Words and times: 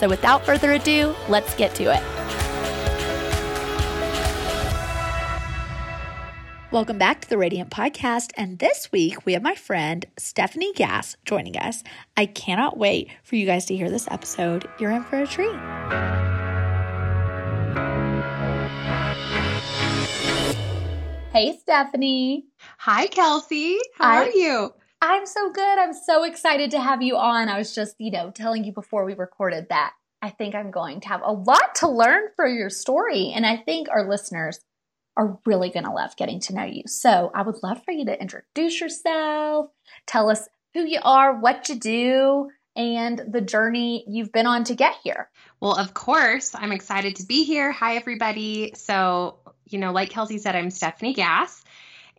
So 0.00 0.08
without 0.08 0.46
further 0.46 0.72
ado, 0.72 1.14
let's 1.28 1.54
get 1.56 1.74
to 1.74 1.84
it. 1.94 2.02
Welcome 6.72 6.96
back 6.96 7.20
to 7.20 7.28
the 7.28 7.36
Radiant 7.36 7.68
Podcast. 7.68 8.30
And 8.34 8.58
this 8.58 8.90
week 8.90 9.26
we 9.26 9.34
have 9.34 9.42
my 9.42 9.54
friend 9.54 10.06
Stefanie 10.16 10.74
Gass 10.74 11.18
joining 11.26 11.58
us. 11.58 11.84
I 12.16 12.24
cannot 12.24 12.78
wait 12.78 13.10
for 13.24 13.36
you 13.36 13.44
guys 13.44 13.66
to 13.66 13.76
hear 13.76 13.90
this 13.90 14.08
episode. 14.10 14.66
You're 14.78 14.92
in 14.92 15.04
for 15.04 15.20
a 15.20 15.26
treat. 15.26 15.50
Hey, 21.30 21.58
Stefanie. 21.58 22.44
Hi, 22.78 23.06
Kelsey. 23.08 23.78
How 23.98 24.08
Hi. 24.08 24.16
are 24.24 24.30
you? 24.30 24.72
I'm 25.02 25.24
so 25.26 25.50
good. 25.50 25.78
I'm 25.78 25.94
so 25.94 26.24
excited 26.24 26.70
to 26.72 26.80
have 26.80 27.00
you 27.02 27.16
on. 27.16 27.48
I 27.48 27.56
was 27.56 27.74
just, 27.74 27.96
you 27.98 28.10
know, 28.10 28.30
telling 28.30 28.64
you 28.64 28.72
before 28.72 29.04
we 29.04 29.14
recorded 29.14 29.68
that 29.70 29.94
I 30.20 30.28
think 30.28 30.54
I'm 30.54 30.70
going 30.70 31.00
to 31.00 31.08
have 31.08 31.22
a 31.24 31.32
lot 31.32 31.74
to 31.76 31.88
learn 31.88 32.24
for 32.36 32.46
your 32.46 32.68
story. 32.68 33.32
And 33.34 33.46
I 33.46 33.56
think 33.56 33.88
our 33.88 34.08
listeners 34.08 34.60
are 35.16 35.38
really 35.46 35.70
going 35.70 35.84
to 35.84 35.92
love 35.92 36.16
getting 36.16 36.40
to 36.40 36.54
know 36.54 36.64
you. 36.64 36.82
So 36.86 37.30
I 37.34 37.42
would 37.42 37.62
love 37.62 37.82
for 37.84 37.92
you 37.92 38.04
to 38.06 38.20
introduce 38.20 38.80
yourself, 38.80 39.70
tell 40.06 40.30
us 40.30 40.48
who 40.74 40.84
you 40.84 41.00
are, 41.02 41.34
what 41.34 41.68
you 41.68 41.76
do, 41.76 42.50
and 42.76 43.20
the 43.26 43.40
journey 43.40 44.04
you've 44.06 44.32
been 44.32 44.46
on 44.46 44.64
to 44.64 44.74
get 44.74 44.94
here. 45.02 45.30
Well, 45.60 45.74
of 45.74 45.94
course, 45.94 46.54
I'm 46.54 46.72
excited 46.72 47.16
to 47.16 47.26
be 47.26 47.44
here. 47.44 47.72
Hi, 47.72 47.96
everybody. 47.96 48.72
So, 48.76 49.38
you 49.66 49.78
know, 49.78 49.92
like 49.92 50.10
Kelsey 50.10 50.38
said, 50.38 50.54
I'm 50.54 50.68
Stefanie 50.68 51.14
Gass, 51.14 51.64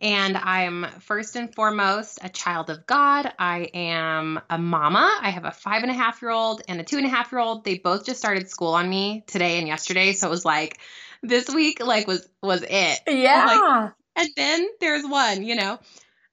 and 0.02 0.36
I'm 0.36 0.86
first 1.00 1.36
and 1.36 1.54
foremost 1.54 2.18
a 2.22 2.28
child 2.28 2.68
of 2.68 2.84
God. 2.86 3.32
I 3.38 3.70
am 3.72 4.40
a 4.50 4.58
mama. 4.58 5.18
I 5.22 5.30
have 5.30 5.46
a 5.46 5.52
five 5.52 5.82
and 5.82 5.90
a 5.90 5.94
half 5.94 6.20
year 6.20 6.32
old 6.32 6.60
and 6.68 6.80
a 6.80 6.84
two 6.84 6.98
and 6.98 7.06
a 7.06 7.08
half 7.08 7.32
year 7.32 7.40
old. 7.40 7.64
They 7.64 7.78
both 7.78 8.04
just 8.04 8.18
started 8.18 8.50
school 8.50 8.74
on 8.74 8.90
me 8.90 9.24
today 9.26 9.58
and 9.58 9.66
yesterday. 9.66 10.12
So 10.12 10.26
it 10.26 10.30
was 10.30 10.44
like, 10.44 10.78
this 11.22 11.48
week 11.48 11.84
like 11.84 12.06
was 12.06 12.28
was 12.42 12.64
it 12.68 13.00
Yeah. 13.06 13.90
and 14.16 14.28
then 14.36 14.68
there's 14.80 15.04
one 15.04 15.44
you 15.44 15.54
know 15.54 15.78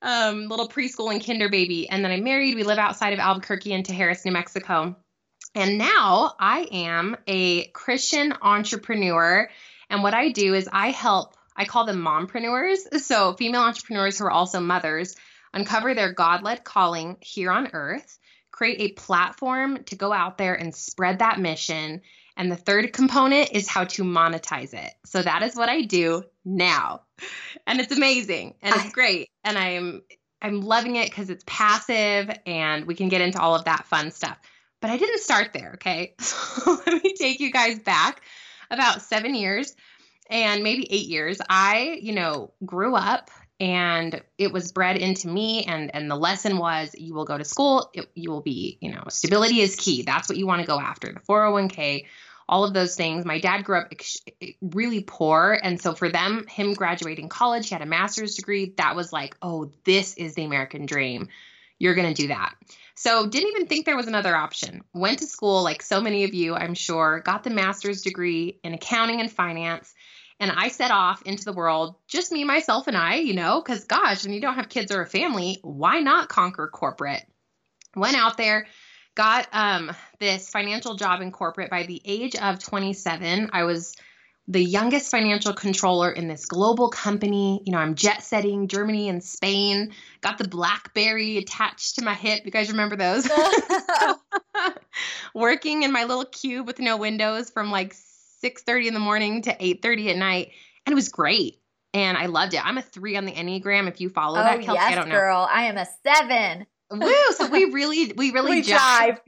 um 0.02 0.48
little 0.48 0.68
preschool 0.68 1.12
and 1.12 1.24
kinder 1.24 1.50
baby 1.50 1.88
and 1.90 2.04
then 2.04 2.12
i'm 2.12 2.24
married 2.24 2.56
we 2.56 2.64
live 2.64 2.80
outside 2.80 3.14
of 3.14 3.20
albuquerque 3.20 3.72
in 3.72 3.84
Tijeras, 3.84 4.26
new 4.26 4.32
mexico 4.32 4.96
and 5.56 5.78
now 5.78 6.34
i 6.40 6.68
am 6.72 7.18
a 7.28 7.68
christian 7.68 8.34
entrepreneur 8.42 9.50
and 9.90 10.02
what 10.02 10.14
i 10.14 10.32
do 10.32 10.54
is 10.56 10.68
i 10.72 10.90
help 10.90 11.36
i 11.60 11.66
call 11.66 11.86
them 11.86 12.04
mompreneurs 12.04 12.80
so 13.02 13.34
female 13.34 13.62
entrepreneurs 13.62 14.18
who 14.18 14.26
are 14.26 14.32
also 14.32 14.60
mothers 14.60 15.16
uncover 15.54 15.94
their 15.94 16.14
god-led 16.14 16.64
calling 16.64 17.18
here 17.22 17.52
on 17.52 17.70
earth 17.74 18.18
create 18.52 18.82
a 18.82 18.94
platform 18.94 19.84
to 19.84 19.96
go 19.96 20.12
out 20.12 20.40
there 20.40 20.56
and 20.56 20.74
spread 20.74 21.20
that 21.20 21.40
mission 21.40 22.02
and 22.40 22.50
the 22.50 22.56
third 22.56 22.94
component 22.94 23.50
is 23.52 23.68
how 23.68 23.84
to 23.84 24.04
monetize 24.04 24.74
it. 24.74 24.94
So 25.06 25.22
that 25.22 25.44
is 25.44 25.58
what 25.58 25.68
I 25.68 25.82
do 25.82 26.24
now. 26.46 27.02
And 27.68 27.82
it's 27.82 27.92
amazing 27.92 28.56
and 28.62 28.74
it's 28.74 28.94
great. 28.94 29.30
And 29.44 29.58
I'm 29.58 30.04
I'm 30.42 30.62
loving 30.62 30.96
it 30.96 31.12
cuz 31.12 31.30
it's 31.30 31.44
passive 31.46 32.32
and 32.46 32.86
we 32.86 32.96
can 32.96 33.10
get 33.10 33.20
into 33.20 33.42
all 33.42 33.56
of 33.56 33.66
that 33.66 33.88
fun 33.88 34.12
stuff. 34.12 34.38
But 34.80 34.90
I 34.90 34.96
didn't 34.96 35.20
start 35.20 35.52
there, 35.52 35.72
okay? 35.74 36.16
So 36.22 36.82
let 36.86 37.04
me 37.04 37.14
take 37.14 37.42
you 37.42 37.52
guys 37.52 37.78
back 37.80 38.22
about 38.72 39.02
7 39.02 39.36
years 39.36 39.76
and 40.30 40.64
maybe 40.64 40.88
8 40.90 41.08
years. 41.08 41.38
I, 41.50 42.00
you 42.02 42.14
know, 42.14 42.52
grew 42.66 42.96
up 42.96 43.30
and 43.60 44.22
it 44.38 44.54
was 44.54 44.72
bred 44.72 44.98
into 44.98 45.28
me 45.28 45.64
and 45.66 45.94
and 45.94 46.10
the 46.10 46.16
lesson 46.16 46.58
was 46.58 46.96
you 46.98 47.14
will 47.14 47.26
go 47.26 47.38
to 47.38 47.44
school 47.44 47.90
it, 47.94 48.10
you 48.16 48.32
will 48.32 48.42
be 48.42 48.78
you 48.80 48.92
know 48.92 49.04
stability 49.10 49.62
is 49.62 49.76
key. 49.76 50.04
That's 50.04 50.30
what 50.30 50.38
you 50.38 50.48
want 50.48 50.62
to 50.62 50.68
go 50.68 50.80
after 50.80 51.12
the 51.12 51.20
401k 51.20 52.06
all 52.48 52.64
of 52.64 52.74
those 52.74 52.96
things. 52.96 53.26
My 53.26 53.40
dad 53.40 53.64
grew 53.64 53.78
up 53.78 53.90
ex- 53.92 54.22
really 54.60 55.04
poor 55.04 55.60
and 55.62 55.80
so 55.80 55.94
for 55.94 56.10
them 56.10 56.46
him 56.48 56.74
graduating 56.74 57.30
college 57.30 57.68
he 57.68 57.76
had 57.76 57.82
a 57.82 57.86
master's 57.86 58.36
degree 58.36 58.74
that 58.78 58.96
was 58.96 59.12
like 59.12 59.36
oh 59.42 59.72
this 59.84 60.16
is 60.16 60.36
the 60.36 60.46
american 60.46 60.86
dream. 60.86 61.28
You're 61.78 61.96
going 61.96 62.14
to 62.14 62.22
do 62.22 62.28
that. 62.28 62.56
So 62.96 63.28
didn't 63.28 63.52
even 63.52 63.68
think 63.68 63.86
there 63.86 63.96
was 63.96 64.08
another 64.08 64.36
option. 64.36 64.84
Went 64.94 65.20
to 65.20 65.28
school 65.28 65.64
like 65.64 65.82
so 65.82 66.02
many 66.02 66.24
of 66.24 66.34
you 66.34 66.56
i'm 66.56 66.76
sure 66.76 67.20
got 67.20 67.44
the 67.44 67.50
master's 67.50 68.02
degree 68.04 68.60
in 68.64 68.74
accounting 68.74 69.20
and 69.20 69.32
finance 69.32 69.94
and 70.40 70.52
I 70.52 70.70
set 70.70 70.92
off 70.92 71.22
into 71.24 71.44
the 71.44 71.54
world, 71.54 71.96
just 72.08 72.32
me, 72.32 72.44
myself, 72.44 72.88
and 72.88 72.96
I, 72.96 73.16
you 73.16 73.34
know, 73.34 73.62
because 73.62 73.84
gosh, 73.84 74.24
when 74.24 74.34
you 74.34 74.42
don't 74.42 74.56
have 74.56 74.70
kids 74.70 74.92
or 74.92 75.02
a 75.02 75.08
family, 75.08 75.60
why 75.62 76.00
not 76.00 76.30
conquer 76.30 76.68
corporate? 76.68 77.24
Went 77.96 78.16
out 78.16 78.38
there, 78.38 78.68
got 79.16 79.48
um, 79.52 79.92
this 80.20 80.50
financial 80.50 80.96
job 80.96 81.22
in 81.22 81.32
corporate 81.32 81.70
by 81.70 81.84
the 81.84 82.02
age 82.06 82.36
of 82.36 82.60
27. 82.60 83.50
I 83.52 83.64
was 83.64 83.96
the 84.48 84.64
youngest 84.64 85.12
financial 85.12 85.54
controller 85.54 86.10
in 86.10 86.28
this 86.28 86.46
global 86.46 86.90
company. 86.90 87.62
You 87.66 87.72
know, 87.72 87.78
I'm 87.78 87.94
jet 87.94 88.24
setting 88.24 88.68
Germany 88.68 89.08
and 89.08 89.24
Spain, 89.24 89.92
got 90.22 90.38
the 90.38 90.48
Blackberry 90.48 91.38
attached 91.38 91.96
to 91.96 92.04
my 92.04 92.16
hip. 92.16 92.46
You 92.46 92.52
guys 92.52 92.72
remember 92.72 92.96
those? 92.96 93.30
Working 95.36 95.84
in 95.84 95.92
my 95.92 96.06
little 96.06 96.26
cube 96.26 96.66
with 96.66 96.80
no 96.80 96.98
windows 96.98 97.52
from 97.52 97.70
like 97.72 97.94
6:30 98.44 98.88
in 98.88 98.94
the 98.94 99.00
morning 99.00 99.42
to 99.44 99.52
8:30 99.52 100.10
at 100.10 100.18
night, 100.18 100.52
and 100.86 100.92
it 100.92 100.96
was 100.96 101.10
great. 101.10 101.60
And 101.94 102.18
I 102.18 102.28
loved 102.28 102.54
it. 102.54 102.64
I'm 102.64 102.78
a 102.78 102.84
three 102.84 103.16
on 103.16 103.26
the 103.26 103.32
Enneagram. 103.32 103.88
If 103.88 104.00
you 104.00 104.10
follow 104.10 104.36
that, 104.36 104.60
oh, 104.60 104.64
Kelsey, 104.64 104.82
yes, 104.82 104.92
I 104.92 104.96
don't 104.96 105.10
know. 105.10 105.16
girl. 105.16 105.48
I 105.52 105.64
am 105.64 105.78
a 105.78 105.88
seven. 106.06 106.68
Woo! 106.92 107.12
So 107.32 107.48
we 107.48 107.66
really, 107.66 108.14
we 108.14 108.32
really 108.34 108.52
We 108.52 108.64
jive 108.64 109.20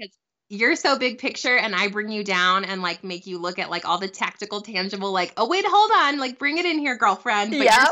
you're 0.52 0.76
so 0.76 1.00
big 1.00 1.18
picture, 1.18 1.56
and 1.56 1.74
I 1.74 1.88
bring 1.88 2.12
you 2.12 2.26
down 2.26 2.66
and 2.66 2.82
like 2.82 3.06
make 3.06 3.26
you 3.26 3.38
look 3.40 3.58
at 3.58 3.70
like 3.70 3.88
all 3.88 4.00
the 4.00 4.10
tactical, 4.10 4.60
tangible. 4.60 5.14
Like, 5.14 5.34
oh 5.38 5.48
wait, 5.48 5.64
hold 5.66 5.92
on, 5.96 6.20
like 6.20 6.38
bring 6.38 6.58
it 6.58 6.66
in 6.66 6.78
here, 6.78 6.98
girlfriend. 6.98 7.52
But 7.52 7.64
Yep. 7.64 7.90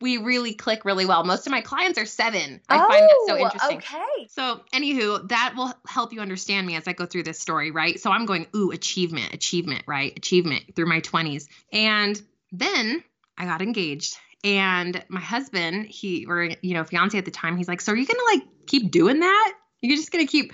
We 0.00 0.18
really 0.18 0.54
click 0.54 0.84
really 0.84 1.06
well. 1.06 1.24
Most 1.24 1.46
of 1.46 1.50
my 1.50 1.60
clients 1.60 1.98
are 1.98 2.06
seven. 2.06 2.60
I 2.68 2.78
find 2.78 3.08
that 3.08 3.24
so 3.26 3.34
Oh, 3.34 3.44
interesting. 3.44 3.78
Okay. 3.78 4.28
So, 4.28 4.60
anywho, 4.72 5.28
that 5.28 5.54
will 5.56 5.72
help 5.86 6.12
you 6.12 6.20
understand 6.20 6.66
me 6.66 6.76
as 6.76 6.86
I 6.86 6.92
go 6.92 7.06
through 7.06 7.24
this 7.24 7.38
story, 7.38 7.70
right? 7.70 7.98
So, 8.00 8.10
I'm 8.10 8.26
going, 8.26 8.46
ooh, 8.54 8.70
achievement, 8.70 9.34
achievement, 9.34 9.84
right? 9.86 10.16
Achievement 10.16 10.74
through 10.74 10.86
my 10.86 11.00
20s. 11.00 11.48
And 11.72 12.20
then 12.52 13.02
I 13.36 13.44
got 13.44 13.62
engaged. 13.62 14.16
And 14.44 15.02
my 15.08 15.20
husband, 15.20 15.86
he, 15.86 16.26
or, 16.26 16.50
you 16.60 16.74
know, 16.74 16.84
fiance 16.84 17.16
at 17.16 17.24
the 17.24 17.30
time, 17.30 17.56
he's 17.56 17.68
like, 17.68 17.80
So, 17.80 17.92
are 17.92 17.96
you 17.96 18.06
going 18.06 18.18
to 18.18 18.38
like 18.38 18.48
keep 18.66 18.90
doing 18.90 19.20
that? 19.20 19.52
You're 19.80 19.96
just 19.96 20.12
going 20.12 20.26
to 20.26 20.30
keep, 20.30 20.52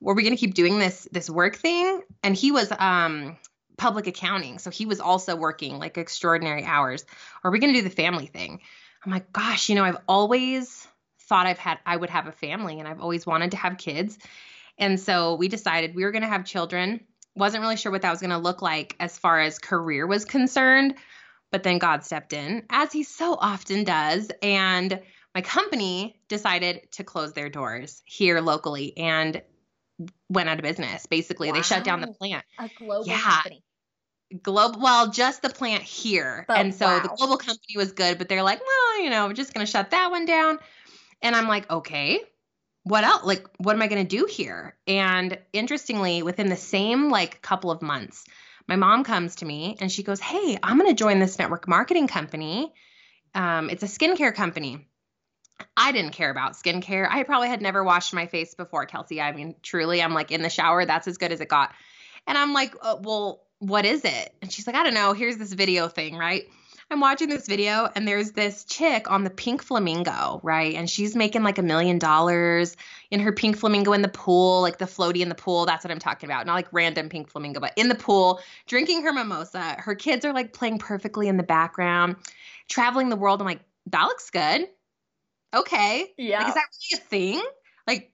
were 0.00 0.14
we 0.14 0.22
going 0.22 0.34
to 0.34 0.40
keep 0.40 0.54
doing 0.54 0.78
this, 0.78 1.08
this 1.12 1.30
work 1.30 1.56
thing? 1.56 2.02
And 2.22 2.34
he 2.34 2.52
was, 2.52 2.72
um, 2.78 3.36
public 3.76 4.06
accounting. 4.06 4.58
So 4.58 4.70
he 4.70 4.86
was 4.86 5.00
also 5.00 5.36
working 5.36 5.78
like 5.78 5.98
extraordinary 5.98 6.64
hours. 6.64 7.04
Are 7.42 7.50
we 7.50 7.58
going 7.58 7.72
to 7.72 7.80
do 7.80 7.88
the 7.88 7.94
family 7.94 8.26
thing? 8.26 8.60
I'm 9.04 9.12
like, 9.12 9.32
gosh, 9.32 9.68
you 9.68 9.74
know, 9.74 9.84
I've 9.84 9.98
always 10.08 10.86
thought 11.20 11.46
I've 11.46 11.58
had 11.58 11.78
I 11.84 11.96
would 11.96 12.10
have 12.10 12.26
a 12.26 12.32
family 12.32 12.78
and 12.78 12.88
I've 12.88 13.00
always 13.00 13.26
wanted 13.26 13.52
to 13.52 13.56
have 13.56 13.78
kids. 13.78 14.18
And 14.78 14.98
so 14.98 15.34
we 15.34 15.48
decided 15.48 15.94
we 15.94 16.04
were 16.04 16.12
going 16.12 16.22
to 16.22 16.28
have 16.28 16.44
children. 16.44 17.00
Wasn't 17.36 17.62
really 17.62 17.76
sure 17.76 17.92
what 17.92 18.02
that 18.02 18.10
was 18.10 18.20
going 18.20 18.30
to 18.30 18.38
look 18.38 18.62
like 18.62 18.96
as 19.00 19.18
far 19.18 19.40
as 19.40 19.58
career 19.58 20.06
was 20.06 20.24
concerned, 20.24 20.94
but 21.50 21.62
then 21.62 21.78
God 21.78 22.04
stepped 22.04 22.32
in 22.32 22.64
as 22.70 22.92
he 22.92 23.02
so 23.02 23.36
often 23.38 23.84
does 23.84 24.30
and 24.42 25.00
my 25.34 25.40
company 25.40 26.20
decided 26.28 26.92
to 26.92 27.02
close 27.02 27.32
their 27.32 27.48
doors 27.48 28.02
here 28.04 28.40
locally 28.40 28.96
and 28.96 29.42
went 30.28 30.48
out 30.48 30.58
of 30.58 30.62
business. 30.62 31.06
Basically, 31.06 31.52
they 31.52 31.62
shut 31.62 31.84
down 31.84 32.00
the 32.00 32.08
plant. 32.08 32.44
A 32.58 32.68
global 32.68 33.06
Yeah. 33.06 33.20
company. 33.20 33.62
global 34.42 34.80
well 34.80 35.10
just 35.10 35.42
the 35.42 35.50
plant 35.50 35.82
here. 35.82 36.44
But 36.48 36.58
and 36.58 36.74
so 36.74 36.98
the 37.00 37.14
global 37.16 37.36
company 37.36 37.76
was 37.76 37.92
good 37.92 38.18
but 38.18 38.28
they're 38.28 38.42
like 38.42 38.60
well 38.60 39.02
you 39.02 39.10
know 39.10 39.26
we're 39.26 39.34
just 39.34 39.54
going 39.54 39.64
to 39.64 39.70
shut 39.70 39.90
that 39.90 40.10
one 40.10 40.24
down. 40.24 40.58
And 41.22 41.36
i'm 41.36 41.46
like 41.46 41.70
okay 41.70 42.20
what 42.82 43.04
else 43.04 43.24
like 43.24 43.46
what 43.58 43.76
am 43.76 43.82
i 43.82 43.86
going 43.86 44.04
to 44.04 44.16
do 44.16 44.26
here? 44.26 44.76
And 44.86 45.38
interestingly 45.52 46.22
within 46.22 46.48
the 46.48 46.56
same 46.56 47.10
like 47.10 47.40
couple 47.42 47.70
of 47.70 47.80
months 47.82 48.24
my 48.66 48.76
mom 48.76 49.04
comes 49.04 49.36
to 49.36 49.44
me 49.44 49.76
and 49.80 49.92
she 49.92 50.02
goes 50.02 50.20
hey 50.20 50.58
i'm 50.62 50.78
going 50.78 50.90
to 50.90 50.96
join 50.96 51.18
this 51.20 51.38
network 51.38 51.68
marketing 51.68 52.08
company. 52.08 52.72
Um, 53.34 53.68
it's 53.70 53.82
a 53.82 53.86
skincare 53.86 54.34
company 54.34 54.88
I 55.76 55.92
didn't 55.92 56.12
care 56.12 56.30
about 56.30 56.54
skincare. 56.54 57.06
I 57.08 57.22
probably 57.22 57.48
had 57.48 57.62
never 57.62 57.82
washed 57.82 58.12
my 58.12 58.26
face 58.26 58.54
before, 58.54 58.86
Kelsey. 58.86 59.20
I 59.20 59.32
mean, 59.32 59.54
truly, 59.62 60.02
I'm 60.02 60.14
like 60.14 60.30
in 60.30 60.42
the 60.42 60.50
shower, 60.50 60.84
that's 60.84 61.06
as 61.06 61.18
good 61.18 61.32
as 61.32 61.40
it 61.40 61.48
got. 61.48 61.72
And 62.26 62.36
I'm 62.36 62.52
like, 62.52 62.74
uh, 62.80 62.96
well, 63.00 63.44
what 63.58 63.84
is 63.84 64.04
it? 64.04 64.34
And 64.42 64.52
she's 64.52 64.66
like, 64.66 64.76
I 64.76 64.82
don't 64.82 64.94
know. 64.94 65.12
Here's 65.12 65.36
this 65.36 65.52
video 65.52 65.88
thing, 65.88 66.16
right? 66.16 66.44
I'm 66.90 67.00
watching 67.00 67.28
this 67.28 67.46
video 67.46 67.88
and 67.94 68.06
there's 68.06 68.32
this 68.32 68.64
chick 68.64 69.10
on 69.10 69.24
the 69.24 69.30
pink 69.30 69.62
flamingo, 69.62 70.40
right? 70.42 70.74
And 70.74 70.88
she's 70.88 71.16
making 71.16 71.42
like 71.42 71.58
a 71.58 71.62
million 71.62 71.98
dollars 71.98 72.76
in 73.10 73.20
her 73.20 73.32
pink 73.32 73.56
flamingo 73.56 73.94
in 73.94 74.02
the 74.02 74.08
pool, 74.08 74.60
like 74.60 74.78
the 74.78 74.84
floaty 74.84 75.20
in 75.20 75.30
the 75.30 75.34
pool. 75.34 75.64
That's 75.64 75.82
what 75.82 75.90
I'm 75.90 75.98
talking 75.98 76.28
about. 76.28 76.46
Not 76.46 76.54
like 76.54 76.68
random 76.72 77.08
pink 77.08 77.30
flamingo, 77.30 77.60
but 77.60 77.72
in 77.76 77.88
the 77.88 77.94
pool, 77.94 78.40
drinking 78.66 79.02
her 79.02 79.12
mimosa. 79.12 79.76
Her 79.78 79.94
kids 79.94 80.24
are 80.24 80.34
like 80.34 80.52
playing 80.52 80.78
perfectly 80.78 81.26
in 81.26 81.38
the 81.38 81.42
background, 81.42 82.16
traveling 82.68 83.08
the 83.08 83.16
world. 83.16 83.40
I'm 83.40 83.46
like, 83.46 83.62
that 83.86 84.04
looks 84.04 84.30
good. 84.30 84.68
Okay. 85.54 86.12
Yeah. 86.18 86.38
Like, 86.38 86.48
is 86.48 86.54
that 86.54 86.66
really 86.92 87.02
a 87.02 87.06
thing? 87.06 87.42
Like, 87.86 88.12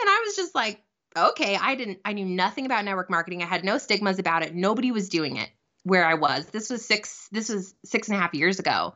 and 0.00 0.08
I 0.08 0.22
was 0.26 0.36
just 0.36 0.54
like, 0.54 0.82
okay, 1.16 1.56
I 1.56 1.74
didn't, 1.76 2.00
I 2.04 2.12
knew 2.12 2.24
nothing 2.24 2.66
about 2.66 2.84
network 2.84 3.10
marketing. 3.10 3.42
I 3.42 3.46
had 3.46 3.64
no 3.64 3.78
stigmas 3.78 4.18
about 4.18 4.42
it. 4.42 4.54
Nobody 4.54 4.90
was 4.90 5.08
doing 5.08 5.36
it 5.36 5.48
where 5.84 6.04
I 6.04 6.14
was. 6.14 6.46
This 6.46 6.70
was 6.70 6.84
six, 6.84 7.28
this 7.30 7.48
was 7.48 7.74
six 7.84 8.08
and 8.08 8.16
a 8.16 8.20
half 8.20 8.34
years 8.34 8.58
ago. 8.58 8.94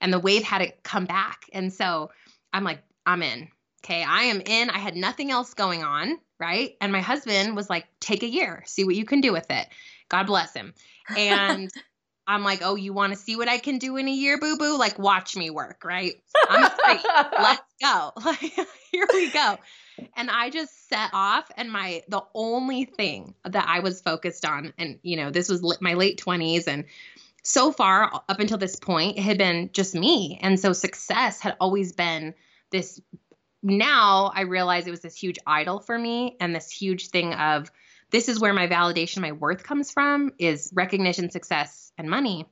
And 0.00 0.12
the 0.12 0.20
wave 0.20 0.42
had 0.42 0.58
to 0.58 0.72
come 0.82 1.06
back. 1.06 1.46
And 1.52 1.72
so 1.72 2.10
I'm 2.52 2.64
like, 2.64 2.82
I'm 3.04 3.22
in. 3.22 3.48
Okay. 3.84 4.04
I 4.04 4.24
am 4.24 4.40
in. 4.40 4.70
I 4.70 4.78
had 4.78 4.94
nothing 4.96 5.30
else 5.30 5.54
going 5.54 5.82
on. 5.82 6.18
Right. 6.38 6.76
And 6.80 6.92
my 6.92 7.00
husband 7.00 7.56
was 7.56 7.70
like, 7.70 7.86
take 7.98 8.22
a 8.22 8.28
year, 8.28 8.62
see 8.66 8.84
what 8.84 8.94
you 8.94 9.04
can 9.04 9.20
do 9.20 9.32
with 9.32 9.50
it. 9.50 9.66
God 10.08 10.24
bless 10.24 10.52
him. 10.52 10.74
And 11.16 11.70
I'm 12.26 12.42
like, 12.42 12.60
oh, 12.62 12.74
you 12.74 12.92
want 12.92 13.12
to 13.12 13.18
see 13.18 13.36
what 13.36 13.48
I 13.48 13.58
can 13.58 13.78
do 13.78 13.96
in 13.96 14.08
a 14.08 14.12
year, 14.12 14.38
boo 14.38 14.56
boo? 14.56 14.76
Like, 14.76 14.98
watch 14.98 15.36
me 15.36 15.50
work, 15.50 15.84
right? 15.84 16.14
I'm 16.48 16.70
straight. 16.70 17.04
Let's 17.38 17.62
go. 17.80 18.12
Like, 18.24 18.40
here 18.90 19.06
we 19.12 19.30
go. 19.30 19.58
And 20.16 20.30
I 20.30 20.50
just 20.50 20.88
set 20.88 21.10
off, 21.12 21.50
and 21.56 21.70
my 21.70 22.02
the 22.08 22.22
only 22.34 22.84
thing 22.84 23.34
that 23.44 23.66
I 23.68 23.80
was 23.80 24.00
focused 24.00 24.44
on, 24.44 24.72
and 24.78 24.98
you 25.02 25.16
know, 25.16 25.30
this 25.30 25.48
was 25.48 25.78
my 25.80 25.94
late 25.94 26.20
20s, 26.24 26.66
and 26.66 26.84
so 27.42 27.70
far 27.70 28.22
up 28.28 28.40
until 28.40 28.58
this 28.58 28.76
point, 28.76 29.18
it 29.18 29.22
had 29.22 29.38
been 29.38 29.70
just 29.72 29.94
me. 29.94 30.38
And 30.42 30.58
so 30.58 30.72
success 30.72 31.40
had 31.40 31.56
always 31.60 31.92
been 31.92 32.34
this. 32.70 33.00
Now 33.62 34.32
I 34.34 34.42
realize 34.42 34.86
it 34.86 34.90
was 34.90 35.00
this 35.00 35.16
huge 35.16 35.38
idol 35.46 35.78
for 35.78 35.96
me, 35.96 36.36
and 36.40 36.54
this 36.54 36.70
huge 36.70 37.08
thing 37.08 37.32
of 37.34 37.70
this 38.10 38.28
is 38.28 38.40
where 38.40 38.52
my 38.52 38.68
validation, 38.68 39.20
my 39.20 39.32
worth 39.32 39.62
comes 39.62 39.90
from 39.90 40.32
is 40.38 40.70
recognition, 40.74 41.30
success, 41.30 41.92
and 41.98 42.08
money. 42.08 42.46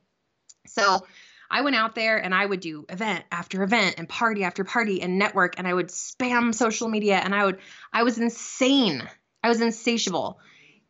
So 0.67 1.05
I 1.49 1.61
went 1.61 1.75
out 1.75 1.95
there 1.95 2.17
and 2.17 2.33
I 2.33 2.45
would 2.45 2.59
do 2.59 2.85
event 2.89 3.23
after 3.31 3.63
event 3.63 3.95
and 3.97 4.09
party 4.09 4.43
after 4.43 4.63
party 4.63 5.01
and 5.01 5.19
network 5.19 5.57
and 5.57 5.67
I 5.67 5.73
would 5.73 5.89
spam 5.89 6.53
social 6.53 6.89
media 6.89 7.15
and 7.15 7.35
I 7.35 7.45
would 7.45 7.59
I 7.93 8.03
was 8.03 8.17
insane. 8.17 9.07
I 9.43 9.49
was 9.49 9.61
insatiable. 9.61 10.39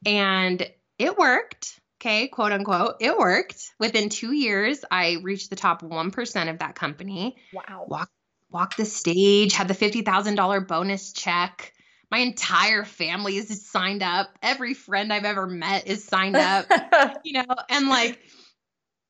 And 0.05 0.65
it 0.97 1.17
worked. 1.17 1.79
Okay, 2.01 2.27
quote 2.27 2.51
unquote. 2.51 2.95
It 3.01 3.17
worked. 3.17 3.73
Within 3.79 4.09
2 4.09 4.31
years, 4.31 4.85
I 4.89 5.17
reached 5.21 5.49
the 5.49 5.55
top 5.55 5.81
1% 5.81 6.49
of 6.49 6.59
that 6.59 6.75
company. 6.75 7.35
Wow. 7.53 7.85
Walked 7.87 8.11
walked 8.49 8.77
the 8.77 8.85
stage, 8.85 9.53
had 9.53 9.67
the 9.67 9.73
$50,000 9.73 10.67
bonus 10.67 11.11
check 11.11 11.73
my 12.15 12.21
entire 12.21 12.85
family 12.85 13.35
is 13.35 13.67
signed 13.67 14.01
up. 14.01 14.29
Every 14.41 14.73
friend 14.73 15.11
I've 15.11 15.25
ever 15.25 15.47
met 15.47 15.85
is 15.85 16.01
signed 16.01 16.37
up, 16.37 16.65
you 17.25 17.33
know, 17.33 17.55
and 17.67 17.89
like 17.89 18.21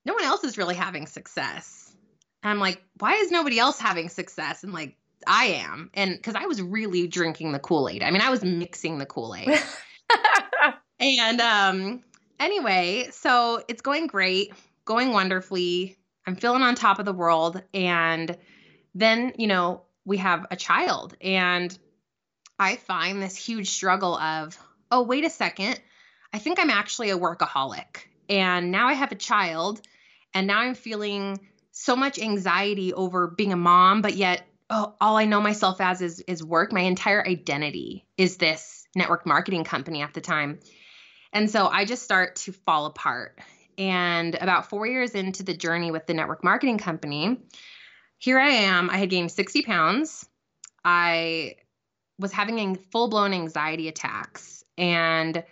no 0.06 0.16
one 0.16 0.24
else 0.24 0.44
is 0.44 0.57
really 0.57 0.74
having 0.74 1.06
success. 1.06 1.96
And 2.42 2.50
I'm 2.50 2.57
like, 2.57 2.81
why 2.98 3.13
is 3.18 3.30
nobody 3.30 3.60
else 3.60 3.80
having 3.80 4.10
success? 4.10 4.63
And 4.63 4.74
like, 4.74 4.98
I 5.28 5.46
am. 5.46 5.92
And 5.94 6.16
because 6.16 6.34
I 6.34 6.48
was 6.48 6.60
really 6.60 7.06
drinking 7.06 7.52
the 7.52 7.60
Kool 7.60 7.90
Aid. 7.90 8.02
I 8.02 8.10
mean, 8.10 8.24
I 8.24 8.31
was 8.31 8.44
mixing 8.44 8.98
the 8.98 9.06
Kool 9.06 9.36
Aid. 9.36 9.50
and 11.00 11.42
um, 11.42 12.02
anyway, 12.40 13.10
so 13.12 13.63
it's 13.68 13.84
going 13.84 14.07
great, 14.07 14.52
going 14.84 15.12
wonderfully. 15.12 15.96
I'm 16.25 16.38
feeling 16.38 16.63
on 16.63 16.74
top 16.74 16.98
of 16.98 17.06
the 17.06 17.13
world. 17.13 17.62
And 17.72 18.36
then, 18.96 19.34
you 19.38 19.46
know, 19.46 19.84
we 20.06 20.18
have 20.18 20.48
a 20.50 20.56
child. 20.56 21.16
And 21.22 21.78
I 22.57 22.78
find 22.78 23.22
this 23.22 23.36
huge 23.36 23.69
struggle 23.69 24.16
of, 24.16 24.57
oh, 24.92 25.04
wait 25.04 25.25
a 25.25 25.30
second. 25.30 25.80
I 26.34 26.40
think 26.40 26.60
I'm 26.60 26.69
actually 26.69 27.10
a 27.10 27.18
workaholic. 27.18 28.06
And 28.30 28.72
now 28.72 28.88
I 28.88 28.94
have 28.94 29.12
a 29.12 29.16
child, 29.16 29.81
and 30.34 30.48
now 30.48 30.60
I'm 30.60 30.75
feeling 30.75 31.40
so 31.72 31.96
much 31.96 32.19
anxiety 32.19 32.94
over 32.94 33.28
being 33.28 33.54
a 33.54 33.57
mom, 33.57 34.02
but 34.02 34.16
yet 34.16 34.48
oh, 34.69 34.96
all 35.00 35.18
I 35.18 35.25
know 35.25 35.42
myself 35.42 35.81
as 35.81 36.02
is 36.02 36.22
is 36.22 36.44
work. 36.44 36.72
My 36.72 36.81
entire 36.81 37.25
identity 37.25 38.06
is 38.18 38.38
this 38.38 38.88
network 38.96 39.25
marketing 39.25 39.63
company 39.63 40.02
at 40.02 40.13
the 40.13 40.22
time. 40.22 40.60
And 41.34 41.50
so 41.50 41.68
I 41.68 41.86
just 41.86 42.04
start 42.04 42.38
to 42.38 42.52
fall 42.52 42.86
apart. 42.86 43.40
And 43.78 44.36
about 44.36 44.69
4 44.69 44.88
years 44.88 45.12
into 45.12 45.44
the 45.44 45.56
journey 45.56 45.92
with 45.92 46.07
the 46.07 46.13
network 46.13 46.44
marketing 46.44 46.78
company, 46.78 47.42
here 48.18 48.40
I 48.40 48.50
am. 48.50 48.90
I 48.90 48.98
had 48.98 49.10
gained 49.10 49.31
60 49.31 49.63
pounds. 49.63 50.28
I 50.84 51.56
was 52.19 52.31
having 52.31 52.75
full 52.91 53.09
blown 53.09 53.33
anxiety 53.33 53.88
attacks. 53.88 54.63
And 54.77 55.44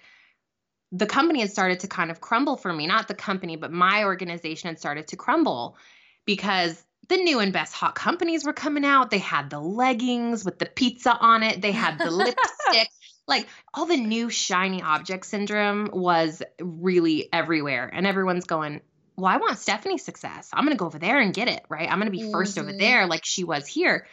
the 0.91 1.05
company 1.05 1.41
had 1.41 1.51
started 1.51 1.81
to 1.81 1.87
kind 1.87 2.11
of 2.11 2.21
crumble 2.21 2.55
for 2.55 2.71
me. 2.71 2.87
Not 2.87 3.07
the 3.07 3.15
company, 3.15 3.55
but 3.55 3.71
my 3.71 4.03
organization 4.03 4.67
had 4.67 4.79
started 4.79 5.07
to 5.09 5.15
crumble 5.15 5.77
because 6.25 6.81
the 7.09 7.17
new 7.17 7.39
and 7.39 7.51
best 7.51 7.73
hot 7.73 7.95
companies 7.95 8.45
were 8.45 8.53
coming 8.53 8.85
out. 8.85 9.09
They 9.09 9.17
had 9.17 9.49
the 9.49 9.59
leggings 9.59 10.45
with 10.45 10.59
the 10.59 10.65
pizza 10.65 11.17
on 11.19 11.43
it, 11.43 11.61
they 11.61 11.71
had 11.71 11.97
the 11.97 12.11
lipstick. 12.11 12.89
Like 13.25 13.47
all 13.73 13.85
the 13.85 13.95
new 13.95 14.29
shiny 14.29 14.81
object 14.81 15.25
syndrome 15.25 15.89
was 15.93 16.43
really 16.59 17.29
everywhere. 17.31 17.89
And 17.91 18.05
everyone's 18.05 18.43
going, 18.43 18.81
Well, 19.15 19.31
I 19.31 19.37
want 19.37 19.59
Stefanie's 19.59 20.03
success. 20.03 20.49
I'm 20.51 20.65
going 20.65 20.75
to 20.75 20.77
go 20.77 20.87
over 20.87 20.99
there 20.99 21.21
and 21.21 21.33
get 21.33 21.47
it, 21.47 21.63
right? 21.69 21.89
I'm 21.89 21.99
going 21.99 22.11
to 22.11 22.17
be 22.17 22.23
1st 22.23 22.31
mm-hmm. 22.33 22.59
over 22.59 22.73
there 22.77 23.07
like 23.07 23.23
she 23.23 23.45
was 23.45 23.65
here. 23.65 24.07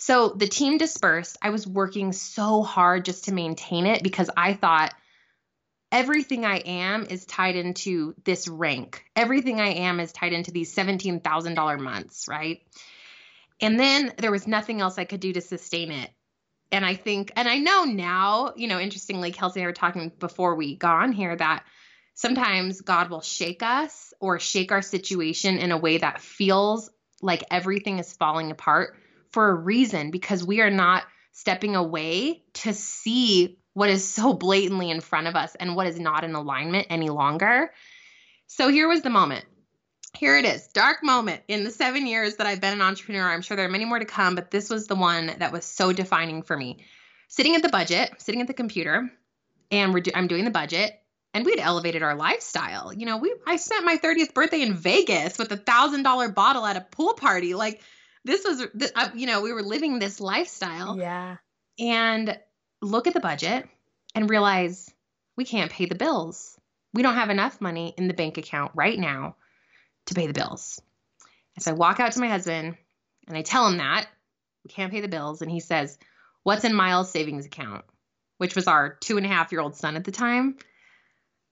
So 0.00 0.30
the 0.30 0.48
team 0.48 0.78
dispersed. 0.78 1.36
I 1.42 1.50
was 1.50 1.66
working 1.66 2.12
so 2.12 2.62
hard 2.62 3.04
just 3.04 3.26
to 3.26 3.34
maintain 3.34 3.84
it 3.84 4.02
because 4.02 4.30
I 4.34 4.54
thought 4.54 4.94
everything 5.92 6.46
I 6.46 6.56
am 6.56 7.04
is 7.04 7.26
tied 7.26 7.54
into 7.54 8.14
this 8.24 8.48
rank. 8.48 9.04
Everything 9.14 9.60
I 9.60 9.72
am 9.72 10.00
is 10.00 10.10
tied 10.10 10.32
into 10.32 10.52
these 10.52 10.74
$17,000 10.74 11.80
months, 11.80 12.28
right? 12.30 12.62
And 13.60 13.78
then 13.78 14.14
there 14.16 14.30
was 14.30 14.46
nothing 14.46 14.80
else 14.80 14.96
I 14.96 15.04
could 15.04 15.20
do 15.20 15.34
to 15.34 15.42
sustain 15.42 15.92
it. 15.92 16.08
And 16.72 16.82
I 16.82 16.94
think, 16.94 17.32
and 17.36 17.46
I 17.46 17.58
know 17.58 17.84
now, 17.84 18.54
you 18.56 18.68
know, 18.68 18.80
interestingly, 18.80 19.32
Kelsey 19.32 19.60
and 19.60 19.66
I 19.66 19.68
were 19.68 19.74
talking 19.74 20.12
before 20.18 20.54
we 20.54 20.76
got 20.76 21.02
on 21.02 21.12
here 21.12 21.36
that 21.36 21.64
sometimes 22.14 22.80
God 22.80 23.10
will 23.10 23.20
shake 23.20 23.62
us 23.62 24.14
or 24.18 24.38
shake 24.38 24.72
our 24.72 24.80
situation 24.80 25.58
in 25.58 25.72
a 25.72 25.78
way 25.78 25.98
that 25.98 26.22
feels 26.22 26.88
like 27.20 27.44
everything 27.50 27.98
is 27.98 28.14
falling 28.14 28.50
apart 28.50 28.96
for 29.32 29.48
a 29.48 29.54
reason 29.54 30.10
because 30.10 30.44
we 30.44 30.60
are 30.60 30.70
not 30.70 31.04
stepping 31.32 31.76
away 31.76 32.42
to 32.52 32.72
see 32.72 33.58
what 33.72 33.88
is 33.88 34.06
so 34.06 34.32
blatantly 34.32 34.90
in 34.90 35.00
front 35.00 35.26
of 35.26 35.36
us 35.36 35.54
and 35.54 35.76
what 35.76 35.86
is 35.86 35.98
not 35.98 36.24
in 36.24 36.34
alignment 36.34 36.86
any 36.90 37.08
longer. 37.08 37.72
So 38.46 38.68
here 38.68 38.88
was 38.88 39.02
the 39.02 39.10
moment. 39.10 39.44
Here 40.18 40.36
it 40.36 40.44
is, 40.44 40.66
dark 40.68 41.04
moment 41.04 41.42
in 41.46 41.62
the 41.62 41.70
seven 41.70 42.04
years 42.04 42.36
that 42.36 42.46
I've 42.46 42.60
been 42.60 42.72
an 42.72 42.82
entrepreneur. 42.82 43.28
I'm 43.28 43.42
sure 43.42 43.56
there 43.56 43.66
are 43.66 43.70
many 43.70 43.84
more 43.84 44.00
to 44.00 44.04
come, 44.04 44.34
but 44.34 44.50
this 44.50 44.68
was 44.68 44.88
the 44.88 44.96
one 44.96 45.32
that 45.38 45.52
was 45.52 45.64
so 45.64 45.92
defining 45.92 46.42
for 46.42 46.56
me. 46.56 46.84
Sitting 47.28 47.54
at 47.54 47.62
the 47.62 47.68
budget, 47.68 48.10
sitting 48.18 48.40
at 48.40 48.48
the 48.48 48.52
computer, 48.52 49.08
and 49.70 49.94
we're 49.94 50.00
do- 50.00 50.10
I'm 50.12 50.26
doing 50.26 50.44
the 50.44 50.50
budget, 50.50 51.00
and 51.32 51.46
we 51.46 51.52
had 51.52 51.60
elevated 51.60 52.02
our 52.02 52.16
lifestyle. 52.16 52.92
You 52.92 53.06
know, 53.06 53.18
we 53.18 53.32
I 53.46 53.54
spent 53.54 53.84
my 53.84 53.98
30th 53.98 54.34
birthday 54.34 54.62
in 54.62 54.74
Vegas 54.74 55.38
with 55.38 55.52
a 55.52 55.56
thousand 55.56 56.02
dollar 56.02 56.28
bottle 56.28 56.66
at 56.66 56.76
a 56.76 56.80
pool 56.80 57.14
party. 57.14 57.54
Like 57.54 57.80
this 58.24 58.44
was 58.44 58.66
uh, 58.94 59.08
you 59.14 59.26
know 59.26 59.40
we 59.40 59.52
were 59.52 59.62
living 59.62 59.98
this 59.98 60.20
lifestyle 60.20 60.98
yeah. 60.98 61.36
and 61.78 62.38
look 62.82 63.06
at 63.06 63.14
the 63.14 63.20
budget 63.20 63.68
and 64.14 64.28
realize 64.28 64.90
we 65.36 65.44
can't 65.44 65.70
pay 65.70 65.86
the 65.86 65.94
bills. 65.94 66.58
We 66.92 67.02
don't 67.02 67.14
have 67.14 67.30
enough 67.30 67.60
money 67.60 67.94
in 67.96 68.08
the 68.08 68.14
bank 68.14 68.36
account 68.36 68.72
right 68.74 68.98
now 68.98 69.36
to 70.06 70.14
pay 70.14 70.26
the 70.26 70.32
bills. 70.32 70.80
And 71.56 71.62
so 71.62 71.70
i 71.70 71.74
walk 71.74 72.00
out 72.00 72.12
to 72.12 72.20
my 72.20 72.28
husband 72.28 72.76
and 73.28 73.36
i 73.36 73.42
tell 73.42 73.66
him 73.66 73.78
that 73.78 74.06
we 74.64 74.68
can't 74.68 74.92
pay 74.92 75.00
the 75.00 75.08
bills. 75.08 75.42
And 75.42 75.50
he 75.50 75.60
says 75.60 75.98
what's 76.42 76.64
in 76.64 76.74
miles 76.74 77.10
savings 77.10 77.46
account? 77.46 77.84
Which 78.38 78.56
was 78.56 78.66
our 78.66 78.96
two 79.00 79.16
and 79.16 79.26
a 79.26 79.28
half 79.28 79.52
year 79.52 79.60
old 79.60 79.76
son 79.76 79.96
at 79.96 80.04
the 80.04 80.12
time. 80.12 80.56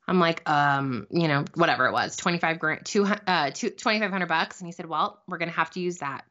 I'm 0.07 0.19
like, 0.19 0.49
um, 0.49 1.07
you 1.11 1.29
know, 1.29 1.45
whatever 1.55 1.87
it 1.87 1.93
was, 1.93 2.17
25 2.17 2.59
grand, 2.59 2.87
two, 2.87 3.05
uh, 3.05 3.51
two, 3.51 3.69
2,500 3.69 4.27
bucks. 4.27 4.59
And 4.59 4.67
he 4.67 4.73
said, 4.73 4.87
well, 4.87 5.21
we're 5.29 5.37
going 5.37 5.51
to 5.51 5.55
have 5.55 5.71
to 5.73 5.81
use 5.81 5.99
that. 5.99 6.25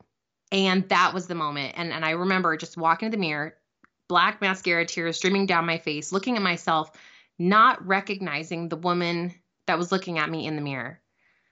And 0.52 0.88
that 0.90 1.14
was 1.14 1.28
the 1.28 1.36
moment. 1.36 1.74
And 1.78 1.92
and 1.92 2.06
I 2.06 2.12
remember 2.12 2.56
just 2.58 2.78
walking 2.78 3.12
to 3.12 3.16
the 3.16 3.22
mirror, 3.22 3.56
black 4.08 4.42
mascara 4.42 4.86
tears 4.86 5.18
streaming 5.18 5.46
down 5.46 5.66
my 5.66 5.78
face, 5.78 6.12
looking 6.12 6.36
at 6.36 6.42
myself, 6.42 6.92
not 7.38 7.86
recognizing 7.86 8.70
the 8.70 8.78
woman 8.78 9.34
that 9.68 9.78
was 9.78 9.92
looking 9.92 10.18
at 10.20 10.30
me 10.30 10.46
in 10.46 10.56
the 10.56 10.62
mirror. 10.62 11.02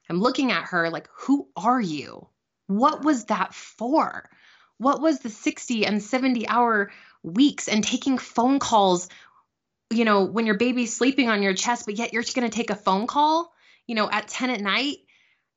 I'm 0.09 0.19
looking 0.19 0.51
at 0.51 0.65
her 0.65 0.89
like, 0.89 1.09
who 1.13 1.49
are 1.55 1.81
you? 1.81 2.27
What 2.67 3.03
was 3.03 3.25
that 3.25 3.53
for? 3.53 4.29
What 4.77 5.01
was 5.01 5.19
the 5.19 5.29
60 5.29 5.85
and 5.85 6.01
70 6.01 6.47
hour 6.47 6.91
weeks 7.23 7.67
and 7.67 7.83
taking 7.83 8.17
phone 8.17 8.59
calls 8.59 9.09
you 9.89 10.05
know, 10.05 10.23
when 10.23 10.45
your 10.45 10.57
baby's 10.57 10.95
sleeping 10.95 11.29
on 11.29 11.41
your 11.41 11.53
chest, 11.53 11.85
but 11.85 11.97
yet 11.97 12.13
you're 12.13 12.23
going 12.23 12.49
to 12.49 12.55
take 12.55 12.69
a 12.69 12.75
phone 12.75 13.07
call, 13.07 13.53
you 13.87 13.95
know, 13.95 14.09
at 14.09 14.27
10 14.27 14.49
at 14.49 14.61
night. 14.61 14.97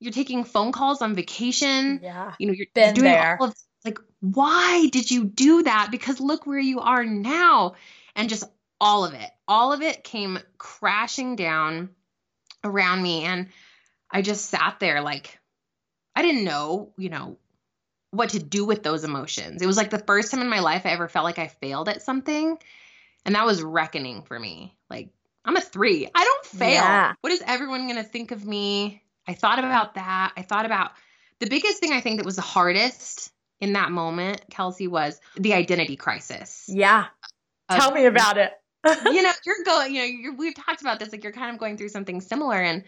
You're 0.00 0.12
taking 0.12 0.44
phone 0.44 0.72
calls 0.72 1.02
on 1.02 1.14
vacation. 1.14 2.00
Yeah. 2.02 2.34
You 2.38 2.46
know, 2.46 2.52
you're 2.52 2.66
Been 2.74 2.94
doing 2.94 3.04
there. 3.04 3.36
all 3.40 3.48
of 3.48 3.54
like, 3.84 3.98
why 4.20 4.88
did 4.90 5.10
you 5.10 5.24
do 5.24 5.62
that? 5.64 5.88
Because 5.90 6.20
look 6.20 6.46
where 6.46 6.58
you 6.58 6.80
are 6.80 7.04
now. 7.04 7.74
And 8.14 8.28
just 8.28 8.44
all 8.80 9.04
of 9.04 9.14
it, 9.14 9.30
all 9.46 9.72
of 9.72 9.82
it 9.82 10.04
came 10.04 10.38
crashing 10.56 11.36
down 11.36 11.90
around 12.64 13.02
me. 13.02 13.24
And 13.24 13.48
I 14.10 14.22
just 14.22 14.46
sat 14.46 14.78
there 14.80 15.00
like, 15.00 15.38
I 16.14 16.22
didn't 16.22 16.44
know, 16.44 16.92
you 16.96 17.08
know, 17.08 17.36
what 18.10 18.30
to 18.30 18.38
do 18.38 18.64
with 18.64 18.82
those 18.82 19.04
emotions. 19.04 19.62
It 19.62 19.66
was 19.66 19.76
like 19.76 19.90
the 19.90 19.98
first 19.98 20.30
time 20.30 20.40
in 20.40 20.48
my 20.48 20.60
life 20.60 20.82
I 20.84 20.90
ever 20.90 21.08
felt 21.08 21.24
like 21.24 21.38
I 21.38 21.48
failed 21.48 21.88
at 21.88 22.02
something. 22.02 22.58
And 23.24 23.34
that 23.34 23.46
was 23.46 23.62
reckoning 23.62 24.22
for 24.22 24.38
me. 24.38 24.74
Like, 24.88 25.10
I'm 25.44 25.56
a 25.56 25.60
three. 25.60 26.08
I 26.14 26.24
don't 26.24 26.46
fail. 26.46 26.72
Yeah. 26.72 27.12
What 27.20 27.32
is 27.32 27.42
everyone 27.46 27.86
going 27.86 28.02
to 28.02 28.08
think 28.08 28.30
of 28.30 28.44
me? 28.44 29.02
I 29.28 29.34
thought 29.34 29.58
about 29.58 29.94
that. 29.94 30.32
I 30.36 30.42
thought 30.42 30.64
about 30.64 30.92
the 31.38 31.46
biggest 31.48 31.78
thing 31.78 31.92
I 31.92 32.00
think 32.00 32.16
that 32.16 32.26
was 32.26 32.36
the 32.36 32.42
hardest 32.42 33.30
in 33.60 33.74
that 33.74 33.92
moment, 33.92 34.42
Kelsey, 34.50 34.88
was 34.88 35.20
the 35.36 35.52
identity 35.52 35.96
crisis. 35.96 36.64
Yeah. 36.66 37.06
Of- 37.68 37.76
Tell 37.76 37.92
me 37.92 38.06
about 38.06 38.38
it. 38.38 38.52
you 39.04 39.22
know, 39.22 39.32
you're 39.44 39.64
going, 39.64 39.94
you 39.94 40.00
know, 40.00 40.06
you're, 40.06 40.34
we've 40.34 40.54
talked 40.54 40.80
about 40.80 40.98
this, 40.98 41.12
like 41.12 41.22
you're 41.22 41.32
kind 41.32 41.52
of 41.52 41.60
going 41.60 41.76
through 41.76 41.90
something 41.90 42.20
similar. 42.20 42.56
And 42.56 42.84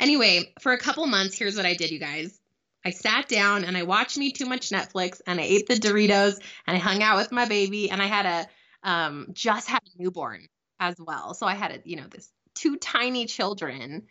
anyway, 0.00 0.54
for 0.60 0.72
a 0.72 0.78
couple 0.78 1.06
months, 1.06 1.36
here's 1.36 1.56
what 1.56 1.66
I 1.66 1.74
did, 1.74 1.90
you 1.90 1.98
guys. 1.98 2.40
I 2.84 2.90
sat 2.90 3.28
down 3.28 3.64
and 3.64 3.76
I 3.76 3.82
watched 3.82 4.16
me 4.16 4.32
too 4.32 4.46
much 4.46 4.70
Netflix 4.70 5.20
and 5.26 5.40
I 5.40 5.44
ate 5.44 5.66
the 5.66 5.74
Doritos 5.74 6.38
and 6.66 6.76
I 6.76 6.80
hung 6.80 7.02
out 7.02 7.16
with 7.16 7.32
my 7.32 7.46
baby 7.46 7.90
and 7.90 8.00
I 8.00 8.06
had 8.06 8.26
a 8.26 8.88
um 8.88 9.28
just 9.32 9.68
had 9.68 9.80
a 9.82 10.02
newborn 10.02 10.46
as 10.78 10.96
well. 10.98 11.34
So 11.34 11.46
I 11.46 11.54
had 11.54 11.72
a, 11.72 11.80
you 11.84 11.96
know, 11.96 12.06
this 12.08 12.30
two 12.54 12.76
tiny 12.76 13.26
children 13.26 14.06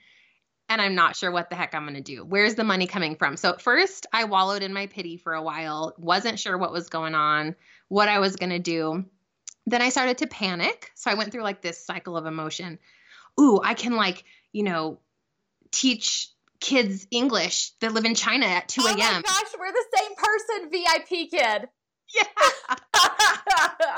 and 0.70 0.82
I'm 0.82 0.96
not 0.96 1.16
sure 1.16 1.32
what 1.32 1.50
the 1.50 1.56
heck 1.56 1.76
I'm 1.76 1.84
going 1.84 1.96
to 1.96 2.02
do. 2.02 2.24
Where's 2.24 2.56
the 2.56 2.64
money 2.64 2.88
coming 2.88 3.16
from? 3.16 3.38
So 3.38 3.50
at 3.50 3.62
first 3.62 4.08
I 4.12 4.26
wallowed 4.26 4.64
in 4.64 4.74
my 4.74 4.88
pity 4.88 5.18
for 5.18 5.34
a 5.34 5.42
while, 5.42 5.94
wasn't 5.98 6.40
sure 6.40 6.58
what 6.58 6.72
was 6.72 6.90
going 6.90 7.16
on, 7.16 7.56
what 7.90 8.10
I 8.10 8.20
was 8.20 8.36
going 8.36 8.52
to 8.52 8.60
do. 8.60 9.06
Then 9.66 9.82
I 9.82 9.90
started 9.90 10.20
to 10.20 10.28
panic. 10.28 10.92
So 10.96 11.12
I 11.12 11.14
went 11.14 11.32
through 11.32 11.44
like 11.44 11.62
this 11.62 11.86
cycle 11.86 12.18
of 12.18 12.26
emotion. 12.26 12.80
Ooh, 13.40 13.62
I 13.64 13.74
can 13.74 13.96
like, 13.96 14.24
you 14.52 14.64
know, 14.64 15.00
teach 15.72 16.30
kids 16.60 17.08
English 17.12 17.72
that 17.82 17.94
live 17.94 18.06
in 18.06 18.16
China 18.16 18.46
at 18.46 18.70
2 18.70 18.82
a.m. 18.82 18.96
Oh 18.98 18.98
my 18.98 19.22
gosh, 19.22 19.54
we're 19.60 19.72
the 19.72 19.86
same 19.96 20.16
person, 20.16 20.72
VIPKid. 20.72 21.68
yeah. 22.16 22.24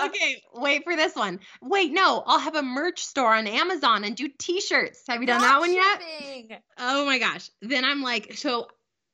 Okay, 0.05 0.43
wait 0.53 0.83
for 0.83 0.95
this 0.95 1.15
one. 1.15 1.39
Wait, 1.61 1.91
no, 1.91 2.23
I'll 2.25 2.39
have 2.39 2.55
a 2.55 2.61
merch 2.61 3.03
store 3.03 3.33
on 3.33 3.47
Amazon 3.47 4.03
and 4.03 4.15
do 4.15 4.27
t-shirts. 4.27 5.03
Have 5.07 5.21
you 5.21 5.27
done 5.27 5.41
that 5.41 5.59
one 5.59 5.73
yet? 5.73 6.61
Oh 6.77 7.05
my 7.05 7.19
gosh. 7.19 7.49
Then 7.61 7.83
I'm 7.85 8.01
like, 8.01 8.33
so 8.35 8.67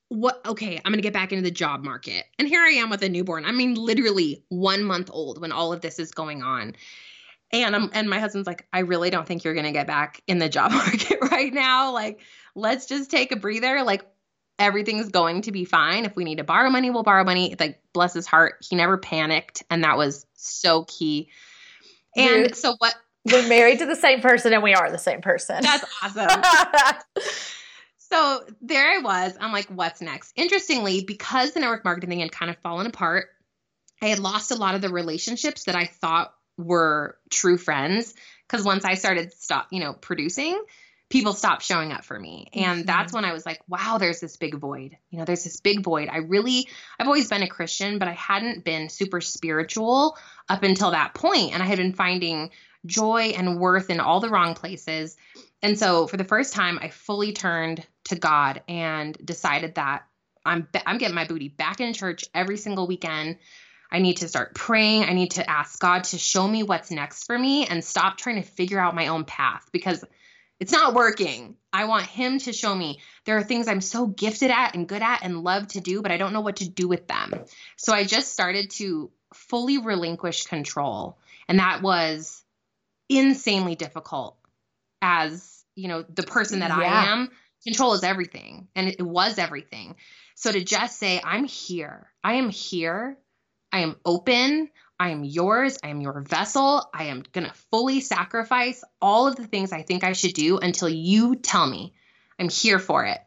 what 0.09 0.45
okay, 0.45 0.77
I'm 0.83 0.91
gonna 0.91 1.01
get 1.01 1.13
back 1.13 1.31
into 1.31 1.43
the 1.43 1.51
job 1.51 1.83
market. 1.83 2.25
And 2.37 2.45
here 2.47 2.61
I 2.61 2.71
am 2.71 2.89
with 2.89 3.01
a 3.01 3.07
newborn. 3.07 3.45
I 3.45 3.53
mean, 3.53 3.75
literally 3.75 4.43
one 4.49 4.83
month 4.83 5.09
old 5.11 5.39
when 5.39 5.53
all 5.53 5.71
of 5.71 5.79
this 5.79 5.99
is 5.99 6.11
going 6.11 6.43
on. 6.43 6.75
And 7.53 7.75
I'm 7.75 7.89
and 7.93 8.09
my 8.09 8.19
husband's 8.19 8.47
like, 8.47 8.67
I 8.73 8.79
really 8.79 9.09
don't 9.09 9.25
think 9.25 9.45
you're 9.45 9.53
gonna 9.53 9.71
get 9.71 9.87
back 9.87 10.21
in 10.27 10.37
the 10.37 10.49
job 10.49 10.71
market 10.73 11.19
right 11.31 11.53
now. 11.53 11.93
Like, 11.93 12.19
let's 12.55 12.87
just 12.87 13.09
take 13.09 13.31
a 13.31 13.37
breather. 13.37 13.83
Like 13.83 14.05
everything's 14.59 15.09
going 15.09 15.43
to 15.43 15.51
be 15.51 15.65
fine. 15.65 16.05
If 16.05 16.15
we 16.15 16.23
need 16.23 16.37
to 16.37 16.43
borrow 16.43 16.69
money, 16.69 16.89
we'll 16.89 17.03
borrow 17.03 17.23
money. 17.23 17.55
Like, 17.59 17.79
bless 17.93 18.13
his 18.13 18.27
heart, 18.27 18.65
he 18.67 18.75
never 18.75 18.97
panicked. 18.97 19.63
And 19.69 19.83
that 19.83 19.97
was 19.97 20.25
so 20.33 20.83
key. 20.85 21.29
And 22.15 22.45
Dude. 22.45 22.55
so 22.55 22.75
what 22.77 22.95
We're 23.31 23.47
married 23.47 23.79
to 23.79 23.85
the 23.85 23.95
same 23.95 24.21
person 24.21 24.51
and 24.51 24.63
we 24.63 24.73
are 24.73 24.89
the 24.89 24.97
same 24.97 25.21
person. 25.21 25.61
that's 25.61 25.85
awesome. 26.01 26.41
So 28.11 28.43
there 28.61 28.91
I 28.91 28.97
was. 28.97 29.37
I'm 29.39 29.53
like, 29.53 29.67
what's 29.67 30.01
next? 30.01 30.33
Interestingly, 30.35 31.05
because 31.05 31.53
the 31.53 31.61
network 31.61 31.85
marketing 31.85 32.09
thing 32.09 32.19
had 32.19 32.31
kind 32.31 32.49
of 32.49 32.57
fallen 32.57 32.85
apart, 32.85 33.27
I 34.01 34.07
had 34.07 34.19
lost 34.19 34.51
a 34.51 34.55
lot 34.55 34.75
of 34.75 34.81
the 34.81 34.89
relationships 34.89 35.63
that 35.63 35.75
I 35.75 35.85
thought 35.85 36.33
were 36.57 37.17
true 37.29 37.57
friends. 37.57 38.13
Because 38.45 38.65
once 38.65 38.83
I 38.83 38.95
started 38.95 39.31
stop, 39.31 39.67
you 39.71 39.79
know, 39.79 39.93
producing, 39.93 40.61
people 41.11 41.33
stopped 41.33 41.63
showing 41.63 41.91
up 41.91 42.03
for 42.03 42.19
me, 42.19 42.47
and 42.53 42.83
Mhm. 42.83 42.85
that's 42.87 43.13
when 43.13 43.25
I 43.25 43.33
was 43.33 43.45
like, 43.45 43.61
wow, 43.67 43.97
there's 43.99 44.19
this 44.19 44.37
big 44.37 44.55
void. 44.55 44.97
You 45.09 45.19
know, 45.19 45.25
there's 45.25 45.43
this 45.43 45.59
big 45.59 45.83
void. 45.83 46.09
I 46.09 46.17
really, 46.17 46.67
I've 46.99 47.07
always 47.07 47.29
been 47.29 47.43
a 47.43 47.47
Christian, 47.47 47.99
but 47.99 48.07
I 48.07 48.13
hadn't 48.13 48.63
been 48.63 48.89
super 48.89 49.21
spiritual 49.21 50.17
up 50.49 50.63
until 50.63 50.91
that 50.91 51.13
point, 51.13 51.53
and 51.53 51.61
I 51.61 51.65
had 51.65 51.77
been 51.77 51.93
finding 51.93 52.49
joy 52.85 53.33
and 53.37 53.59
worth 53.59 53.89
in 53.89 53.99
all 53.99 54.19
the 54.19 54.29
wrong 54.29 54.55
places. 54.55 55.15
And 55.61 55.77
so 55.77 56.07
for 56.07 56.17
the 56.17 56.23
first 56.23 56.53
time, 56.53 56.79
I 56.81 56.89
fully 56.89 57.33
turned 57.33 57.85
to 58.05 58.15
God 58.15 58.63
and 58.67 59.15
decided 59.23 59.75
that 59.75 60.03
I'm 60.43 60.67
I'm 60.87 60.97
getting 60.97 61.13
my 61.13 61.25
booty 61.25 61.49
back 61.49 61.79
in 61.81 61.93
church 61.93 62.25
every 62.33 62.57
single 62.57 62.87
weekend. 62.87 63.37
I 63.91 63.99
need 63.99 64.17
to 64.17 64.27
start 64.27 64.55
praying. 64.55 65.03
I 65.03 65.13
need 65.13 65.31
to 65.31 65.47
ask 65.47 65.77
God 65.79 66.05
to 66.05 66.17
show 66.17 66.47
me 66.47 66.63
what's 66.63 66.89
next 66.89 67.25
for 67.25 67.37
me 67.37 67.67
and 67.67 67.83
stop 67.83 68.17
trying 68.17 68.37
to 68.37 68.47
figure 68.47 68.79
out 68.79 68.95
my 68.95 69.07
own 69.07 69.25
path 69.25 69.67
because 69.71 70.03
it's 70.61 70.71
not 70.71 70.93
working. 70.93 71.55
I 71.73 71.85
want 71.85 72.05
him 72.05 72.37
to 72.37 72.53
show 72.53 72.73
me 72.73 72.99
there 73.25 73.35
are 73.35 73.43
things 73.43 73.67
I'm 73.67 73.81
so 73.81 74.05
gifted 74.05 74.51
at 74.51 74.75
and 74.75 74.87
good 74.87 75.01
at 75.01 75.23
and 75.23 75.43
love 75.43 75.67
to 75.69 75.81
do, 75.81 76.03
but 76.03 76.11
I 76.11 76.17
don't 76.17 76.33
know 76.33 76.41
what 76.41 76.57
to 76.57 76.69
do 76.69 76.87
with 76.87 77.07
them. 77.07 77.33
So 77.77 77.93
I 77.93 78.03
just 78.03 78.31
started 78.31 78.69
to 78.75 79.09
fully 79.33 79.79
relinquish 79.79 80.45
control. 80.45 81.17
And 81.47 81.57
that 81.57 81.81
was 81.81 82.43
insanely 83.09 83.73
difficult 83.73 84.37
as, 85.01 85.65
you 85.75 85.87
know, 85.87 86.03
the 86.03 86.23
person 86.23 86.59
that 86.59 86.69
Yeah. 86.69 86.77
I 86.77 87.11
am. 87.11 87.31
Control 87.63 87.93
is 87.95 88.03
everything. 88.03 88.67
And 88.75 88.87
it 88.87 89.01
was 89.01 89.39
everything. 89.39 89.95
So 90.35 90.51
to 90.51 90.63
just 90.63 90.99
say, 90.99 91.19
I'm 91.23 91.45
here, 91.45 92.11
I 92.23 92.35
am 92.35 92.49
here, 92.49 93.17
I 93.71 93.79
am 93.79 93.95
open, 94.05 94.69
I 95.01 95.09
am 95.09 95.23
yours, 95.23 95.79
I 95.83 95.87
am 95.87 95.99
your 95.99 96.21
vessel, 96.21 96.87
I 96.93 97.05
am 97.05 97.23
going 97.33 97.47
to 97.47 97.53
fully 97.71 98.01
sacrifice 98.01 98.83
all 99.01 99.27
of 99.27 99.35
the 99.35 99.47
things 99.47 99.71
I 99.71 99.81
think 99.81 100.03
I 100.03 100.13
should 100.13 100.35
do 100.35 100.59
until 100.59 100.89
you 100.89 101.37
tell 101.37 101.65
me. 101.65 101.95
I'm 102.37 102.49
here 102.49 102.77
for 102.77 103.03
it. 103.05 103.17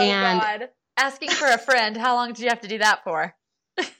oh 0.00 0.02
And- 0.02 0.40
God. 0.40 0.68
Asking 0.96 1.28
for 1.28 1.46
a 1.46 1.58
friend. 1.58 1.94
How 1.96 2.14
long 2.14 2.28
did 2.28 2.38
you 2.38 2.48
have 2.48 2.60
to 2.62 2.68
do 2.68 2.78
that 2.78 3.04
for? 3.04 3.34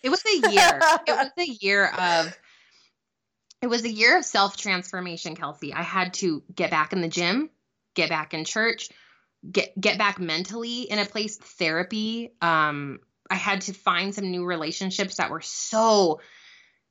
It 0.03 0.09
was 0.09 0.23
a 0.25 0.51
year. 0.51 0.81
it 1.07 1.11
was 1.11 1.31
a 1.37 1.45
year 1.61 1.87
of 1.89 2.39
it 3.61 3.67
was 3.67 3.85
a 3.85 3.91
year 3.91 4.17
of 4.17 4.25
self 4.25 4.57
transformation, 4.57 5.35
Kelsey. 5.35 5.75
I 5.75 5.83
had 5.83 6.15
to 6.15 6.43
get 6.55 6.71
back 6.71 6.93
in 6.93 7.01
the 7.01 7.09
gym, 7.09 7.51
get 7.95 8.11
back 8.11 8.33
in 8.33 8.45
church, 8.45 8.91
get 9.51 9.79
get 9.79 9.99
back 9.99 10.21
mentally 10.21 10.83
in 10.83 11.01
a 11.01 11.05
place 11.05 11.37
therapy. 11.37 12.33
Um 12.41 13.01
I 13.29 13.35
had 13.35 13.63
to 13.63 13.73
find 13.75 14.15
some 14.15 14.31
new 14.31 14.45
relationships 14.45 15.17
that 15.17 15.31
were 15.31 15.43
so 15.43 16.21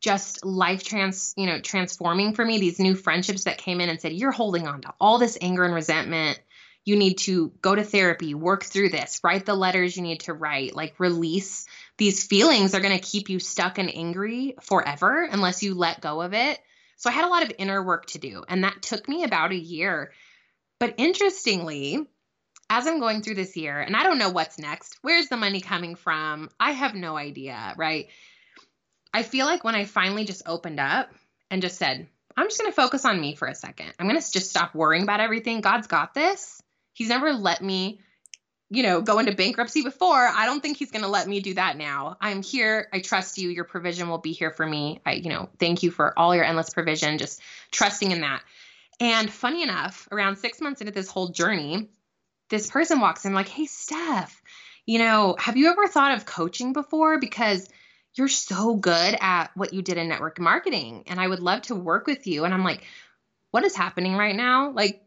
just 0.03 0.45
life 0.45 0.83
trans, 0.83 1.33
you 1.37 1.45
know, 1.45 1.61
transforming 1.61 2.33
for 2.33 2.43
me. 2.43 2.59
These 2.59 2.77
new 2.77 2.93
friendships 2.93 3.45
that 3.45 3.57
came 3.57 3.79
in 3.79 3.89
and 3.89 4.01
said, 4.01 4.11
"You're 4.11 4.31
holding 4.31 4.67
on 4.67 4.81
to 4.81 4.93
all 4.99 5.17
this 5.17 5.37
anger 5.39 5.63
and 5.63 5.73
resentment. 5.73 6.39
You 6.83 6.97
need 6.97 7.19
to 7.19 7.53
go 7.61 7.73
to 7.73 7.83
therapy, 7.85 8.33
work 8.33 8.65
through 8.65 8.89
this, 8.89 9.21
write 9.23 9.45
the 9.45 9.55
letters 9.55 9.95
you 9.95 10.03
need 10.03 10.19
to 10.21 10.33
write, 10.33 10.75
like 10.75 10.99
release 10.99 11.65
these 11.97 12.27
feelings 12.27 12.75
are 12.75 12.81
going 12.81 12.97
to 12.97 13.03
keep 13.03 13.29
you 13.29 13.39
stuck 13.39 13.77
and 13.77 13.95
angry 13.95 14.55
forever 14.61 15.23
unless 15.31 15.63
you 15.63 15.73
let 15.73 16.01
go 16.01 16.21
of 16.21 16.33
it. 16.33 16.59
So 16.97 17.09
I 17.09 17.13
had 17.13 17.25
a 17.25 17.29
lot 17.29 17.43
of 17.43 17.53
inner 17.57 17.81
work 17.81 18.07
to 18.07 18.17
do, 18.17 18.43
and 18.47 18.65
that 18.65 18.81
took 18.81 19.07
me 19.07 19.23
about 19.23 19.51
a 19.51 19.57
year. 19.57 20.11
But 20.79 20.95
interestingly, 20.97 22.05
as 22.69 22.87
I'm 22.87 22.99
going 22.99 23.21
through 23.21 23.35
this 23.35 23.55
year, 23.55 23.79
and 23.79 23.95
I 23.95 24.03
don't 24.03 24.17
know 24.17 24.31
what's 24.31 24.59
next, 24.59 24.97
where's 25.01 25.29
the 25.29 25.37
money 25.37 25.61
coming 25.61 25.95
from? 25.95 26.49
I 26.59 26.71
have 26.71 26.93
no 26.93 27.15
idea, 27.15 27.73
right? 27.77 28.07
I 29.13 29.23
feel 29.23 29.45
like 29.45 29.63
when 29.63 29.75
I 29.75 29.85
finally 29.85 30.25
just 30.25 30.43
opened 30.45 30.79
up 30.79 31.11
and 31.51 31.61
just 31.61 31.77
said, 31.77 32.07
I'm 32.35 32.47
just 32.47 32.59
going 32.59 32.71
to 32.71 32.75
focus 32.75 33.05
on 33.05 33.19
me 33.19 33.35
for 33.35 33.47
a 33.47 33.55
second. 33.55 33.93
I'm 33.99 34.07
going 34.07 34.19
to 34.19 34.31
just 34.31 34.49
stop 34.49 34.73
worrying 34.73 35.03
about 35.03 35.19
everything. 35.19 35.61
God's 35.61 35.87
got 35.87 36.13
this. 36.13 36.61
He's 36.93 37.09
never 37.09 37.33
let 37.33 37.61
me 37.61 37.99
you 38.73 38.81
know, 38.81 39.01
go 39.01 39.19
into 39.19 39.35
bankruptcy 39.35 39.83
before. 39.83 40.27
I 40.27 40.47
don't 40.47 40.59
think 40.59 40.77
he's 40.77 40.89
going 40.89 41.03
to 41.03 41.09
let 41.09 41.27
me 41.27 41.41
do 41.41 41.53
that 41.53 41.77
now. 41.77 42.17
I'm 42.19 42.41
here. 42.41 42.87
I 42.91 43.01
trust 43.01 43.37
you. 43.37 43.49
Your 43.49 43.65
provision 43.65 44.09
will 44.09 44.17
be 44.17 44.31
here 44.31 44.49
for 44.49 44.65
me. 44.65 44.99
I, 45.05 45.13
you 45.13 45.29
know, 45.29 45.47
thank 45.59 45.83
you 45.83 45.91
for 45.91 46.17
all 46.17 46.33
your 46.33 46.43
endless 46.43 46.71
provision, 46.71 47.19
just 47.19 47.39
trusting 47.69 48.11
in 48.11 48.21
that. 48.21 48.41
And 48.99 49.31
funny 49.31 49.61
enough, 49.61 50.07
around 50.11 50.37
six 50.37 50.59
months 50.59 50.81
into 50.81 50.91
this 50.91 51.07
whole 51.07 51.29
journey, 51.29 51.89
this 52.49 52.69
person 52.71 52.99
walks 52.99 53.25
in 53.25 53.33
like, 53.33 53.47
Hey, 53.47 53.67
Steph, 53.67 54.41
you 54.87 54.97
know, 54.97 55.35
have 55.37 55.55
you 55.55 55.69
ever 55.69 55.87
thought 55.87 56.15
of 56.15 56.25
coaching 56.25 56.73
before? 56.73 57.19
Because 57.19 57.69
you're 58.15 58.27
so 58.27 58.75
good 58.75 59.17
at 59.19 59.55
what 59.55 59.73
you 59.73 59.81
did 59.81 59.97
in 59.97 60.07
network 60.07 60.39
marketing 60.39 61.03
and 61.07 61.19
I 61.19 61.27
would 61.27 61.39
love 61.39 61.63
to 61.63 61.75
work 61.75 62.07
with 62.07 62.27
you. 62.27 62.45
And 62.45 62.53
I'm 62.53 62.63
like, 62.63 62.83
what 63.51 63.63
is 63.63 63.75
happening 63.75 64.15
right 64.15 64.35
now? 64.35 64.71
Like, 64.71 65.03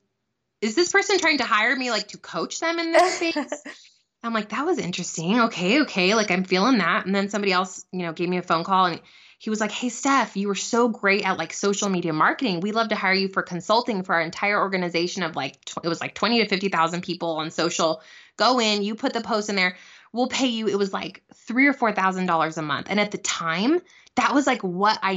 is 0.61 0.75
this 0.75 0.91
person 0.91 1.19
trying 1.19 1.39
to 1.39 1.45
hire 1.45 1.75
me 1.77 1.91
like 1.91 2.09
to 2.09 2.19
coach 2.19 2.61
them 2.61 2.79
in 2.79 2.93
this 2.93 3.17
space? 3.17 3.63
I'm 4.23 4.33
like, 4.33 4.49
that 4.49 4.67
was 4.67 4.79
interesting. 4.79 5.41
Okay, 5.43 5.83
okay. 5.83 6.15
Like 6.15 6.31
I'm 6.31 6.45
feeling 6.45 6.79
that. 6.79 7.07
And 7.07 7.15
then 7.15 7.29
somebody 7.29 7.53
else, 7.53 7.85
you 7.93 8.01
know, 8.01 8.13
gave 8.13 8.29
me 8.29 8.39
a 8.39 8.43
phone 8.43 8.65
call 8.65 8.87
and 8.87 9.01
he 9.39 9.51
was 9.51 9.61
like, 9.61 9.71
Hey, 9.71 9.91
Steph, 9.91 10.37
you 10.37 10.49
were 10.49 10.55
so 10.55 10.89
great 10.89 11.25
at 11.25 11.39
like 11.39 11.53
social 11.53 11.89
media 11.89 12.13
marketing. 12.13 12.61
We'd 12.61 12.75
love 12.75 12.89
to 12.89 12.97
hire 12.97 13.13
you 13.13 13.29
for 13.29 13.43
consulting 13.43 14.03
for 14.03 14.15
our 14.15 14.23
entire 14.23 14.59
organization 14.59 15.23
of 15.23 15.37
like, 15.37 15.63
tw- 15.65 15.85
it 15.85 15.89
was 15.89 16.01
like 16.01 16.15
20 16.15 16.41
to 16.43 16.49
50,000 16.49 17.03
people 17.03 17.37
on 17.37 17.51
social. 17.51 18.03
Go 18.37 18.61
in, 18.61 18.83
you 18.83 18.95
put 18.95 19.13
the 19.13 19.21
post 19.21 19.49
in 19.49 19.57
there. 19.57 19.77
We'll 20.17 20.29
pay 20.29 20.47
you. 20.47 20.67
It 20.67 20.79
was 20.79 20.93
like 20.93 21.23
three 21.35 21.67
or 21.67 21.73
four 21.75 21.93
thousand 21.93 22.27
dollars 22.27 22.57
a 22.57 22.63
month. 22.63 22.87
And 22.89 22.99
at 22.99 23.11
the 23.11 23.19
time, 23.19 23.81
that 24.15 24.35
was 24.35 24.47
like 24.47 24.63
what 24.63 24.99
I 25.03 25.17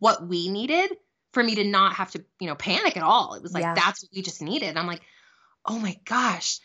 what 0.00 0.26
we 0.26 0.50
needed 0.50 0.90
for 1.32 1.42
me 1.42 1.54
to 1.54 1.64
not 1.64 1.94
have 1.94 2.10
to, 2.10 2.24
you 2.40 2.48
know, 2.48 2.56
panic 2.56 2.96
at 2.96 3.02
all. 3.02 3.34
It 3.34 3.42
was 3.42 3.54
like 3.54 3.62
yeah. 3.62 3.74
that's 3.74 4.02
what 4.02 4.10
we 4.14 4.22
just 4.22 4.42
needed. 4.42 4.76
I'm 4.76 4.88
like, 4.88 5.02
oh 5.64 5.78
my 5.78 5.96
gosh. 6.04 6.58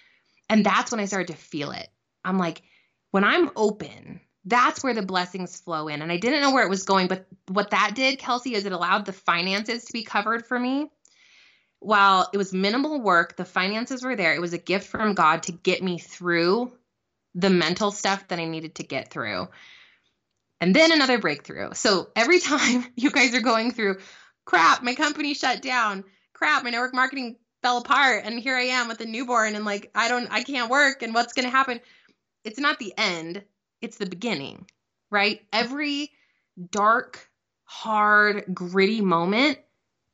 And 0.50 0.66
that's 0.66 0.92
when 0.92 1.00
I 1.00 1.06
started 1.06 1.28
to 1.28 1.40
feel 1.40 1.72
it. 1.72 1.88
I'm 2.24 2.40
like, 2.40 2.64
when 3.12 3.24
I'm 3.24 3.52
open, 3.56 4.20
that's 4.46 4.84
where 4.84 4.94
the 4.94 5.02
blessings 5.02 5.60
flow 5.60 5.88
in. 5.88 6.02
And 6.02 6.12
I 6.12 6.18
didn't 6.18 6.42
know 6.42 6.54
where 6.54 6.66
it 6.66 6.70
was 6.70 6.84
going, 6.84 7.08
but 7.08 7.28
what 7.48 7.72
that 7.72 7.94
did, 7.96 8.20
Kelsey, 8.20 8.56
is 8.56 8.66
it 8.66 8.72
allowed 8.72 9.06
the 9.06 9.14
finances 9.14 9.86
to 9.86 9.94
be 9.94 10.04
covered 10.04 10.46
for 10.46 10.60
me. 10.60 10.90
While 11.80 12.30
it 12.34 12.38
was 12.38 12.54
minimal 12.54 13.00
work, 13.00 13.36
the 13.36 13.46
finances 13.46 14.04
were 14.04 14.16
there. 14.16 14.34
It 14.34 14.42
was 14.42 14.54
a 14.54 14.60
gift 14.60 14.88
from 14.88 15.14
God 15.14 15.44
to 15.44 15.52
get 15.52 15.84
me 15.84 16.00
through 16.00 16.72
the 17.36 17.50
mental 17.50 17.92
stuff 17.92 18.28
that 18.30 18.40
I 18.40 18.46
needed 18.46 18.76
to 18.76 18.84
get 18.84 19.12
through. 19.12 19.48
And 20.62 20.76
then 20.76 20.92
another 20.92 21.20
breakthrough. 21.20 21.74
So 21.74 22.10
every 22.16 22.40
time 22.52 22.86
you 22.96 23.12
guys 23.12 23.36
are 23.36 23.42
going 23.42 23.72
through, 23.72 24.00
crap, 24.46 24.82
my 24.82 24.96
company 24.96 25.34
shut 25.34 25.62
down, 25.62 26.04
crap, 26.34 26.64
my 26.64 26.72
network 26.72 26.94
marketing 26.94 27.36
fell 27.62 27.78
apart, 27.78 28.24
and 28.26 28.40
here 28.40 28.56
I 28.56 28.64
am 28.64 28.88
with 28.88 29.02
a 29.02 29.06
newborn, 29.06 29.56
and 29.56 29.66
like, 29.66 29.92
I 29.94 30.08
don't, 30.08 30.28
I 30.32 30.44
can't 30.44 30.70
work, 30.70 31.02
and 31.04 31.14
what's 31.14 31.34
going 31.34 31.46
to 31.46 31.52
happen? 31.52 31.80
It's 32.44 32.60
not 32.60 32.80
the 32.80 32.94
end 32.98 33.44
it's 33.86 33.98
the 33.98 34.06
beginning, 34.06 34.66
right? 35.12 35.42
Every 35.54 36.12
dark, 36.72 37.30
hard, 37.66 38.46
gritty 38.54 39.02
moment 39.02 39.60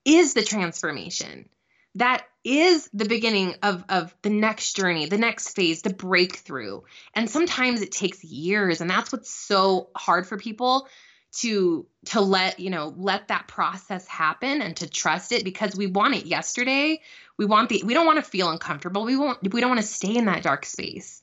is 0.03 0.33
the 0.33 0.43
transformation. 0.43 1.47
That 1.95 2.25
is 2.43 2.89
the 2.93 3.05
beginning 3.05 3.55
of, 3.61 3.83
of 3.89 4.15
the 4.21 4.29
next 4.29 4.75
journey, 4.75 5.05
the 5.07 5.17
next 5.17 5.55
phase, 5.55 5.81
the 5.81 5.93
breakthrough. 5.93 6.81
And 7.13 7.29
sometimes 7.29 7.81
it 7.81 7.91
takes 7.91 8.23
years. 8.23 8.81
And 8.81 8.89
that's 8.89 9.11
what's 9.11 9.29
so 9.29 9.89
hard 9.95 10.25
for 10.27 10.37
people 10.37 10.87
to 11.33 11.85
to 12.03 12.19
let 12.19 12.59
you 12.59 12.69
know 12.69 12.93
let 12.97 13.29
that 13.29 13.47
process 13.47 14.05
happen 14.05 14.61
and 14.61 14.75
to 14.75 14.89
trust 14.89 15.31
it 15.31 15.45
because 15.45 15.73
we 15.73 15.87
want 15.87 16.13
it 16.13 16.25
yesterday 16.25 16.99
we 17.37 17.45
want 17.45 17.69
the 17.69 17.81
we 17.85 17.93
don't 17.93 18.05
want 18.05 18.17
to 18.17 18.29
feel 18.29 18.49
uncomfortable 18.49 19.05
we 19.05 19.15
won't 19.15 19.41
we 19.53 19.61
don't 19.61 19.69
want 19.69 19.79
to 19.79 19.87
stay 19.87 20.17
in 20.17 20.25
that 20.25 20.43
dark 20.43 20.65
space 20.65 21.21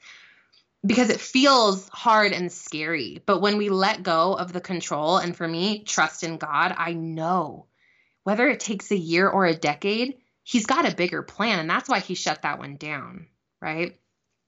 because 0.84 1.10
it 1.10 1.20
feels 1.20 1.88
hard 1.88 2.32
and 2.32 2.52
scary. 2.52 3.22
But 3.24 3.40
when 3.40 3.58
we 3.58 3.68
let 3.68 4.02
go 4.02 4.34
of 4.34 4.52
the 4.52 4.60
control, 4.60 5.18
and 5.18 5.36
for 5.36 5.46
me, 5.46 5.82
trust 5.82 6.22
in 6.22 6.38
God, 6.38 6.74
I 6.76 6.92
know 6.92 7.66
whether 8.24 8.48
it 8.48 8.60
takes 8.60 8.90
a 8.90 8.96
year 8.96 9.28
or 9.28 9.46
a 9.46 9.54
decade, 9.54 10.18
He's 10.48 10.64
got 10.64 10.90
a 10.90 10.96
bigger 10.96 11.22
plan. 11.22 11.58
And 11.58 11.68
that's 11.68 11.90
why 11.90 12.00
He 12.00 12.14
shut 12.14 12.40
that 12.42 12.58
one 12.58 12.76
down, 12.76 13.26
right? 13.60 13.98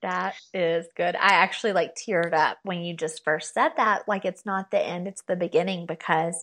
That 0.01 0.35
is 0.55 0.87
good. 0.97 1.15
I 1.15 1.35
actually 1.35 1.75
like 1.75 1.95
teared 1.95 2.33
up 2.33 2.57
when 2.63 2.81
you 2.81 2.97
just 2.97 3.23
first 3.23 3.53
said 3.53 3.73
that. 3.77 4.09
Like 4.09 4.25
it's 4.25 4.47
not 4.47 4.71
the 4.71 4.81
end, 4.81 5.07
it's 5.07 5.23
the 5.29 5.37
beginning 5.37 5.85
because, 5.85 6.43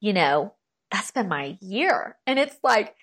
you 0.00 0.12
know, 0.12 0.52
that's 0.90 1.10
been 1.10 1.28
my 1.28 1.56
year. 1.62 2.18
And 2.26 2.38
it's 2.38 2.58
like, 2.62 2.94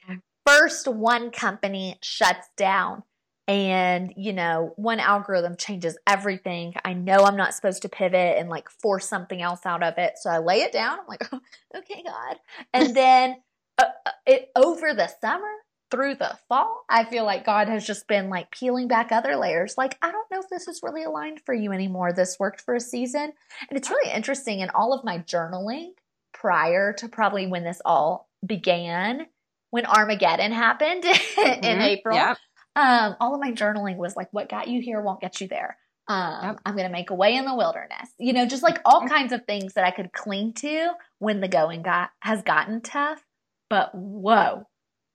first 0.46 0.88
one 0.88 1.32
company 1.32 1.98
shuts 2.04 2.50
down 2.56 3.02
and 3.48 4.14
you 4.18 4.34
know 4.34 4.74
one 4.76 5.00
algorithm 5.00 5.56
changes 5.56 5.98
everything 6.08 6.74
i 6.84 6.94
know 6.94 7.18
i'm 7.18 7.38
not 7.38 7.54
supposed 7.54 7.84
to 7.84 7.90
pivot 7.90 8.38
and 8.38 8.50
like 8.50 8.70
force 8.70 9.08
something 9.08 9.42
else 9.42 9.66
out 9.66 9.84
of 9.84 9.94
it 9.98 10.14
so 10.20 10.30
i 10.30 10.40
lay 10.40 10.62
it 10.62 10.72
down 10.72 10.98
i'm 11.00 11.08
like 11.08 11.32
okay 11.76 12.04
god 12.04 12.38
and 12.74 12.96
then 12.96 13.36
uh, 13.78 13.86
uh, 14.06 14.12
it 14.26 14.50
over 14.56 14.94
the 14.94 15.08
summer 15.22 15.52
through 15.96 16.16
the 16.16 16.38
fall 16.48 16.84
i 16.90 17.04
feel 17.06 17.26
like 17.26 17.46
god 17.46 17.68
has 17.68 17.86
just 17.86 18.08
been 18.08 18.30
like 18.30 18.52
peeling 18.52 18.88
back 18.88 19.12
other 19.12 19.36
layers 19.36 19.76
like 19.78 19.98
i 20.02 20.12
don't 20.12 20.30
know 20.32 20.40
if 20.40 20.50
this 20.50 20.68
is 20.68 20.82
really 20.84 21.04
aligned 21.04 21.40
for 21.46 21.54
you 21.54 21.72
anymore 21.72 22.12
this 22.12 22.38
worked 22.40 22.62
for 22.62 22.76
a 22.76 22.80
season 22.80 23.32
and 23.70 23.78
it's 23.78 23.90
really 23.90 24.12
interesting 24.12 24.60
in 24.60 24.70
all 24.72 24.94
of 24.94 25.04
my 25.04 25.20
journaling 25.20 25.92
prior 26.34 26.94
to 26.94 27.08
probably 27.08 27.48
when 27.48 27.64
this 27.64 27.82
all 27.86 28.30
began 28.46 29.26
when 29.72 29.86
armageddon 29.86 30.52
happened 30.52 31.04
mm-hmm. 31.04 31.64
in 31.64 31.82
april 31.82 32.16
yep 32.16 32.38
um, 32.76 33.16
all 33.20 33.34
of 33.34 33.42
my 33.42 33.52
journaling 33.52 33.96
was 33.96 34.16
like, 34.16 34.28
what 34.32 34.50
got 34.50 34.68
you 34.68 34.82
here 34.82 35.02
won't 35.02 35.22
get 35.22 35.40
you 35.40 35.48
there. 35.48 35.78
Um, 36.08 36.40
yep. 36.44 36.60
I'm 36.66 36.76
going 36.76 36.88
to 36.88 36.92
make 36.92 37.10
a 37.10 37.16
way 37.16 37.36
in 37.36 37.46
the 37.46 37.56
wilderness. 37.56 38.10
You 38.20 38.34
know, 38.34 38.46
just 38.46 38.64
like 38.64 38.80
all 38.86 39.08
kinds 39.08 39.32
of 39.32 39.46
things 39.46 39.74
that 39.74 39.86
I 39.86 39.92
could 39.92 40.12
cling 40.12 40.54
to 40.56 40.90
when 41.20 41.40
the 41.40 41.48
going 41.48 41.82
got 41.82 42.10
has 42.20 42.44
gotten 42.44 42.82
tough. 42.82 43.24
But 43.70 43.96
whoa, 43.96 44.68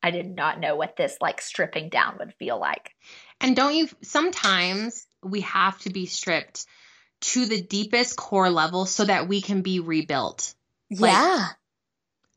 I 0.02 0.10
did 0.10 0.34
not 0.34 0.60
know 0.60 0.76
what 0.76 0.96
this 0.96 1.16
like 1.20 1.40
stripping 1.40 1.88
down 1.88 2.16
would 2.18 2.34
feel 2.34 2.58
like. 2.58 2.92
And 3.40 3.54
don't 3.54 3.74
you 3.74 3.88
sometimes 4.02 5.06
we 5.22 5.42
have 5.42 5.78
to 5.80 5.90
be 5.90 6.06
stripped 6.06 6.66
to 7.20 7.46
the 7.46 7.60
deepest 7.60 8.16
core 8.16 8.50
level 8.50 8.86
so 8.86 9.04
that 9.04 9.28
we 9.28 9.40
can 9.42 9.62
be 9.62 9.80
rebuilt. 9.80 10.54
Like, 10.90 11.12
yeah. 11.12 11.48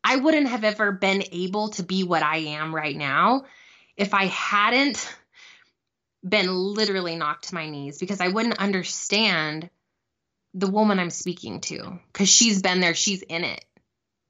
I 0.02 0.16
wouldn't 0.16 0.48
have 0.48 0.64
ever 0.64 0.92
been 0.92 1.24
able 1.32 1.70
to 1.70 1.82
be 1.82 2.04
what 2.04 2.22
I 2.22 2.36
am 2.38 2.74
right 2.74 2.96
now 2.96 3.44
if 3.96 4.12
I 4.12 4.26
hadn't 4.26 5.08
been 6.26 6.54
literally 6.54 7.16
knocked 7.16 7.48
to 7.48 7.54
my 7.54 7.68
knees 7.68 7.98
because 7.98 8.20
I 8.20 8.28
wouldn't 8.28 8.58
understand 8.58 9.70
the 10.52 10.70
woman 10.70 10.98
I'm 10.98 11.10
speaking 11.10 11.60
to 11.62 11.98
because 12.12 12.28
she's 12.28 12.62
been 12.62 12.80
there, 12.80 12.94
she's 12.94 13.22
in 13.22 13.44
it, 13.44 13.64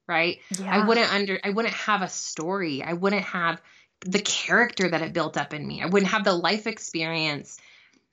right? 0.07 0.39
Yeah. 0.59 0.75
I 0.75 0.85
wouldn't 0.85 1.13
under 1.13 1.39
I 1.43 1.49
wouldn't 1.49 1.73
have 1.73 2.01
a 2.01 2.09
story. 2.09 2.83
I 2.83 2.93
wouldn't 2.93 3.23
have 3.23 3.61
the 4.01 4.19
character 4.19 4.89
that 4.89 5.01
it 5.01 5.13
built 5.13 5.37
up 5.37 5.53
in 5.53 5.65
me. 5.65 5.81
I 5.81 5.87
wouldn't 5.87 6.11
have 6.11 6.23
the 6.23 6.33
life 6.33 6.67
experience. 6.67 7.57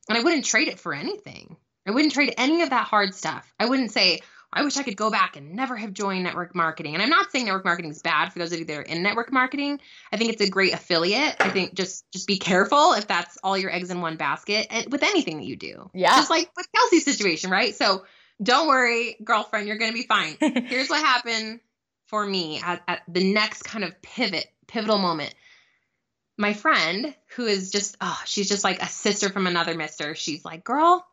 And 0.08 0.18
I 0.18 0.22
wouldn't 0.22 0.44
trade 0.44 0.68
it 0.68 0.80
for 0.80 0.94
anything. 0.94 1.56
I 1.86 1.90
wouldn't 1.90 2.12
trade 2.12 2.34
any 2.36 2.62
of 2.62 2.70
that 2.70 2.86
hard 2.86 3.14
stuff. 3.14 3.52
I 3.58 3.66
wouldn't 3.66 3.92
say, 3.92 4.20
I 4.52 4.62
wish 4.64 4.76
I 4.76 4.82
could 4.82 4.96
go 4.96 5.10
back 5.10 5.36
and 5.36 5.54
never 5.54 5.76
have 5.76 5.92
joined 5.92 6.24
network 6.24 6.54
marketing. 6.54 6.94
And 6.94 7.02
I'm 7.02 7.08
not 7.08 7.30
saying 7.30 7.46
network 7.46 7.64
marketing 7.64 7.90
is 7.90 8.02
bad 8.02 8.32
for 8.32 8.38
those 8.38 8.52
of 8.52 8.58
you 8.58 8.64
that 8.66 8.78
are 8.78 8.82
in 8.82 9.02
network 9.02 9.32
marketing. 9.32 9.80
I 10.12 10.16
think 10.16 10.32
it's 10.32 10.42
a 10.42 10.50
great 10.50 10.74
affiliate. 10.74 11.36
I 11.40 11.50
think 11.50 11.74
just 11.74 12.10
just 12.12 12.26
be 12.26 12.38
careful 12.38 12.92
if 12.92 13.06
that's 13.06 13.38
all 13.42 13.56
your 13.56 13.72
eggs 13.72 13.90
in 13.90 14.00
one 14.00 14.16
basket 14.16 14.66
and 14.70 14.92
with 14.92 15.02
anything 15.02 15.38
that 15.38 15.46
you 15.46 15.56
do. 15.56 15.90
Yeah. 15.94 16.16
Just 16.16 16.30
like 16.30 16.50
with 16.56 16.66
Kelsey's 16.74 17.04
situation, 17.04 17.50
right? 17.50 17.74
So 17.74 18.04
don't 18.42 18.68
worry, 18.68 19.16
girlfriend, 19.24 19.68
you're 19.68 19.78
gonna 19.78 19.92
be 19.92 20.06
fine. 20.06 20.36
Here's 20.40 20.88
what 20.88 21.00
happened 21.00 21.60
for 22.12 22.26
me 22.26 22.60
at, 22.62 22.82
at 22.86 23.00
the 23.08 23.32
next 23.32 23.62
kind 23.62 23.84
of 23.84 24.02
pivot, 24.02 24.46
pivotal 24.66 24.98
moment. 24.98 25.34
My 26.36 26.52
friend, 26.52 27.14
who 27.36 27.46
is 27.46 27.70
just, 27.70 27.96
oh, 28.02 28.20
she's 28.26 28.50
just 28.50 28.64
like 28.64 28.82
a 28.82 28.86
sister 28.86 29.30
from 29.30 29.46
another 29.46 29.74
mister. 29.74 30.14
She's 30.14 30.44
like, 30.44 30.62
girl, 30.62 31.06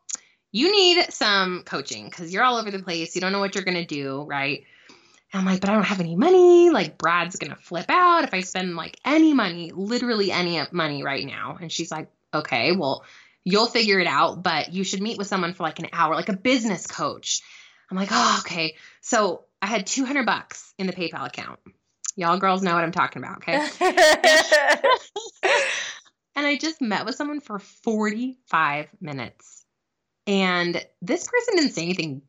you 0.52 0.70
need 0.74 1.06
some 1.14 1.64
coaching 1.66 2.04
because 2.04 2.34
you're 2.34 2.44
all 2.44 2.58
over 2.58 2.70
the 2.70 2.84
place. 2.84 3.16
You 3.16 3.22
don't 3.22 3.32
know 3.32 3.40
what 3.40 3.56
you're 3.56 3.64
going 3.64 3.78
to 3.78 3.86
do, 3.86 4.24
right? 4.24 4.66
And 5.32 5.40
I'm 5.40 5.46
like, 5.46 5.62
but 5.62 5.70
I 5.70 5.74
don't 5.74 5.84
have 5.84 6.02
any 6.02 6.18
money. 6.18 6.70
Like, 6.70 6.98
Brad's 6.98 7.38
going 7.38 7.52
to 7.52 7.62
flip 7.62 7.86
out 7.88 8.26
if 8.26 8.34
I 8.34 8.42
spend 8.42 8.76
like 8.76 9.00
any 9.06 9.34
money, 9.34 9.72
literally 9.74 10.34
any 10.34 10.62
money 10.74 11.02
right 11.02 11.26
now. 11.26 11.58
And 11.62 11.72
she's 11.72 11.92
like, 11.92 12.10
okay, 12.34 12.74
well, 12.74 13.06
you'll 13.46 13.68
figure 13.68 14.00
it 14.00 14.08
out, 14.08 14.44
but 14.44 14.74
you 14.74 14.84
should 14.84 15.02
meet 15.02 15.18
with 15.18 15.28
someone 15.28 15.54
for 15.54 15.64
like 15.64 15.80
an 15.80 15.88
hour, 15.94 16.14
like 16.14 16.30
a 16.30 16.36
business 16.36 16.88
coach. 16.88 17.42
I'm 17.90 17.96
like, 17.96 18.10
oh, 18.12 18.42
okay. 18.46 18.76
So 19.00 19.46
I 19.62 19.68
had 19.68 19.88
200 19.88 20.26
bucks 20.26 20.74
in 20.78 20.88
the 20.88 20.94
PayPal 20.94 21.28
account. 21.28 21.60
Y'all 22.16 22.38
girls 22.38 22.62
know 22.62 22.74
what 22.74 22.84
I'm 22.84 22.92
talking 22.92 23.22
about, 23.24 23.38
okay? 23.38 23.56
and 26.36 26.46
I 26.46 26.58
just 26.58 26.82
met 26.82 27.06
with 27.06 27.16
someone 27.16 27.40
for 27.40 27.60
45 27.60 28.88
minutes 29.00 29.60
and 30.30 30.86
this 31.02 31.28
person 31.28 31.56
didn't 31.56 31.74
say 31.74 31.82
anything 31.82 32.22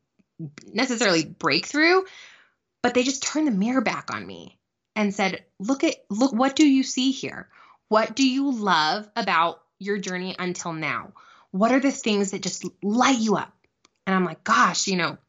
necessarily 0.73 1.23
breakthrough, 1.23 2.01
but 2.81 2.95
they 2.95 3.03
just 3.03 3.21
turned 3.21 3.45
the 3.45 3.51
mirror 3.51 3.81
back 3.81 4.09
on 4.11 4.25
me 4.25 4.57
and 4.95 5.13
said, 5.13 5.45
"Look 5.59 5.83
at 5.83 5.97
look 6.09 6.33
what 6.33 6.55
do 6.55 6.67
you 6.67 6.81
see 6.81 7.11
here? 7.11 7.47
What 7.89 8.15
do 8.15 8.27
you 8.27 8.51
love 8.51 9.07
about 9.15 9.61
your 9.77 9.99
journey 9.99 10.35
until 10.37 10.73
now? 10.73 11.13
What 11.51 11.71
are 11.71 11.79
the 11.79 11.91
things 11.91 12.31
that 12.31 12.41
just 12.41 12.65
light 12.81 13.19
you 13.19 13.35
up?" 13.35 13.53
And 14.07 14.15
I'm 14.15 14.25
like, 14.25 14.43
"Gosh, 14.43 14.87
you 14.87 14.97
know, 14.97 15.19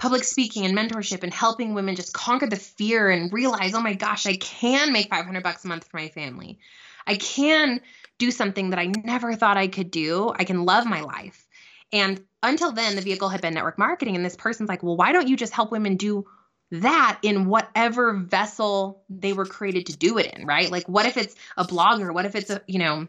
public 0.00 0.24
speaking 0.24 0.64
and 0.64 0.76
mentorship 0.76 1.22
and 1.22 1.32
helping 1.32 1.74
women 1.74 1.94
just 1.94 2.14
conquer 2.14 2.46
the 2.46 2.56
fear 2.56 3.10
and 3.10 3.32
realize, 3.32 3.74
oh 3.74 3.82
my 3.82 3.92
gosh, 3.92 4.26
I 4.26 4.34
can 4.34 4.94
make 4.94 5.10
500 5.10 5.42
bucks 5.42 5.64
a 5.64 5.68
month 5.68 5.86
for 5.86 5.98
my 5.98 6.08
family. 6.08 6.58
I 7.06 7.16
can 7.16 7.82
do 8.16 8.30
something 8.30 8.70
that 8.70 8.78
I 8.78 8.86
never 8.86 9.34
thought 9.34 9.58
I 9.58 9.68
could 9.68 9.90
do. 9.90 10.32
I 10.34 10.44
can 10.44 10.64
love 10.64 10.86
my 10.86 11.02
life. 11.02 11.46
And 11.92 12.24
until 12.42 12.72
then, 12.72 12.96
the 12.96 13.02
vehicle 13.02 13.28
had 13.28 13.42
been 13.42 13.52
network 13.52 13.76
marketing. 13.76 14.16
And 14.16 14.24
this 14.24 14.36
person's 14.36 14.70
like, 14.70 14.82
well, 14.82 14.96
why 14.96 15.12
don't 15.12 15.28
you 15.28 15.36
just 15.36 15.52
help 15.52 15.70
women 15.70 15.96
do 15.96 16.26
that 16.70 17.18
in 17.22 17.44
whatever 17.44 18.14
vessel 18.14 19.02
they 19.10 19.34
were 19.34 19.44
created 19.44 19.86
to 19.86 19.98
do 19.98 20.16
it 20.16 20.34
in, 20.34 20.46
right? 20.46 20.70
Like, 20.70 20.88
what 20.88 21.04
if 21.04 21.18
it's 21.18 21.34
a 21.58 21.64
blogger? 21.64 22.14
What 22.14 22.24
if 22.24 22.34
it's 22.34 22.48
a, 22.48 22.62
you 22.66 22.78
know, 22.78 23.06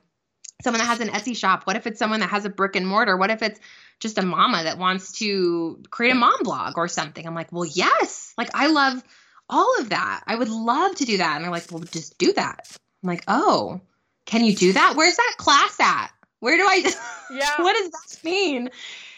someone 0.63 0.79
that 0.79 0.87
has 0.87 0.99
an 0.99 1.09
Etsy 1.09 1.35
shop? 1.35 1.65
What 1.65 1.75
if 1.75 1.87
it's 1.87 1.99
someone 1.99 2.19
that 2.21 2.29
has 2.29 2.45
a 2.45 2.49
brick 2.49 2.75
and 2.75 2.87
mortar? 2.87 3.17
What 3.17 3.29
if 3.29 3.41
it's 3.41 3.59
just 3.99 4.17
a 4.17 4.25
mama 4.25 4.63
that 4.63 4.77
wants 4.77 5.19
to 5.19 5.81
create 5.89 6.11
a 6.11 6.15
mom 6.15 6.43
blog 6.43 6.77
or 6.77 6.87
something? 6.87 7.25
I'm 7.25 7.35
like, 7.35 7.51
well, 7.51 7.65
yes. 7.65 8.33
Like 8.37 8.49
I 8.53 8.67
love 8.67 9.03
all 9.49 9.79
of 9.79 9.89
that. 9.89 10.23
I 10.25 10.35
would 10.35 10.49
love 10.49 10.95
to 10.95 11.05
do 11.05 11.17
that. 11.17 11.35
And 11.35 11.43
they're 11.43 11.51
like, 11.51 11.71
well, 11.71 11.81
just 11.81 12.17
do 12.17 12.33
that. 12.33 12.67
I'm 13.03 13.09
like, 13.09 13.23
oh, 13.27 13.81
can 14.25 14.43
you 14.45 14.55
do 14.55 14.73
that? 14.73 14.95
Where's 14.95 15.17
that 15.17 15.35
class 15.37 15.79
at? 15.79 16.11
Where 16.39 16.57
do 16.57 16.65
I, 16.67 16.77
yeah. 17.31 17.61
what 17.61 17.75
does 17.75 17.91
that 17.91 18.23
mean? 18.23 18.69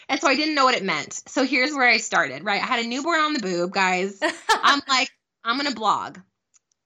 And 0.08 0.20
so 0.20 0.28
I 0.28 0.34
didn't 0.34 0.54
know 0.54 0.64
what 0.64 0.74
it 0.74 0.84
meant. 0.84 1.22
So 1.28 1.44
here's 1.44 1.72
where 1.72 1.88
I 1.88 1.98
started, 1.98 2.44
right? 2.44 2.60
I 2.60 2.66
had 2.66 2.84
a 2.84 2.88
newborn 2.88 3.20
on 3.20 3.32
the 3.32 3.40
boob, 3.40 3.72
guys. 3.72 4.20
I'm 4.50 4.82
like, 4.88 5.10
I'm 5.44 5.56
going 5.56 5.68
to 5.68 5.74
blog. 5.74 6.18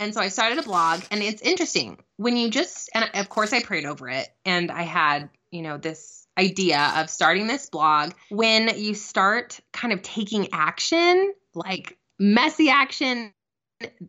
And 0.00 0.14
so 0.14 0.20
I 0.20 0.28
started 0.28 0.58
a 0.58 0.62
blog, 0.62 1.02
and 1.10 1.22
it's 1.22 1.42
interesting 1.42 1.98
when 2.16 2.36
you 2.36 2.50
just, 2.50 2.88
and 2.94 3.10
of 3.14 3.28
course, 3.28 3.52
I 3.52 3.62
prayed 3.62 3.84
over 3.84 4.08
it. 4.08 4.28
And 4.44 4.70
I 4.70 4.82
had, 4.82 5.28
you 5.50 5.62
know, 5.62 5.76
this 5.76 6.26
idea 6.38 6.92
of 6.96 7.10
starting 7.10 7.48
this 7.48 7.68
blog. 7.68 8.12
When 8.30 8.78
you 8.78 8.94
start 8.94 9.58
kind 9.72 9.92
of 9.92 10.02
taking 10.02 10.48
action, 10.52 11.32
like 11.54 11.98
messy 12.18 12.70
action, 12.70 13.32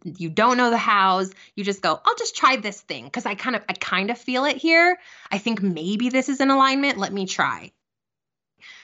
you 0.04 0.30
don't 0.30 0.58
know 0.58 0.72
the 0.72 0.78
hows 0.78 1.32
you 1.56 1.64
just 1.64 1.84
go 1.84 2.00
i'll 2.04 2.16
just 2.16 2.36
try 2.36 2.56
this 2.56 2.82
thing 2.82 3.04
because 3.06 3.28
i 3.28 3.36
kind 3.36 3.56
of 3.56 3.64
i 3.70 3.74
kind 3.74 4.10
of 4.10 4.18
feel 4.18 4.46
it 4.46 4.58
here 4.58 4.98
i 5.32 5.38
think 5.38 5.62
maybe 5.62 6.10
this 6.10 6.28
is 6.28 6.40
in 6.40 6.50
alignment 6.50 6.98
let 6.98 7.14
me 7.14 7.28
try 7.28 7.72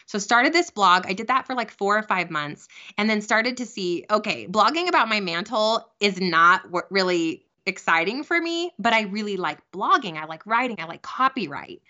so 0.05 0.19
started 0.19 0.53
this 0.53 0.69
blog. 0.69 1.05
I 1.07 1.13
did 1.13 1.27
that 1.27 1.47
for 1.47 1.55
like 1.55 1.71
4 1.71 1.97
or 1.97 2.03
5 2.03 2.29
months 2.29 2.67
and 2.97 3.09
then 3.09 3.21
started 3.21 3.57
to 3.57 3.65
see, 3.65 4.05
okay, 4.09 4.47
blogging 4.47 4.87
about 4.87 5.09
my 5.09 5.19
mantle 5.19 5.89
is 5.99 6.19
not 6.21 6.63
really 6.91 7.45
exciting 7.65 8.23
for 8.23 8.39
me, 8.39 8.71
but 8.77 8.93
I 8.93 9.03
really 9.03 9.37
like 9.37 9.59
blogging. 9.71 10.17
I 10.17 10.25
like 10.25 10.45
writing, 10.45 10.77
I 10.79 10.85
like 10.85 11.01
copyright. 11.01 11.81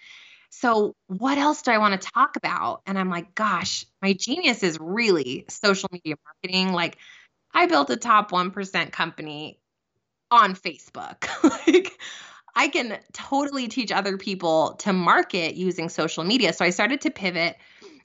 So, 0.49 0.95
what 1.07 1.37
else 1.37 1.63
do 1.63 1.71
I 1.71 1.79
want 1.79 2.01
to 2.01 2.09
talk 2.13 2.37
about? 2.37 2.81
And 2.85 2.97
I'm 2.97 3.09
like, 3.09 3.35
gosh, 3.35 3.85
my 4.01 4.13
genius 4.13 4.63
is 4.63 4.79
really 4.79 5.43
social 5.49 5.89
media 5.91 6.15
marketing. 6.23 6.71
Like, 6.71 6.97
I 7.53 7.65
built 7.65 7.89
a 7.89 7.97
top 7.97 8.31
1% 8.31 8.91
company 8.91 9.59
on 10.31 10.55
Facebook. 10.55 11.27
like, 11.67 11.91
I 12.55 12.69
can 12.69 12.97
totally 13.11 13.67
teach 13.67 13.91
other 13.91 14.17
people 14.17 14.75
to 14.79 14.93
market 14.93 15.55
using 15.55 15.89
social 15.89 16.23
media. 16.23 16.53
So, 16.53 16.63
I 16.63 16.69
started 16.69 17.01
to 17.01 17.11
pivot 17.11 17.57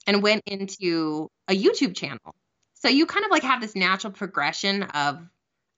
and 0.07 0.23
went 0.23 0.43
into 0.47 1.31
a 1.49 1.53
YouTube 1.53 1.95
channel. 1.95 2.35
So 2.75 2.89
you 2.89 3.07
kind 3.07 3.25
of 3.25 3.31
like 3.31 3.43
have 3.43 3.61
this 3.61 3.77
natural 3.77 4.13
progression 4.13 4.85
of, 4.85 5.21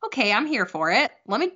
okay, 0.07 0.33
I'm 0.33 0.47
here 0.47 0.67
for 0.67 0.91
it. 0.91 1.11
Let 1.27 1.41
me 1.41 1.51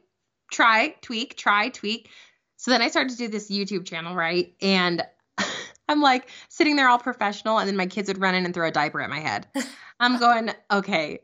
try, 0.50 0.94
tweak, 1.02 1.36
try, 1.36 1.68
tweak. 1.68 2.10
So 2.56 2.70
then 2.70 2.82
I 2.82 2.88
started 2.88 3.10
to 3.10 3.16
do 3.16 3.28
this 3.28 3.50
YouTube 3.50 3.86
channel, 3.86 4.14
right? 4.14 4.54
And 4.60 5.02
I'm 5.88 6.00
like 6.00 6.28
sitting 6.48 6.76
there 6.76 6.88
all 6.88 6.98
professional, 6.98 7.58
and 7.58 7.68
then 7.68 7.76
my 7.76 7.86
kids 7.86 8.08
would 8.08 8.20
run 8.20 8.34
in 8.34 8.44
and 8.44 8.52
throw 8.52 8.66
a 8.66 8.72
diaper 8.72 9.00
at 9.00 9.10
my 9.10 9.20
head. 9.20 9.46
I'm 10.00 10.18
going, 10.18 10.50
okay, 10.70 11.20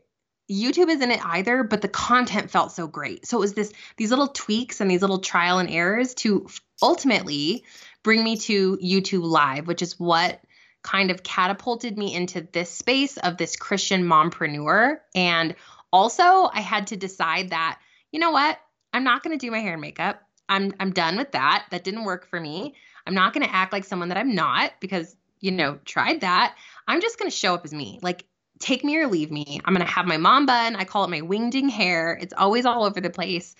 YouTube 0.49 0.89
isn't 0.89 1.11
it 1.11 1.25
either, 1.25 1.63
but 1.63 1.81
the 1.81 1.87
content 1.87 2.51
felt 2.51 2.71
so 2.71 2.87
great. 2.87 3.25
So 3.25 3.37
it 3.37 3.41
was 3.41 3.53
this 3.53 3.71
these 3.97 4.09
little 4.09 4.27
tweaks 4.27 4.81
and 4.81 4.89
these 4.89 5.01
little 5.01 5.19
trial 5.19 5.59
and 5.59 5.69
errors 5.69 6.13
to 6.15 6.47
ultimately 6.81 7.63
bring 8.03 8.23
me 8.23 8.37
to 8.37 8.77
YouTube 8.77 9.23
Live, 9.23 9.67
which 9.67 9.81
is 9.81 9.99
what 9.99 10.39
kind 10.83 11.09
of 11.11 11.23
catapulted 11.23 11.97
me 11.97 12.13
into 12.13 12.41
this 12.51 12.69
space 12.69 13.17
of 13.17 13.37
this 13.37 13.55
Christian 13.55 14.03
mompreneur. 14.03 14.97
And 15.15 15.55
also, 15.91 16.23
I 16.23 16.61
had 16.61 16.87
to 16.87 16.97
decide 16.97 17.49
that, 17.49 17.79
you 18.11 18.19
know 18.19 18.31
what? 18.31 18.59
I'm 18.93 19.03
not 19.03 19.23
going 19.23 19.37
to 19.37 19.43
do 19.43 19.51
my 19.51 19.59
hair 19.59 19.73
and 19.73 19.81
makeup. 19.81 20.21
I'm 20.47 20.73
I'm 20.79 20.91
done 20.91 21.17
with 21.17 21.31
that. 21.31 21.65
That 21.71 21.83
didn't 21.83 22.03
work 22.03 22.27
for 22.27 22.39
me. 22.39 22.75
I'm 23.07 23.15
not 23.15 23.33
going 23.33 23.45
to 23.45 23.53
act 23.53 23.73
like 23.73 23.85
someone 23.85 24.09
that 24.09 24.17
I'm 24.17 24.35
not 24.35 24.73
because, 24.79 25.15
you 25.39 25.51
know, 25.51 25.79
tried 25.85 26.21
that. 26.21 26.55
I'm 26.87 27.01
just 27.01 27.17
going 27.17 27.31
to 27.31 27.35
show 27.35 27.53
up 27.53 27.65
as 27.65 27.73
me. 27.73 27.99
Like 28.01 28.25
take 28.59 28.83
me 28.83 28.97
or 28.97 29.07
leave 29.07 29.31
me. 29.31 29.59
I'm 29.63 29.73
going 29.73 29.85
to 29.85 29.91
have 29.91 30.05
my 30.05 30.17
mom 30.17 30.45
bun. 30.45 30.75
I 30.75 30.83
call 30.83 31.05
it 31.05 31.09
my 31.09 31.21
wingding 31.21 31.69
hair. 31.69 32.17
It's 32.21 32.33
always 32.35 32.65
all 32.65 32.83
over 32.83 33.01
the 33.01 33.09
place 33.09 33.55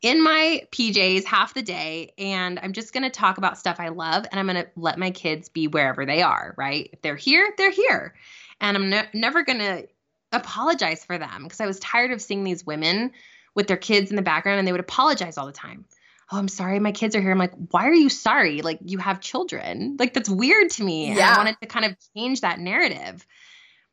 in 0.00 0.22
my 0.22 0.62
PJs 0.70 1.24
half 1.24 1.54
the 1.54 1.62
day 1.62 2.12
and 2.18 2.58
I'm 2.62 2.72
just 2.72 2.92
going 2.92 3.02
to 3.02 3.10
talk 3.10 3.38
about 3.38 3.58
stuff 3.58 3.76
I 3.80 3.88
love 3.88 4.26
and 4.30 4.38
I'm 4.38 4.46
going 4.46 4.64
to 4.64 4.70
let 4.76 4.98
my 4.98 5.10
kids 5.10 5.48
be 5.48 5.66
wherever 5.66 6.06
they 6.06 6.22
are, 6.22 6.54
right? 6.56 6.90
If 6.92 7.02
they're 7.02 7.16
here, 7.16 7.52
they're 7.56 7.70
here. 7.70 8.14
And 8.60 8.76
I'm 8.76 8.90
ne- 8.90 9.08
never 9.12 9.42
going 9.42 9.58
to 9.58 9.88
apologize 10.30 11.04
for 11.04 11.18
them 11.18 11.44
because 11.44 11.60
I 11.60 11.66
was 11.66 11.80
tired 11.80 12.12
of 12.12 12.22
seeing 12.22 12.44
these 12.44 12.64
women 12.64 13.12
with 13.54 13.66
their 13.66 13.76
kids 13.76 14.10
in 14.10 14.16
the 14.16 14.22
background 14.22 14.60
and 14.60 14.68
they 14.68 14.72
would 14.72 14.80
apologize 14.80 15.36
all 15.36 15.46
the 15.46 15.52
time. 15.52 15.84
Oh, 16.30 16.36
I'm 16.36 16.48
sorry, 16.48 16.78
my 16.78 16.92
kids 16.92 17.16
are 17.16 17.20
here. 17.20 17.30
I'm 17.30 17.38
like, 17.38 17.54
why 17.70 17.88
are 17.88 17.94
you 17.94 18.10
sorry? 18.10 18.60
Like, 18.60 18.80
you 18.84 18.98
have 18.98 19.20
children. 19.20 19.96
Like, 19.98 20.12
that's 20.12 20.28
weird 20.28 20.70
to 20.72 20.84
me. 20.84 21.06
Yeah. 21.06 21.12
And 21.12 21.20
I 21.20 21.36
wanted 21.38 21.56
to 21.62 21.66
kind 21.66 21.86
of 21.86 21.96
change 22.14 22.42
that 22.42 22.60
narrative. 22.60 23.26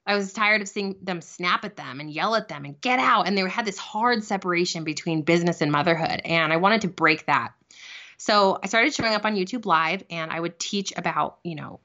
I 0.05 0.15
was 0.15 0.33
tired 0.33 0.61
of 0.61 0.67
seeing 0.67 0.95
them 1.01 1.21
snap 1.21 1.65
at 1.65 1.75
them 1.75 1.99
and 1.99 2.11
yell 2.11 2.35
at 2.35 2.47
them 2.47 2.65
and 2.65 2.79
get 2.79 2.99
out. 2.99 3.27
And 3.27 3.37
they 3.37 3.47
had 3.49 3.65
this 3.65 3.77
hard 3.77 4.23
separation 4.23 4.83
between 4.83 5.23
business 5.23 5.61
and 5.61 5.71
motherhood. 5.71 6.21
And 6.23 6.53
I 6.53 6.57
wanted 6.57 6.81
to 6.81 6.87
break 6.87 7.25
that. 7.25 7.53
So 8.17 8.59
I 8.61 8.67
started 8.67 8.93
showing 8.93 9.13
up 9.13 9.25
on 9.25 9.35
YouTube 9.35 9.65
Live 9.65 10.03
and 10.09 10.31
I 10.31 10.39
would 10.39 10.59
teach 10.59 10.93
about, 10.95 11.39
you 11.43 11.55
know, 11.55 11.79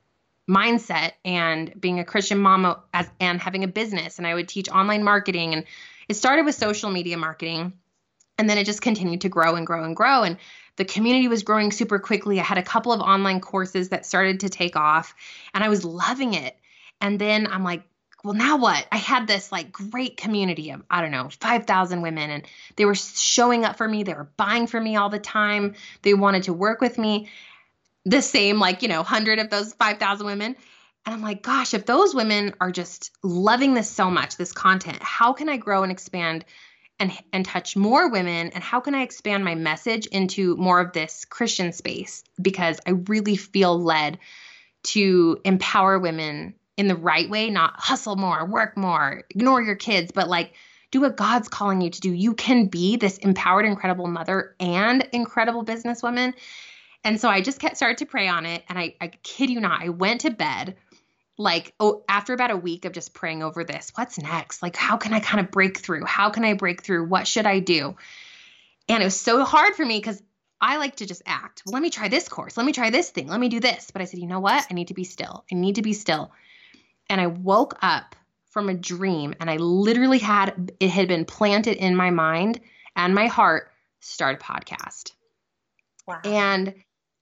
mindset 0.48 1.12
and 1.24 1.72
being 1.80 2.00
a 2.00 2.04
Christian 2.04 2.38
mama 2.38 2.80
as, 2.92 3.08
and 3.20 3.40
having 3.40 3.64
a 3.64 3.68
business. 3.68 4.18
And 4.18 4.26
I 4.26 4.34
would 4.34 4.48
teach 4.48 4.68
online 4.68 5.02
marketing. 5.02 5.54
And 5.54 5.64
it 6.08 6.14
started 6.14 6.44
with 6.44 6.54
social 6.54 6.90
media 6.90 7.16
marketing. 7.16 7.72
And 8.36 8.48
then 8.48 8.58
it 8.58 8.64
just 8.64 8.82
continued 8.82 9.22
to 9.22 9.28
grow 9.28 9.54
and 9.56 9.66
grow 9.66 9.84
and 9.84 9.96
grow. 9.96 10.22
And 10.22 10.38
the 10.76 10.84
community 10.84 11.28
was 11.28 11.42
growing 11.42 11.72
super 11.72 11.98
quickly. 11.98 12.40
I 12.40 12.42
had 12.42 12.58
a 12.58 12.62
couple 12.62 12.92
of 12.92 13.00
online 13.00 13.40
courses 13.40 13.90
that 13.90 14.06
started 14.06 14.40
to 14.40 14.48
take 14.48 14.76
off 14.76 15.14
and 15.52 15.62
I 15.62 15.68
was 15.68 15.84
loving 15.84 16.34
it. 16.34 16.56
And 17.00 17.18
then 17.18 17.46
I'm 17.46 17.64
like, 17.64 17.82
well, 18.22 18.34
now 18.34 18.58
what? 18.58 18.86
I 18.92 18.96
had 18.96 19.26
this 19.26 19.50
like 19.50 19.72
great 19.72 20.16
community 20.16 20.70
of, 20.70 20.82
I 20.90 21.00
don't 21.00 21.10
know, 21.10 21.28
5,000 21.40 22.02
women, 22.02 22.30
and 22.30 22.46
they 22.76 22.84
were 22.84 22.94
showing 22.94 23.64
up 23.64 23.76
for 23.76 23.88
me. 23.88 24.02
They 24.02 24.14
were 24.14 24.30
buying 24.36 24.66
for 24.66 24.80
me 24.80 24.96
all 24.96 25.08
the 25.08 25.18
time. 25.18 25.74
They 26.02 26.14
wanted 26.14 26.44
to 26.44 26.52
work 26.52 26.80
with 26.80 26.98
me. 26.98 27.28
The 28.04 28.22
same, 28.22 28.58
like, 28.58 28.82
you 28.82 28.88
know, 28.88 28.98
100 28.98 29.38
of 29.38 29.50
those 29.50 29.72
5,000 29.74 30.26
women. 30.26 30.56
And 31.06 31.14
I'm 31.14 31.22
like, 31.22 31.42
gosh, 31.42 31.72
if 31.72 31.86
those 31.86 32.14
women 32.14 32.54
are 32.60 32.70
just 32.70 33.10
loving 33.22 33.74
this 33.74 33.88
so 33.88 34.10
much, 34.10 34.36
this 34.36 34.52
content, 34.52 34.98
how 35.00 35.32
can 35.32 35.48
I 35.48 35.56
grow 35.56 35.82
and 35.82 35.92
expand 35.92 36.44
and, 36.98 37.12
and 37.32 37.44
touch 37.44 37.74
more 37.76 38.10
women? 38.10 38.50
And 38.54 38.62
how 38.62 38.80
can 38.80 38.94
I 38.94 39.02
expand 39.02 39.44
my 39.44 39.54
message 39.54 40.06
into 40.06 40.56
more 40.56 40.78
of 40.80 40.92
this 40.92 41.24
Christian 41.24 41.72
space? 41.72 42.22
Because 42.40 42.80
I 42.86 42.90
really 42.90 43.36
feel 43.36 43.82
led 43.82 44.18
to 44.82 45.40
empower 45.44 45.98
women 45.98 46.54
in 46.80 46.88
the 46.88 46.96
right 46.96 47.28
way, 47.28 47.50
not 47.50 47.78
hustle 47.78 48.16
more, 48.16 48.46
work 48.46 48.74
more, 48.74 49.24
ignore 49.28 49.60
your 49.60 49.76
kids, 49.76 50.12
but 50.12 50.28
like 50.28 50.54
do 50.90 51.02
what 51.02 51.14
God's 51.14 51.46
calling 51.46 51.82
you 51.82 51.90
to 51.90 52.00
do. 52.00 52.10
You 52.10 52.32
can 52.32 52.68
be 52.68 52.96
this 52.96 53.18
empowered, 53.18 53.66
incredible 53.66 54.06
mother 54.06 54.56
and 54.58 55.06
incredible 55.12 55.62
businesswoman. 55.62 56.32
And 57.04 57.20
so 57.20 57.28
I 57.28 57.42
just 57.42 57.60
kept 57.60 57.76
started 57.76 57.98
to 57.98 58.06
pray 58.06 58.28
on 58.28 58.46
it. 58.46 58.64
And 58.66 58.78
I, 58.78 58.96
I 58.98 59.08
kid 59.08 59.50
you 59.50 59.60
not, 59.60 59.82
I 59.82 59.90
went 59.90 60.22
to 60.22 60.30
bed 60.30 60.76
like 61.36 61.74
oh 61.80 62.02
after 62.08 62.32
about 62.32 62.50
a 62.50 62.56
week 62.56 62.86
of 62.86 62.92
just 62.92 63.14
praying 63.14 63.42
over 63.42 63.64
this 63.64 63.92
what's 63.94 64.18
next 64.18 64.62
like 64.62 64.76
how 64.76 64.98
can 64.98 65.14
i 65.14 65.20
kind 65.20 65.42
of 65.42 65.50
break 65.50 65.78
through 65.78 66.04
how 66.04 66.28
can 66.28 66.44
i 66.44 66.52
break 66.52 66.82
through 66.82 67.06
what 67.06 67.26
should 67.26 67.46
i 67.46 67.60
do 67.60 67.96
and 68.90 69.02
it 69.02 69.06
was 69.06 69.18
so 69.18 69.42
hard 69.42 69.74
for 69.74 69.86
me 69.86 69.98
because 69.98 70.22
I 70.60 70.76
like 70.76 70.96
to 70.96 71.06
just 71.06 71.22
act. 71.24 71.62
Well, 71.64 71.72
let 71.72 71.82
me 71.82 71.90
try 71.90 72.08
this 72.08 72.28
course. 72.28 72.56
Let 72.56 72.66
me 72.66 72.72
try 72.72 72.90
this 72.90 73.10
thing. 73.10 73.28
Let 73.28 73.40
me 73.40 73.48
do 73.48 73.60
this. 73.60 73.90
But 73.90 74.02
I 74.02 74.04
said, 74.04 74.20
you 74.20 74.26
know 74.26 74.40
what? 74.40 74.66
I 74.70 74.74
need 74.74 74.88
to 74.88 74.94
be 74.94 75.04
still. 75.04 75.44
I 75.50 75.54
need 75.54 75.76
to 75.76 75.82
be 75.82 75.94
still 75.94 76.32
and 77.10 77.20
I 77.20 77.26
woke 77.26 77.76
up 77.82 78.16
from 78.46 78.68
a 78.68 78.74
dream 78.74 79.34
and 79.40 79.50
I 79.50 79.56
literally 79.56 80.18
had 80.18 80.72
it 80.80 80.88
had 80.88 81.08
been 81.08 81.24
planted 81.24 81.76
in 81.76 81.94
my 81.94 82.10
mind 82.10 82.60
and 82.96 83.14
my 83.14 83.26
heart 83.26 83.70
start 84.00 84.40
a 84.40 84.44
podcast. 84.44 85.12
Wow. 86.06 86.20
And 86.24 86.74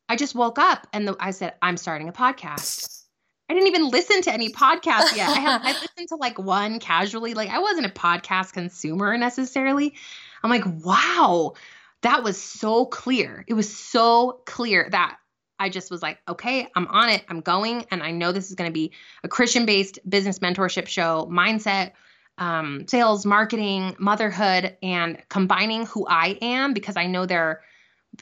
I 0.09 0.17
just 0.17 0.35
woke 0.35 0.59
up 0.59 0.87
and 0.93 1.09
the, 1.09 1.17
I 1.19 1.33
said, 1.33 1.55
I'm 1.61 1.77
starting 1.77 2.09
a 2.09 2.13
podcast. 2.13 3.03
I 3.51 3.55
didn't 3.55 3.69
even 3.69 3.89
listen 3.89 4.23
to 4.23 4.33
any 4.33 4.51
podcasts 4.51 5.17
yet. 5.17 5.31
I 5.31 5.41
have 5.41 5.63
I 5.65 5.73
listened 5.81 6.09
to 6.09 6.17
like 6.17 6.39
one 6.39 6.81
casually. 6.81 7.35
Like 7.35 7.49
I 7.49 7.61
wasn't 7.61 7.87
a 7.87 7.91
podcast 7.91 8.53
consumer 8.53 9.17
necessarily. 9.17 9.95
I'm 10.43 10.51
like, 10.51 10.65
wow, 10.67 11.55
that 12.03 12.23
was 12.23 12.41
so 12.41 12.85
clear. 12.87 13.45
It 13.49 13.55
was 13.55 13.75
so 13.75 14.43
clear 14.47 14.89
that 14.91 15.17
I 15.59 15.69
just 15.69 15.91
was 15.91 16.03
like, 16.03 16.19
okay, 16.29 16.69
I'm 16.75 16.87
on 16.87 17.09
it. 17.09 17.25
I'm 17.29 17.41
going. 17.41 17.85
And 17.91 18.03
I 18.03 18.11
know 18.11 18.33
this 18.33 18.49
is 18.49 18.55
going 18.55 18.71
to 18.71 18.75
be 18.75 18.93
a 19.25 19.29
Christian 19.29 19.67
based 19.67 19.99
business 20.09 20.39
mentorship 20.39 20.87
show, 20.89 21.29
mindset, 21.31 21.93
um, 22.39 22.87
sales, 22.87 23.27
marketing, 23.27 23.97
motherhood, 23.99 24.77
and 24.83 25.19
combining 25.29 25.87
who 25.87 26.07
I 26.07 26.39
am 26.41 26.73
because 26.73 26.97
I 26.97 27.07
know 27.07 27.27
there 27.27 27.43
are 27.43 27.61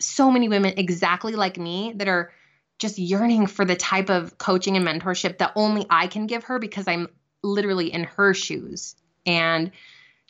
so 0.01 0.31
many 0.31 0.49
women 0.49 0.75
exactly 0.77 1.35
like 1.35 1.59
me 1.59 1.93
that 1.97 2.09
are 2.09 2.33
just 2.79 2.99
yearning 2.99 3.47
for 3.47 3.65
the 3.65 3.77
type 3.77 4.11
of 4.11 4.37
coaching 4.39 4.77
and 4.77 4.87
mentorship 4.87 5.39
that 5.39 5.53
only 5.57 5.87
I 5.89 6.07
can 6.07 6.27
give 6.27 6.45
her 6.45 6.59
because 6.59 6.89
I'm 6.89 7.09
literally 7.43 7.93
in 7.93 8.05
her 8.05 8.35
shoes. 8.35 8.97
And 9.25 9.73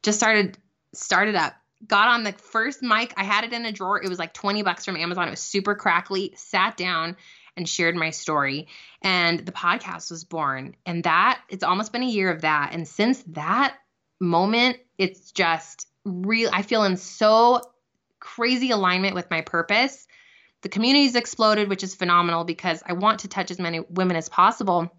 just 0.02 0.18
started 0.18 0.58
started 0.94 1.34
up 1.34 1.54
got 1.86 2.08
on 2.08 2.24
the 2.24 2.32
first 2.32 2.82
mic. 2.82 3.12
I 3.16 3.24
had 3.24 3.44
it 3.44 3.52
in 3.52 3.66
a 3.66 3.72
drawer. 3.72 4.02
It 4.02 4.08
was 4.08 4.18
like 4.18 4.32
20 4.32 4.62
bucks 4.62 4.84
from 4.84 4.96
Amazon. 4.96 5.28
It 5.28 5.32
was 5.32 5.40
super 5.40 5.74
crackly. 5.74 6.32
Sat 6.36 6.76
down 6.76 7.16
and 7.56 7.68
shared 7.68 7.96
my 7.96 8.10
story. 8.10 8.68
And 9.02 9.40
the 9.40 9.52
podcast 9.52 10.10
was 10.10 10.24
born. 10.24 10.76
And 10.84 11.04
that, 11.04 11.40
it's 11.48 11.64
almost 11.64 11.92
been 11.92 12.02
a 12.02 12.06
year 12.06 12.30
of 12.30 12.42
that. 12.42 12.70
And 12.72 12.86
since 12.86 13.22
that 13.28 13.76
moment, 14.20 14.78
it's 14.98 15.32
just 15.32 15.88
real. 16.04 16.50
I 16.52 16.62
feel 16.62 16.84
in 16.84 16.96
so 16.96 17.62
crazy 18.20 18.70
alignment 18.70 19.14
with 19.14 19.30
my 19.30 19.42
purpose. 19.42 20.06
The 20.62 20.68
community's 20.68 21.14
exploded, 21.14 21.68
which 21.68 21.82
is 21.82 21.94
phenomenal 21.94 22.44
because 22.44 22.82
I 22.84 22.94
want 22.94 23.20
to 23.20 23.28
touch 23.28 23.50
as 23.50 23.58
many 23.58 23.80
women 23.80 24.16
as 24.16 24.28
possible. 24.28 24.90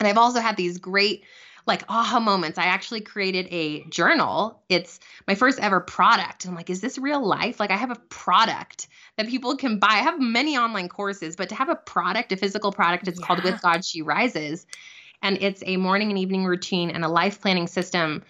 And 0.00 0.08
I've 0.08 0.18
also 0.18 0.40
had 0.40 0.56
these 0.56 0.78
great 0.78 1.24
like 1.66 1.82
aha 1.88 2.20
moments. 2.20 2.58
I 2.58 2.64
actually 2.64 3.00
created 3.00 3.48
a 3.50 3.84
journal. 3.84 4.62
It's 4.68 5.00
my 5.26 5.34
first 5.34 5.58
ever 5.60 5.80
product. 5.80 6.44
I'm 6.46 6.54
like, 6.54 6.70
is 6.70 6.80
this 6.80 6.98
real 6.98 7.26
life? 7.26 7.58
Like 7.58 7.70
I 7.70 7.76
have 7.76 7.90
a 7.90 8.00
product 8.10 8.88
that 9.16 9.28
people 9.28 9.56
can 9.56 9.78
buy. 9.78 9.88
I 9.88 10.02
have 10.02 10.20
many 10.20 10.58
online 10.58 10.88
courses, 10.88 11.36
but 11.36 11.48
to 11.48 11.54
have 11.54 11.68
a 11.68 11.76
product, 11.76 12.32
a 12.32 12.36
physical 12.36 12.72
product, 12.72 13.08
it's 13.08 13.18
yeah. 13.18 13.26
called 13.26 13.44
With 13.44 13.62
God 13.62 13.84
She 13.84 14.02
Rises. 14.02 14.66
And 15.22 15.38
it's 15.40 15.62
a 15.64 15.78
morning 15.78 16.10
and 16.10 16.18
evening 16.18 16.44
routine 16.44 16.90
and 16.90 17.04
a 17.04 17.08
life 17.08 17.40
planning 17.40 17.66
system 17.66 18.22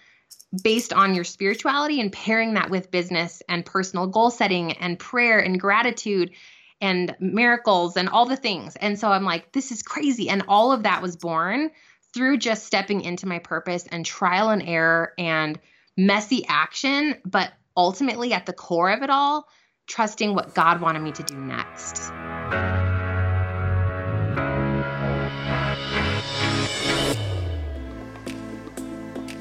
based 0.63 0.93
on 0.93 1.13
your 1.13 1.25
spirituality 1.25 1.99
and 1.99 2.11
pairing 2.11 2.53
that 2.53 2.69
with 2.69 2.91
business 2.91 3.41
and 3.49 3.65
personal 3.65 4.07
goal 4.07 4.31
setting 4.31 4.71
and 4.73 4.97
prayer 4.97 5.39
and 5.39 5.59
gratitude 5.59 6.31
and 6.79 7.15
miracles 7.19 7.97
and 7.97 8.07
all 8.07 8.25
the 8.25 8.37
things. 8.37 8.75
And 8.77 8.99
so 8.99 9.09
I'm 9.09 9.23
like, 9.23 9.51
this 9.51 9.71
is 9.71 9.81
crazy. 9.81 10.29
And 10.29 10.43
all 10.47 10.71
of 10.71 10.83
that 10.83 11.01
was 11.01 11.15
born 11.15 11.71
through 12.15 12.37
just 12.37 12.65
stepping 12.65 13.01
into 13.01 13.27
my 13.27 13.39
purpose 13.39 13.85
and 13.91 14.05
trial 14.05 14.49
and 14.49 14.63
error 14.63 15.11
and 15.17 15.59
messy 15.97 16.45
action, 16.47 17.15
but 17.25 17.51
ultimately 17.75 18.31
at 18.31 18.45
the 18.45 18.53
core 18.53 18.89
of 18.89 19.03
it 19.03 19.09
all, 19.09 19.47
trusting 19.87 20.33
what 20.33 20.55
God 20.55 20.79
wanted 20.79 21.01
me 21.01 21.11
to 21.11 21.23
do 21.23 21.35
next. 21.35 21.95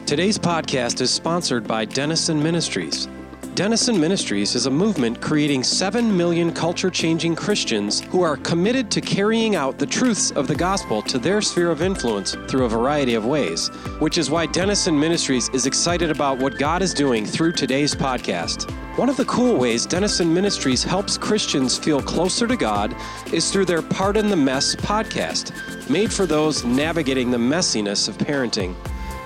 Today's 0.07 0.39
podcast 0.39 1.01
is 1.01 1.11
sponsored 1.11 1.67
by 1.67 1.85
Denison 1.85 2.43
Ministries. 2.43 3.09
Denison 3.55 4.01
Ministries 4.01 4.57
is 4.57 4.67
a 4.67 4.71
movement 4.71 5.21
creating 5.21 5.63
7 5.63 6.17
million 6.17 6.53
culture 6.53 6.91
changing 6.91 7.37
Christians 7.37 8.01
who 8.01 8.21
are 8.21 8.37
committed 8.39 8.91
to 8.91 9.01
carrying 9.01 9.55
out 9.55 9.79
the 9.79 9.87
truths 9.87 10.33
of 10.33 10.49
the 10.49 10.57
gospel 10.57 11.01
to 11.03 11.21
their 11.21 11.41
sphere 11.41 11.71
of 11.71 11.81
influence 11.81 12.35
through 12.49 12.65
a 12.65 12.69
variety 12.69 13.15
of 13.15 13.25
ways, 13.25 13.69
which 14.01 14.19
is 14.19 14.29
why 14.29 14.47
Denison 14.47 14.99
Ministries 14.99 15.51
is 15.51 15.67
excited 15.67 16.11
about 16.11 16.39
what 16.39 16.59
God 16.59 16.83
is 16.83 16.93
doing 16.93 17.25
through 17.25 17.53
today's 17.53 17.95
podcast. 17.95 18.69
One 18.99 19.09
of 19.09 19.17
the 19.17 19.25
cool 19.27 19.57
ways 19.57 19.87
Denison 19.87 20.35
Ministries 20.35 20.83
helps 20.83 21.17
Christians 21.17 21.79
feel 21.79 22.03
closer 22.03 22.49
to 22.49 22.57
God 22.57 22.93
is 23.33 23.53
through 23.53 23.67
their 23.67 23.83
Pardon 23.83 24.31
the 24.31 24.37
Mess 24.37 24.75
podcast, 24.75 25.53
made 25.89 26.13
for 26.13 26.27
those 26.27 26.65
navigating 26.65 27.31
the 27.31 27.39
messiness 27.39 28.09
of 28.09 28.19
parenting. 28.19 28.75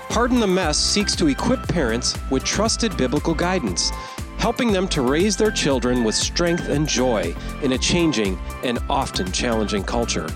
Pardon 0.09 0.39
the 0.39 0.47
Mess 0.47 0.77
seeks 0.77 1.15
to 1.15 1.27
equip 1.27 1.67
parents 1.67 2.15
with 2.29 2.43
trusted 2.43 2.95
biblical 2.97 3.33
guidance 3.33 3.91
helping 4.39 4.71
them 4.71 4.87
to 4.87 5.01
raise 5.01 5.37
their 5.37 5.51
children 5.51 6.03
with 6.03 6.15
strength 6.15 6.69
and 6.69 6.87
joy 6.87 7.35
in 7.61 7.73
a 7.73 7.77
changing 7.77 8.39
and 8.63 8.79
often 8.89 9.31
challenging 9.31 9.83
culture. 9.83 10.27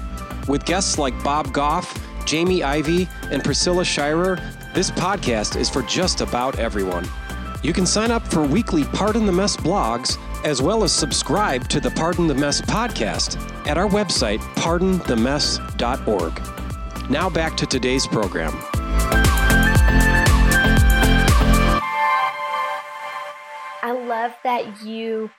With 0.48 0.66
guests 0.66 0.98
like 0.98 1.24
Bob 1.24 1.54
Goff, 1.54 2.02
Jamie 2.26 2.64
Ivey, 2.64 3.08
and 3.32 3.44
Priscilla 3.44 3.86
Shirer, 3.86 4.36
this 4.76 4.92
podcast 4.92 5.56
is 5.56 5.70
for 5.70 5.84
just 5.84 6.22
about 6.22 6.60
everyone. 6.60 7.08
You 7.64 7.72
can 7.72 7.86
sign 7.86 8.12
up 8.12 8.28
for 8.28 8.44
weekly 8.44 8.84
Pardon 8.84 9.26
the 9.26 9.32
Mess 9.32 9.56
blogs 9.56 10.18
as 10.44 10.62
well 10.62 10.84
as 10.84 10.92
subscribe 10.92 11.70
to 11.70 11.80
the 11.80 11.92
Pardon 11.92 12.28
the 12.28 12.36
Mess 12.36 12.62
podcast 12.62 13.38
at 13.68 13.78
our 13.78 13.88
website, 13.88 14.40
pardonthemess.org. 14.56 17.10
Now 17.10 17.30
back 17.30 17.56
to 17.58 17.66
today's 17.66 18.08
program. 18.08 18.73
Love 23.92 24.34
that 24.44 24.84
you 24.84 25.30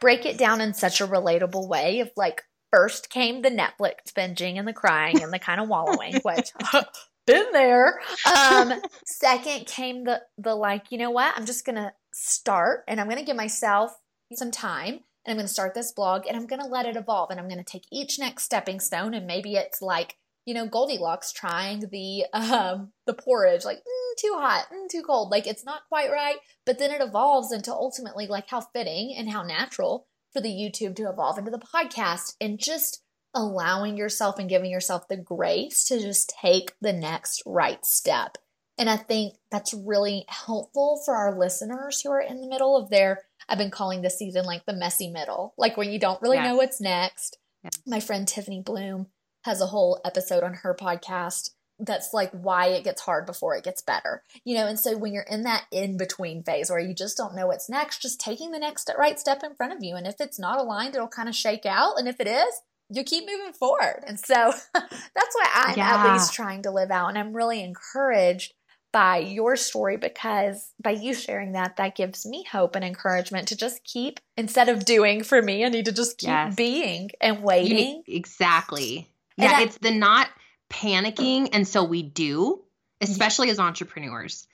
break 0.00 0.26
it 0.26 0.38
down 0.38 0.60
in 0.60 0.74
such 0.74 1.00
a 1.00 1.06
relatable 1.06 1.68
way 1.68 2.00
of 2.00 2.10
like 2.16 2.42
first 2.72 3.08
came 3.08 3.42
the 3.42 3.50
Netflix 3.50 4.12
binging 4.16 4.58
and 4.58 4.66
the 4.66 4.72
crying 4.72 5.22
and 5.22 5.32
the 5.32 5.38
kind 5.38 5.60
of 5.60 5.68
wallowing, 5.68 6.14
which 6.22 6.50
been 7.26 7.46
there. 7.52 8.00
Um, 8.26 8.72
second 9.06 9.66
came 9.66 10.04
the 10.04 10.22
the 10.38 10.54
like, 10.54 10.90
you 10.90 10.98
know 10.98 11.10
what? 11.10 11.34
I'm 11.36 11.46
just 11.46 11.64
gonna 11.64 11.92
start 12.12 12.84
and 12.88 13.00
I'm 13.00 13.08
gonna 13.08 13.24
give 13.24 13.36
myself 13.36 13.96
some 14.32 14.50
time 14.50 15.00
and 15.24 15.32
I'm 15.32 15.36
gonna 15.36 15.48
start 15.48 15.74
this 15.74 15.92
blog 15.92 16.26
and 16.26 16.36
I'm 16.36 16.46
gonna 16.46 16.68
let 16.68 16.86
it 16.86 16.96
evolve 16.96 17.30
and 17.30 17.38
I'm 17.38 17.48
gonna 17.48 17.64
take 17.64 17.84
each 17.92 18.18
next 18.18 18.44
stepping 18.44 18.80
stone 18.80 19.14
and 19.14 19.26
maybe 19.26 19.54
it's 19.54 19.80
like 19.80 20.16
you 20.44 20.54
know 20.54 20.66
Goldilocks 20.66 21.32
trying 21.32 21.88
the 21.90 22.24
um 22.32 22.92
the 23.06 23.14
porridge 23.14 23.64
like 23.64 23.78
mm, 23.78 24.16
too 24.18 24.34
hot 24.36 24.66
mm, 24.72 24.88
too 24.88 25.02
cold 25.02 25.30
like 25.30 25.46
it's 25.46 25.64
not 25.64 25.82
quite 25.88 26.10
right 26.10 26.36
but 26.66 26.78
then 26.78 26.90
it 26.90 27.00
evolves 27.00 27.52
into 27.52 27.72
ultimately 27.72 28.26
like 28.26 28.48
how 28.48 28.60
fitting 28.60 29.14
and 29.16 29.30
how 29.30 29.42
natural 29.42 30.06
for 30.34 30.42
the 30.42 30.48
YouTube 30.48 30.96
to 30.96 31.08
evolve 31.08 31.38
into 31.38 31.50
the 31.50 31.58
podcast 31.58 32.34
and 32.40 32.58
just 32.58 33.02
allowing 33.34 33.96
yourself 33.96 34.38
and 34.38 34.48
giving 34.48 34.70
yourself 34.70 35.08
the 35.08 35.16
grace 35.16 35.84
to 35.84 36.00
just 36.00 36.34
take 36.40 36.74
the 36.80 36.92
next 36.92 37.42
right 37.46 37.84
step. 37.86 38.36
And 38.76 38.90
I 38.90 38.96
think 38.96 39.34
that's 39.50 39.72
really 39.72 40.24
helpful 40.28 41.00
for 41.04 41.14
our 41.14 41.38
listeners 41.38 42.00
who 42.00 42.10
are 42.10 42.20
in 42.20 42.40
the 42.40 42.48
middle 42.48 42.76
of 42.76 42.90
their, 42.90 43.22
I've 43.48 43.58
been 43.58 43.70
calling 43.70 44.02
this 44.02 44.18
season 44.18 44.44
like 44.44 44.66
the 44.66 44.72
messy 44.72 45.08
middle, 45.10 45.54
like 45.56 45.76
when 45.76 45.92
you 45.92 46.00
don't 46.00 46.20
really 46.20 46.38
know 46.40 46.56
what's 46.56 46.80
next. 46.80 47.38
My 47.86 48.00
friend 48.00 48.26
Tiffany 48.26 48.62
Bluhm 48.62 49.06
has 49.44 49.60
a 49.60 49.66
whole 49.66 50.00
episode 50.04 50.42
on 50.42 50.54
her 50.54 50.74
podcast 50.74 51.50
that's 51.80 52.14
like 52.14 52.30
why 52.30 52.66
it 52.66 52.84
gets 52.84 53.02
hard 53.02 53.26
before 53.26 53.56
it 53.56 53.64
gets 53.64 53.82
better. 53.82 54.22
You 54.44 54.56
know, 54.56 54.66
and 54.66 54.78
so 54.78 54.96
when 54.96 55.12
you're 55.12 55.24
in 55.24 55.42
that 55.42 55.64
in 55.72 55.96
between 55.96 56.42
phase 56.42 56.70
where 56.70 56.78
you 56.78 56.94
just 56.94 57.16
don't 57.16 57.34
know 57.34 57.46
what's 57.46 57.68
next, 57.68 58.02
just 58.02 58.20
taking 58.20 58.52
the 58.52 58.58
next 58.58 58.90
right 58.98 59.18
step 59.18 59.42
in 59.42 59.54
front 59.54 59.72
of 59.72 59.82
you. 59.82 59.96
And 59.96 60.06
if 60.06 60.16
it's 60.20 60.38
not 60.38 60.58
aligned, 60.58 60.94
it'll 60.94 61.08
kind 61.08 61.28
of 61.28 61.34
shake 61.34 61.66
out. 61.66 61.98
And 61.98 62.08
if 62.08 62.20
it 62.20 62.28
is, 62.28 62.60
you 62.90 63.02
keep 63.02 63.24
moving 63.26 63.52
forward. 63.52 64.04
And 64.06 64.20
so 64.20 64.34
that's 64.74 65.34
what 65.34 65.48
I'm 65.52 65.76
yeah. 65.76 66.04
at 66.04 66.12
least 66.12 66.32
trying 66.32 66.62
to 66.62 66.70
live 66.70 66.90
out. 66.90 67.08
And 67.08 67.18
I'm 67.18 67.34
really 67.34 67.62
encouraged 67.62 68.54
by 68.92 69.18
your 69.18 69.56
story 69.56 69.96
because 69.96 70.70
by 70.80 70.92
you 70.92 71.14
sharing 71.14 71.52
that, 71.52 71.76
that 71.78 71.96
gives 71.96 72.24
me 72.24 72.44
hope 72.44 72.76
and 72.76 72.84
encouragement 72.84 73.48
to 73.48 73.56
just 73.56 73.82
keep, 73.82 74.20
instead 74.36 74.68
of 74.68 74.84
doing 74.84 75.24
for 75.24 75.42
me, 75.42 75.64
I 75.64 75.68
need 75.68 75.86
to 75.86 75.92
just 75.92 76.18
keep 76.18 76.28
yes. 76.28 76.54
being 76.54 77.10
and 77.20 77.42
waiting. 77.42 78.04
Exactly. 78.06 79.08
Yeah, 79.36 79.52
I, 79.52 79.62
it's 79.62 79.78
the 79.78 79.90
not 79.90 80.28
panicking. 80.70 81.50
And 81.52 81.66
so 81.66 81.84
we 81.84 82.02
do, 82.02 82.62
especially 83.00 83.50
as 83.50 83.58
entrepreneurs. 83.58 84.46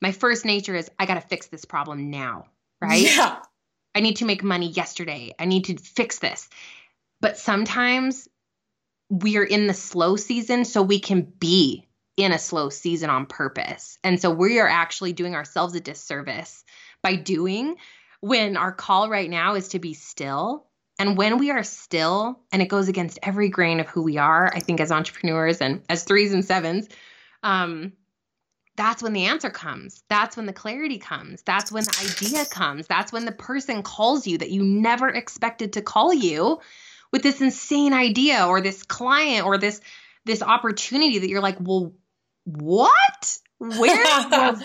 My 0.00 0.12
first 0.12 0.44
nature 0.44 0.74
is 0.74 0.90
I 0.98 1.06
got 1.06 1.14
to 1.14 1.20
fix 1.20 1.48
this 1.48 1.64
problem 1.64 2.10
now, 2.10 2.46
right? 2.80 3.02
Yeah. 3.02 3.38
I 3.94 4.00
need 4.00 4.16
to 4.16 4.24
make 4.24 4.42
money 4.42 4.68
yesterday. 4.68 5.34
I 5.38 5.44
need 5.44 5.66
to 5.66 5.76
fix 5.76 6.18
this. 6.18 6.48
But 7.20 7.36
sometimes 7.36 8.28
we 9.10 9.36
are 9.36 9.44
in 9.44 9.66
the 9.66 9.74
slow 9.74 10.16
season 10.16 10.64
so 10.64 10.82
we 10.82 11.00
can 11.00 11.22
be 11.22 11.88
in 12.16 12.32
a 12.32 12.38
slow 12.38 12.70
season 12.70 13.10
on 13.10 13.26
purpose. 13.26 13.98
And 14.04 14.20
so 14.20 14.30
we 14.30 14.60
are 14.60 14.68
actually 14.68 15.12
doing 15.12 15.34
ourselves 15.34 15.74
a 15.74 15.80
disservice 15.80 16.64
by 17.02 17.16
doing 17.16 17.76
when 18.20 18.56
our 18.56 18.72
call 18.72 19.08
right 19.08 19.28
now 19.28 19.54
is 19.54 19.68
to 19.68 19.78
be 19.78 19.94
still 19.94 20.66
and 20.98 21.16
when 21.16 21.38
we 21.38 21.50
are 21.50 21.62
still, 21.62 22.40
and 22.52 22.60
it 22.60 22.68
goes 22.68 22.88
against 22.88 23.18
every 23.22 23.48
grain 23.48 23.80
of 23.80 23.88
who 23.88 24.02
we 24.02 24.18
are, 24.18 24.50
I 24.54 24.60
think 24.60 24.80
as 24.80 24.92
entrepreneurs 24.92 25.60
and 25.60 25.82
as 25.88 26.04
threes 26.04 26.32
and 26.32 26.44
sevens, 26.44 26.88
um, 27.42 27.92
that's 28.76 29.02
when 29.02 29.12
the 29.12 29.26
answer 29.26 29.50
comes. 29.50 30.02
That's 30.08 30.36
when 30.36 30.46
the 30.46 30.52
clarity 30.52 30.98
comes. 30.98 31.42
That's 31.42 31.70
when 31.70 31.84
the 31.84 31.96
idea 32.02 32.46
comes. 32.46 32.86
That's 32.86 33.12
when 33.12 33.24
the 33.24 33.32
person 33.32 33.82
calls 33.82 34.26
you 34.26 34.38
that 34.38 34.50
you 34.50 34.62
never 34.62 35.08
expected 35.08 35.74
to 35.74 35.82
call 35.82 36.14
you 36.14 36.60
with 37.12 37.22
this 37.22 37.40
insane 37.40 37.92
idea 37.92 38.46
or 38.46 38.60
this 38.60 38.82
client 38.82 39.44
or 39.44 39.58
this 39.58 39.80
this 40.24 40.42
opportunity 40.42 41.18
that 41.18 41.28
you're 41.28 41.40
like, 41.40 41.56
well, 41.60 41.92
what? 42.44 43.38
Where 43.58 43.78
was, 44.30 44.62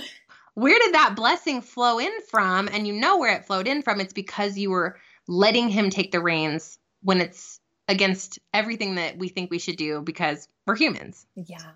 where 0.54 0.80
did 0.80 0.94
that 0.94 1.16
blessing 1.16 1.62
flow 1.62 2.00
in 2.00 2.12
from? 2.30 2.68
And 2.68 2.88
you 2.88 2.94
know 2.94 3.18
where 3.18 3.36
it 3.36 3.46
flowed 3.46 3.68
in 3.68 3.82
from. 3.82 4.00
It's 4.00 4.14
because 4.14 4.58
you 4.58 4.72
were 4.72 4.98
letting 5.28 5.70
him 5.70 5.90
take 5.90 6.12
the 6.12 6.20
reins 6.20 6.78
when 7.02 7.22
it's 7.22 7.60
against 7.88 8.40
everything 8.54 8.96
that 8.96 9.18
we 9.18 9.28
think 9.28 9.52
we 9.52 9.60
should 9.60 9.78
do 9.78 10.02
because 10.02 10.48
we're 10.66 10.76
humans. 10.76 11.26
Yeah, 11.36 11.72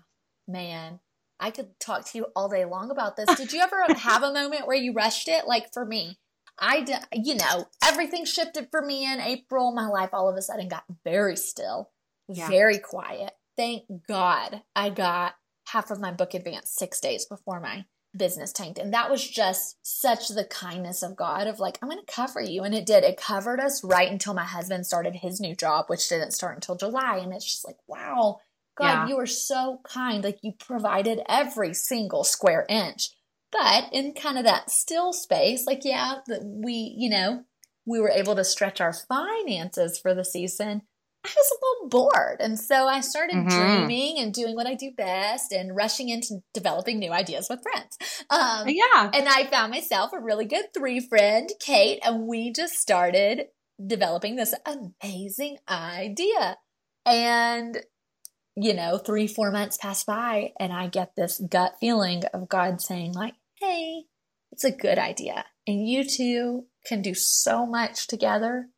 man. 0.48 1.00
I 1.38 1.50
could 1.50 1.78
talk 1.80 2.04
to 2.06 2.18
you 2.18 2.26
all 2.36 2.48
day 2.48 2.64
long 2.66 2.90
about 2.90 3.16
this. 3.16 3.34
Did 3.36 3.52
you 3.52 3.60
ever 3.60 3.84
have 3.96 4.22
a 4.22 4.32
moment 4.32 4.66
where 4.66 4.76
you 4.76 4.92
rushed 4.92 5.28
it? 5.28 5.46
Like 5.46 5.72
for 5.72 5.86
me, 5.86 6.18
I 6.58 6.82
did, 6.82 6.98
you 7.12 7.36
know, 7.36 7.68
everything 7.82 8.26
shifted 8.26 8.68
for 8.70 8.82
me 8.82 9.10
in 9.10 9.20
April. 9.20 9.72
My 9.72 9.86
life 9.86 10.10
all 10.12 10.28
of 10.28 10.36
a 10.36 10.42
sudden 10.42 10.68
got 10.68 10.84
very 11.04 11.36
still, 11.36 11.90
yeah. 12.28 12.48
very 12.48 12.78
quiet. 12.78 13.32
Thank 13.56 13.84
God 14.06 14.62
I 14.76 14.90
got 14.90 15.34
half 15.68 15.90
of 15.90 16.00
my 16.00 16.12
book 16.12 16.34
advance 16.34 16.70
six 16.70 17.00
days 17.00 17.24
before 17.24 17.60
my 17.60 17.86
business 18.16 18.52
tanked. 18.52 18.78
And 18.78 18.92
that 18.92 19.10
was 19.10 19.28
just 19.28 19.76
such 19.82 20.28
the 20.28 20.44
kindness 20.44 21.02
of 21.02 21.16
God 21.16 21.46
of 21.46 21.60
like, 21.60 21.78
I'm 21.80 21.88
going 21.88 22.04
to 22.04 22.12
cover 22.12 22.40
you. 22.40 22.62
And 22.62 22.74
it 22.74 22.86
did. 22.86 23.04
It 23.04 23.16
covered 23.16 23.60
us 23.60 23.84
right 23.84 24.10
until 24.10 24.34
my 24.34 24.44
husband 24.44 24.86
started 24.86 25.16
his 25.16 25.40
new 25.40 25.54
job, 25.54 25.86
which 25.88 26.08
didn't 26.08 26.32
start 26.32 26.56
until 26.56 26.76
July. 26.76 27.18
And 27.18 27.32
it's 27.32 27.44
just 27.44 27.66
like, 27.66 27.76
wow, 27.86 28.40
God, 28.76 28.84
yeah. 28.84 29.08
you 29.08 29.18
are 29.18 29.26
so 29.26 29.80
kind. 29.84 30.24
Like 30.24 30.38
you 30.42 30.52
provided 30.58 31.20
every 31.28 31.74
single 31.74 32.24
square 32.24 32.66
inch. 32.68 33.10
But 33.52 33.92
in 33.92 34.14
kind 34.14 34.38
of 34.38 34.44
that 34.44 34.70
still 34.70 35.12
space, 35.12 35.66
like, 35.66 35.84
yeah, 35.84 36.18
that 36.26 36.42
we, 36.44 36.94
you 36.96 37.10
know, 37.10 37.44
we 37.84 37.98
were 37.98 38.10
able 38.10 38.36
to 38.36 38.44
stretch 38.44 38.80
our 38.80 38.92
finances 38.92 39.98
for 39.98 40.14
the 40.14 40.24
season. 40.24 40.82
I 41.22 41.28
was 41.36 41.50
a 41.50 41.64
little 41.64 41.88
bored. 41.88 42.40
And 42.40 42.58
so 42.58 42.86
I 42.86 43.00
started 43.00 43.36
mm-hmm. 43.36 43.48
dreaming 43.48 44.18
and 44.18 44.32
doing 44.32 44.54
what 44.54 44.66
I 44.66 44.74
do 44.74 44.90
best 44.96 45.52
and 45.52 45.76
rushing 45.76 46.08
into 46.08 46.42
developing 46.54 46.98
new 46.98 47.12
ideas 47.12 47.48
with 47.50 47.62
friends. 47.62 47.98
Um, 48.30 48.68
yeah. 48.68 49.10
And 49.12 49.28
I 49.28 49.46
found 49.50 49.70
myself 49.70 50.12
a 50.12 50.20
really 50.20 50.46
good 50.46 50.72
three 50.72 51.00
friend, 51.00 51.50
Kate, 51.60 52.00
and 52.02 52.26
we 52.26 52.52
just 52.52 52.74
started 52.74 53.46
developing 53.84 54.36
this 54.36 54.54
amazing 54.64 55.58
idea. 55.68 56.56
And, 57.04 57.78
you 58.56 58.72
know, 58.72 58.96
three, 58.96 59.26
four 59.26 59.50
months 59.50 59.76
pass 59.76 60.04
by 60.04 60.52
and 60.58 60.72
I 60.72 60.86
get 60.86 61.16
this 61.16 61.38
gut 61.38 61.74
feeling 61.80 62.22
of 62.32 62.48
God 62.48 62.80
saying, 62.80 63.12
like, 63.12 63.34
hey, 63.60 64.04
it's 64.52 64.64
a 64.64 64.70
good 64.70 64.98
idea. 64.98 65.44
And 65.66 65.86
you 65.86 66.02
two 66.04 66.66
can 66.86 67.02
do 67.02 67.14
so 67.14 67.66
much 67.66 68.06
together 68.06 68.68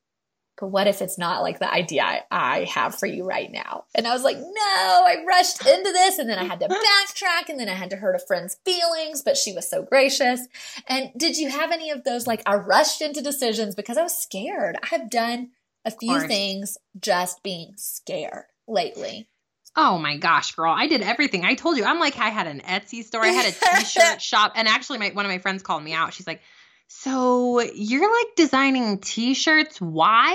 but 0.62 0.68
what 0.68 0.86
if 0.86 1.02
it's 1.02 1.18
not 1.18 1.42
like 1.42 1.58
the 1.58 1.68
idea 1.68 2.04
I, 2.04 2.22
I, 2.30 2.64
have 2.66 2.94
for 2.94 3.06
you 3.06 3.24
right 3.24 3.50
now? 3.50 3.82
And 3.96 4.06
I 4.06 4.12
was 4.12 4.22
like, 4.22 4.36
no, 4.36 4.44
I 4.46 5.16
rushed 5.26 5.66
into 5.66 5.90
this 5.90 6.20
and 6.20 6.30
then 6.30 6.38
I 6.38 6.44
had 6.44 6.60
to 6.60 6.68
backtrack 6.68 7.48
and 7.48 7.58
then 7.58 7.68
I 7.68 7.74
had 7.74 7.90
to 7.90 7.96
hurt 7.96 8.14
a 8.14 8.20
friend's 8.20 8.58
feelings, 8.64 9.22
but 9.22 9.36
she 9.36 9.52
was 9.52 9.68
so 9.68 9.82
gracious. 9.82 10.46
And 10.86 11.10
did 11.16 11.36
you 11.36 11.50
have 11.50 11.72
any 11.72 11.90
of 11.90 12.04
those? 12.04 12.28
Like, 12.28 12.44
I 12.46 12.54
rushed 12.54 13.02
into 13.02 13.20
decisions 13.20 13.74
because 13.74 13.98
I 13.98 14.04
was 14.04 14.16
scared. 14.16 14.76
I 14.80 14.86
have 14.86 15.10
done 15.10 15.50
a 15.84 15.90
few 15.90 16.20
things 16.28 16.78
just 17.00 17.42
being 17.42 17.72
scared 17.74 18.44
lately. 18.68 19.28
Oh 19.74 19.98
my 19.98 20.16
gosh, 20.16 20.54
girl. 20.54 20.72
I 20.72 20.86
did 20.86 21.02
everything. 21.02 21.44
I 21.44 21.56
told 21.56 21.76
you. 21.76 21.84
I'm 21.84 21.98
like, 21.98 22.16
I 22.18 22.28
had 22.28 22.46
an 22.46 22.60
Etsy 22.60 23.02
store. 23.02 23.24
I 23.24 23.28
had 23.28 23.52
a 23.52 23.78
t 23.80 23.84
shirt 23.84 24.22
shop. 24.22 24.52
And 24.54 24.68
actually, 24.68 24.98
my, 24.98 25.08
one 25.08 25.24
of 25.24 25.30
my 25.32 25.38
friends 25.38 25.64
called 25.64 25.82
me 25.82 25.92
out. 25.92 26.14
She's 26.14 26.28
like, 26.28 26.40
so 26.94 27.60
you're 27.60 28.08
like 28.08 28.36
designing 28.36 28.98
t-shirts? 28.98 29.80
Why? 29.80 30.32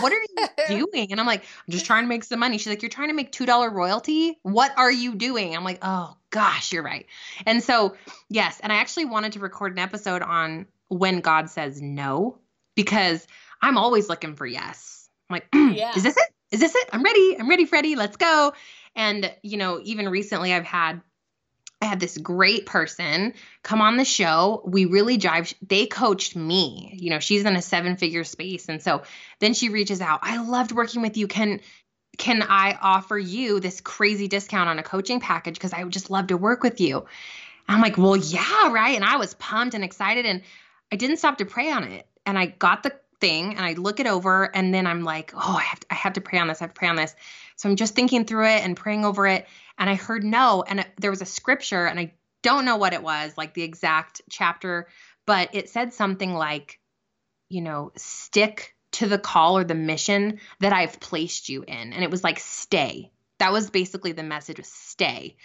What 0.00 0.12
are 0.12 0.20
you 0.68 0.88
doing? 0.92 1.12
And 1.12 1.20
i'm 1.20 1.26
like 1.26 1.42
i'm 1.42 1.72
just 1.72 1.86
trying 1.86 2.02
to 2.02 2.08
make 2.08 2.24
some 2.24 2.40
money. 2.40 2.58
She's 2.58 2.66
like 2.66 2.82
you're 2.82 2.90
trying 2.90 3.08
to 3.08 3.14
make 3.14 3.30
$2 3.30 3.72
royalty? 3.72 4.38
What 4.42 4.72
are 4.76 4.90
you 4.90 5.14
doing? 5.14 5.56
I'm 5.56 5.62
like 5.62 5.78
oh 5.82 6.16
gosh 6.30 6.72
you're 6.72 6.82
right. 6.82 7.06
And 7.46 7.62
so 7.62 7.96
yes 8.28 8.58
and 8.60 8.72
i 8.72 8.76
actually 8.76 9.04
wanted 9.06 9.32
to 9.32 9.38
record 9.38 9.72
an 9.72 9.78
episode 9.78 10.22
on 10.22 10.66
when 10.88 11.20
god 11.20 11.48
says 11.48 11.80
no 11.80 12.38
because 12.74 13.26
i'm 13.62 13.78
always 13.78 14.08
looking 14.08 14.34
for 14.34 14.46
yes. 14.46 15.08
I'm 15.30 15.34
like 15.34 15.46
yeah. 15.76 15.92
is 15.96 16.02
this 16.02 16.16
it? 16.16 16.28
Is 16.50 16.60
this 16.60 16.74
it? 16.74 16.88
I'm 16.92 17.02
ready. 17.02 17.36
I'm 17.38 17.48
ready 17.48 17.64
freddie. 17.66 17.96
Let's 17.96 18.16
go. 18.16 18.52
And 18.96 19.32
you 19.42 19.58
know 19.58 19.80
even 19.82 20.08
recently 20.08 20.52
i've 20.52 20.64
had 20.64 21.00
I 21.82 21.86
had 21.86 22.00
this 22.00 22.16
great 22.16 22.66
person 22.66 23.34
come 23.62 23.82
on 23.82 23.96
the 23.96 24.04
show. 24.04 24.62
We 24.64 24.86
really 24.86 25.18
jive. 25.18 25.54
They 25.66 25.86
coached 25.86 26.34
me. 26.34 26.96
You 26.98 27.10
know, 27.10 27.18
she's 27.18 27.44
in 27.44 27.56
a 27.56 27.62
seven 27.62 27.96
figure 27.96 28.24
space. 28.24 28.68
And 28.68 28.82
so 28.82 29.02
then 29.40 29.54
she 29.54 29.68
reaches 29.68 30.00
out. 30.00 30.20
I 30.22 30.42
loved 30.42 30.72
working 30.72 31.02
with 31.02 31.16
you. 31.16 31.26
Can 31.26 31.60
can 32.16 32.42
I 32.42 32.78
offer 32.80 33.18
you 33.18 33.60
this 33.60 33.80
crazy 33.80 34.28
discount 34.28 34.68
on 34.68 34.78
a 34.78 34.82
coaching 34.82 35.20
package? 35.20 35.54
Because 35.54 35.72
I 35.72 35.82
would 35.82 35.92
just 35.92 36.10
love 36.10 36.28
to 36.28 36.36
work 36.36 36.62
with 36.62 36.80
you. 36.80 37.06
I'm 37.68 37.80
like, 37.80 37.98
well, 37.98 38.16
yeah, 38.16 38.70
right. 38.70 38.94
And 38.94 39.04
I 39.04 39.16
was 39.16 39.34
pumped 39.34 39.74
and 39.74 39.84
excited. 39.84 40.26
And 40.26 40.42
I 40.92 40.96
didn't 40.96 41.16
stop 41.16 41.38
to 41.38 41.44
pray 41.44 41.70
on 41.70 41.84
it. 41.84 42.06
And 42.24 42.38
I 42.38 42.46
got 42.46 42.82
the 42.82 42.94
thing 43.20 43.56
and 43.56 43.64
I 43.64 43.72
look 43.74 44.00
it 44.00 44.06
over 44.06 44.54
and 44.54 44.72
then 44.72 44.86
I'm 44.86 45.02
like, 45.02 45.32
oh, 45.34 45.56
I 45.58 45.62
have 45.62 45.80
to, 45.80 45.86
I 45.90 45.94
have 45.94 46.12
to 46.14 46.20
pray 46.20 46.38
on 46.38 46.48
this. 46.48 46.60
I 46.60 46.64
have 46.64 46.74
to 46.74 46.78
pray 46.78 46.88
on 46.88 46.96
this. 46.96 47.14
So 47.56 47.68
I'm 47.68 47.76
just 47.76 47.94
thinking 47.94 48.24
through 48.24 48.46
it 48.46 48.64
and 48.64 48.76
praying 48.76 49.04
over 49.04 49.26
it 49.26 49.46
and 49.78 49.90
I 49.90 49.94
heard 49.94 50.24
no. 50.24 50.64
And 50.66 50.80
it, 50.80 50.88
there 50.98 51.10
was 51.10 51.22
a 51.22 51.26
scripture, 51.26 51.86
and 51.86 51.98
I 51.98 52.14
don't 52.42 52.64
know 52.64 52.76
what 52.76 52.92
it 52.92 53.02
was, 53.02 53.36
like 53.36 53.54
the 53.54 53.62
exact 53.62 54.22
chapter, 54.30 54.88
but 55.26 55.54
it 55.54 55.68
said 55.68 55.94
something 55.94 56.34
like, 56.34 56.78
you 57.48 57.62
know, 57.62 57.92
stick 57.96 58.74
to 58.92 59.08
the 59.08 59.18
call 59.18 59.58
or 59.58 59.64
the 59.64 59.74
mission 59.74 60.38
that 60.60 60.72
I've 60.72 61.00
placed 61.00 61.48
you 61.48 61.64
in. 61.66 61.92
And 61.92 62.04
it 62.04 62.10
was 62.10 62.22
like, 62.22 62.38
stay. 62.38 63.10
That 63.38 63.52
was 63.52 63.70
basically 63.70 64.12
the 64.12 64.22
message 64.22 64.58
was 64.58 64.68
stay. 64.68 65.36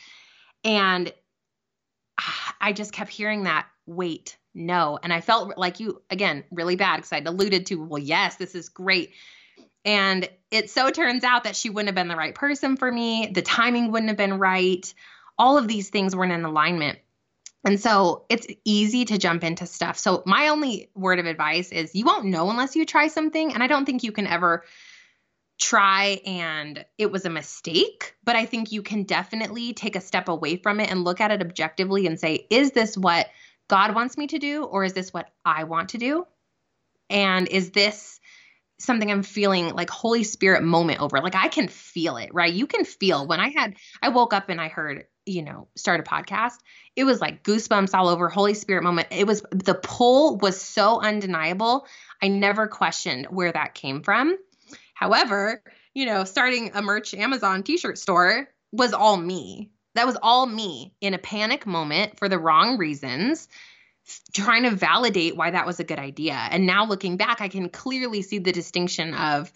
And 0.64 1.12
ah, 2.20 2.56
I 2.62 2.74
just 2.74 2.94
kept 2.94 3.10
hearing 3.10 3.44
that 3.44 3.68
wait, 3.88 4.38
no. 4.54 5.00
And 5.02 5.14
I 5.14 5.22
felt 5.22 5.58
like 5.58 5.80
you, 5.80 6.02
again, 6.10 6.44
really 6.52 6.76
bad 6.76 6.98
because 6.98 7.14
I'd 7.14 7.28
alluded 7.28 7.68
to, 7.68 7.76
well, 7.76 8.02
yes, 8.02 8.36
this 8.36 8.56
is 8.56 8.70
great. 8.70 9.14
And 9.86 10.28
it 10.52 10.70
so 10.70 10.90
turns 10.90 11.24
out 11.24 11.46
that 11.46 11.56
she 11.56 11.70
wouldn't 11.70 11.88
have 11.88 11.96
been 11.96 12.08
the 12.08 12.16
right 12.16 12.36
person 12.36 12.76
for 12.76 12.92
me. 12.92 13.32
The 13.34 13.42
timing 13.42 13.92
wouldn't 13.92 14.10
have 14.10 14.18
been 14.18 14.38
right. 14.38 14.94
All 15.38 15.58
of 15.58 15.68
these 15.68 15.90
things 15.90 16.16
weren't 16.16 16.32
in 16.32 16.44
alignment. 16.44 17.00
And 17.66 17.80
so 17.80 18.26
it's 18.30 18.48
easy 18.64 19.06
to 19.06 19.18
jump 19.18 19.44
into 19.44 19.66
stuff. 19.66 19.98
So 19.98 20.24
my 20.26 20.50
only 20.50 20.90
word 20.96 21.20
of 21.20 21.26
advice 21.26 21.72
is 21.72 21.94
you 21.94 22.06
won't 22.06 22.26
know 22.26 22.50
unless 22.50 22.76
you 22.76 22.86
try 22.86 23.08
something. 23.08 23.54
And 23.54 23.62
I 23.62 23.68
don't 23.68 23.86
think 23.86 24.04
you 24.04 24.12
can 24.12 24.28
ever 24.28 24.64
try 25.60 26.22
and 26.26 26.86
it 26.98 27.12
was 27.12 27.26
a 27.26 27.30
mistake, 27.30 28.16
but 28.24 28.38
I 28.38 28.46
think 28.46 28.72
you 28.72 28.82
can 28.82 29.04
definitely 29.04 29.74
take 29.74 29.98
a 29.98 30.02
step 30.02 30.30
away 30.30 30.56
from 30.56 30.80
it 30.80 30.90
and 30.90 31.04
look 31.04 31.20
at 31.20 31.32
it 31.32 31.42
objectively 31.42 32.08
and 32.08 32.18
say, 32.18 32.48
is 32.50 32.72
this 32.72 32.98
what 32.98 33.28
God 33.70 33.96
wants 33.96 34.18
me 34.18 34.28
to 34.28 34.40
do 34.40 34.66
or 34.66 34.84
is 34.84 34.94
this 34.94 35.14
what 35.14 35.30
I 35.46 35.64
want 35.64 35.90
to 35.90 35.98
do? 35.98 36.26
And 37.10 37.48
is 37.48 37.72
this 37.72 38.20
something 38.80 39.12
I'm 39.12 39.24
feeling 39.24 39.74
like 39.74 39.90
Holy 39.90 40.24
Spirit 40.24 40.64
moment 40.64 41.02
over. 41.02 41.20
Like 41.20 41.36
I 41.36 41.50
can 41.50 41.68
feel 41.68 42.18
it, 42.18 42.34
right? 42.34 42.52
You 42.52 42.66
can 42.66 42.86
feel 42.86 43.28
when 43.28 43.40
I 43.40 43.50
had, 43.50 43.76
I 44.02 44.10
woke 44.10 44.34
up 44.34 44.50
and 44.50 44.60
I 44.60 44.70
heard, 44.70 45.06
you 45.26 45.44
know, 45.44 45.68
start 45.76 46.00
a 46.00 46.04
podcast. 46.04 46.56
It 46.96 47.04
was 47.04 47.22
like 47.22 47.44
goosebumps 47.44 47.94
all 47.94 48.08
over, 48.08 48.30
Holy 48.30 48.54
Spirit 48.54 48.84
moment. 48.84 49.10
It 49.12 49.28
was, 49.28 49.44
the 49.52 49.76
pull 49.76 50.38
was 50.38 50.60
so 50.60 51.02
undeniable. 51.02 51.86
I 52.22 52.30
never 52.30 52.68
questioned 52.68 53.28
where 53.30 53.52
that 53.52 53.76
came 53.76 54.02
from. 54.02 54.38
However, 54.94 55.62
you 55.94 56.06
know, 56.06 56.24
starting 56.24 56.72
a 56.74 56.82
merch 56.82 57.14
Amazon 57.14 57.64
t 57.64 57.78
shirt 57.78 57.98
store 57.98 58.48
was 58.72 58.94
all 58.94 59.18
me. 59.18 59.72
That 60.00 60.08
was 60.08 60.18
all 60.24 60.46
me 60.46 60.94
in 61.02 61.14
a 61.14 61.18
panic 61.18 61.68
moment 61.68 62.18
for 62.18 62.30
the 62.30 62.40
wrong 62.40 62.78
reasons 62.78 63.50
trying 64.34 64.64
to 64.64 64.72
validate 64.72 65.36
why 65.36 65.52
that 65.52 65.66
was 65.66 65.82
a 65.82 65.84
good 65.84 66.00
idea. 66.00 66.36
And 66.36 66.66
now 66.66 66.86
looking 66.86 67.18
back, 67.18 67.42
I 67.42 67.50
can 67.50 67.68
clearly 67.68 68.22
see 68.22 68.40
the 68.40 68.54
distinction 68.54 69.14
of 69.14 69.52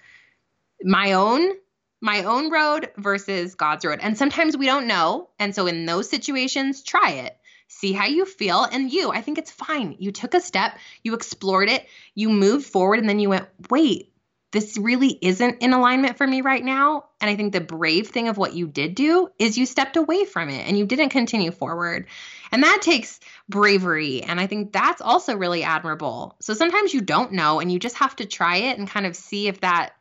my 0.84 1.14
own 1.14 1.54
my 2.02 2.26
own 2.26 2.52
road 2.52 2.92
versus 2.98 3.56
God's 3.56 3.86
road. 3.86 4.00
And 4.02 4.18
sometimes 4.18 4.58
we 4.58 4.66
don't 4.66 4.86
know. 4.86 5.30
And 5.40 5.56
so 5.56 5.66
in 5.66 5.86
those 5.86 6.10
situations, 6.10 6.84
try 6.84 7.12
it. 7.12 7.38
See 7.70 7.94
how 7.94 8.08
you 8.08 8.26
feel 8.26 8.66
and 8.66 8.92
you, 8.92 9.12
I 9.12 9.22
think 9.22 9.38
it's 9.38 9.50
fine. 9.50 9.96
You 9.98 10.12
took 10.12 10.34
a 10.34 10.42
step, 10.42 10.78
you 11.04 11.14
explored 11.14 11.70
it, 11.70 11.88
you 12.16 12.28
moved 12.28 12.66
forward 12.66 13.00
and 13.00 13.08
then 13.08 13.22
you 13.22 13.30
went, 13.30 13.48
"Wait, 13.70 14.13
this 14.54 14.78
really 14.78 15.18
isn't 15.20 15.64
in 15.64 15.74
alignment 15.74 16.16
for 16.16 16.28
me 16.28 16.42
right 16.42 16.64
now. 16.64 17.06
And 17.20 17.30
I 17.30 17.36
think 17.36 17.54
the 17.54 17.60
brave 17.60 18.10
thing 18.10 18.28
of 18.28 18.38
what 18.38 18.54
you 18.54 18.68
did 18.68 18.94
do 18.94 19.30
is 19.40 19.58
you 19.58 19.66
stepped 19.66 19.98
away 19.98 20.26
from 20.26 20.50
it 20.50 20.68
and 20.68 20.78
you 20.78 20.86
didn't 20.86 21.10
continue 21.10 21.52
forward. 21.52 22.06
And 22.52 22.62
that 22.62 22.84
takes 22.84 23.20
bravery. 23.50 24.22
And 24.22 24.40
I 24.40 24.46
think 24.46 24.72
that's 24.72 25.02
also 25.02 25.36
really 25.36 25.64
admirable. 25.64 26.36
So 26.40 26.54
sometimes 26.54 26.94
you 26.94 27.02
don't 27.02 27.34
know 27.34 27.60
and 27.60 27.72
you 27.72 27.80
just 27.80 27.98
have 27.98 28.16
to 28.18 28.28
try 28.28 28.58
it 28.58 28.78
and 28.78 28.88
kind 28.88 29.08
of 29.08 29.16
see 29.16 29.48
if 29.48 29.62
that 29.62 29.94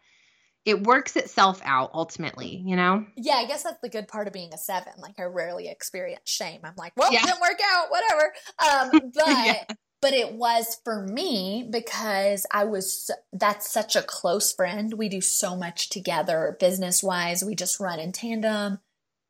it 0.66 0.82
works 0.82 1.16
itself 1.16 1.62
out 1.64 1.90
ultimately, 1.94 2.62
you 2.64 2.76
know? 2.76 3.06
Yeah, 3.16 3.36
I 3.36 3.46
guess 3.46 3.62
that's 3.62 3.80
the 3.80 3.88
good 3.88 4.06
part 4.06 4.26
of 4.26 4.34
being 4.34 4.52
a 4.52 4.58
seven. 4.58 4.92
Like 4.98 5.18
I 5.18 5.24
rarely 5.24 5.68
experience 5.68 6.28
shame. 6.28 6.60
I'm 6.62 6.74
like, 6.76 6.92
well, 6.94 7.10
yeah. 7.10 7.24
didn't 7.24 7.40
work 7.40 7.58
out, 7.74 7.86
whatever. 7.90 8.32
Um, 8.58 9.10
but 9.14 9.26
yeah 9.28 9.64
but 10.02 10.12
it 10.12 10.34
was 10.34 10.78
for 10.84 11.00
me 11.00 11.66
because 11.70 12.44
I 12.50 12.64
was 12.64 13.10
that's 13.32 13.70
such 13.70 13.96
a 13.96 14.02
close 14.02 14.52
friend. 14.52 14.94
We 14.94 15.08
do 15.08 15.22
so 15.22 15.56
much 15.56 15.88
together 15.88 16.56
business 16.60 17.02
wise. 17.02 17.44
We 17.44 17.54
just 17.54 17.80
run 17.80 18.00
in 18.00 18.12
tandem. 18.12 18.80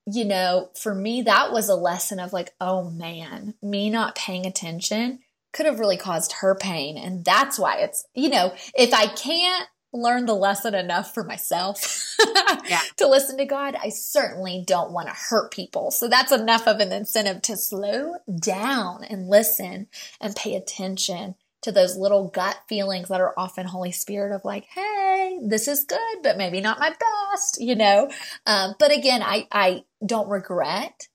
You 0.04 0.24
know, 0.24 0.70
for 0.74 0.96
me, 0.96 1.22
that 1.22 1.52
was 1.52 1.68
a 1.68 1.76
lesson 1.76 2.18
of 2.18 2.32
like, 2.32 2.54
oh 2.60 2.90
man, 2.90 3.54
me 3.62 3.88
not 3.88 4.16
paying 4.16 4.46
attention 4.46 5.20
could 5.52 5.66
have 5.66 5.78
really 5.78 5.98
caused 5.98 6.32
her 6.40 6.54
pain. 6.54 6.96
And 6.96 7.24
that's 7.24 7.58
why 7.58 7.76
it's, 7.76 8.04
you 8.14 8.30
know, 8.30 8.54
if 8.74 8.94
I 8.94 9.06
can't 9.06 9.68
learned 9.92 10.28
the 10.28 10.34
lesson 10.34 10.74
enough 10.74 11.12
for 11.14 11.24
myself 11.24 12.16
yeah. 12.68 12.80
to 12.96 13.08
listen 13.08 13.36
to 13.38 13.44
God, 13.44 13.76
I 13.80 13.90
certainly 13.90 14.64
don't 14.66 14.92
want 14.92 15.08
to 15.08 15.14
hurt 15.14 15.52
people. 15.52 15.90
So 15.90 16.08
that's 16.08 16.32
enough 16.32 16.66
of 16.66 16.80
an 16.80 16.92
incentive 16.92 17.42
to 17.42 17.56
slow 17.56 18.14
down 18.40 19.04
and 19.04 19.28
listen 19.28 19.88
and 20.20 20.34
pay 20.34 20.54
attention 20.54 21.34
to 21.62 21.72
those 21.72 21.96
little 21.96 22.28
gut 22.28 22.58
feelings 22.68 23.08
that 23.08 23.20
are 23.20 23.34
often 23.36 23.66
Holy 23.66 23.92
Spirit 23.92 24.34
of 24.34 24.44
like, 24.44 24.64
hey, 24.64 25.38
this 25.42 25.68
is 25.68 25.84
good, 25.84 26.22
but 26.22 26.36
maybe 26.36 26.60
not 26.60 26.80
my 26.80 26.90
best, 26.90 27.60
you 27.60 27.76
know? 27.76 28.10
Um, 28.46 28.74
but 28.78 28.92
again, 28.92 29.22
I, 29.22 29.46
I 29.52 29.84
don't 30.04 30.28
regret 30.28 31.08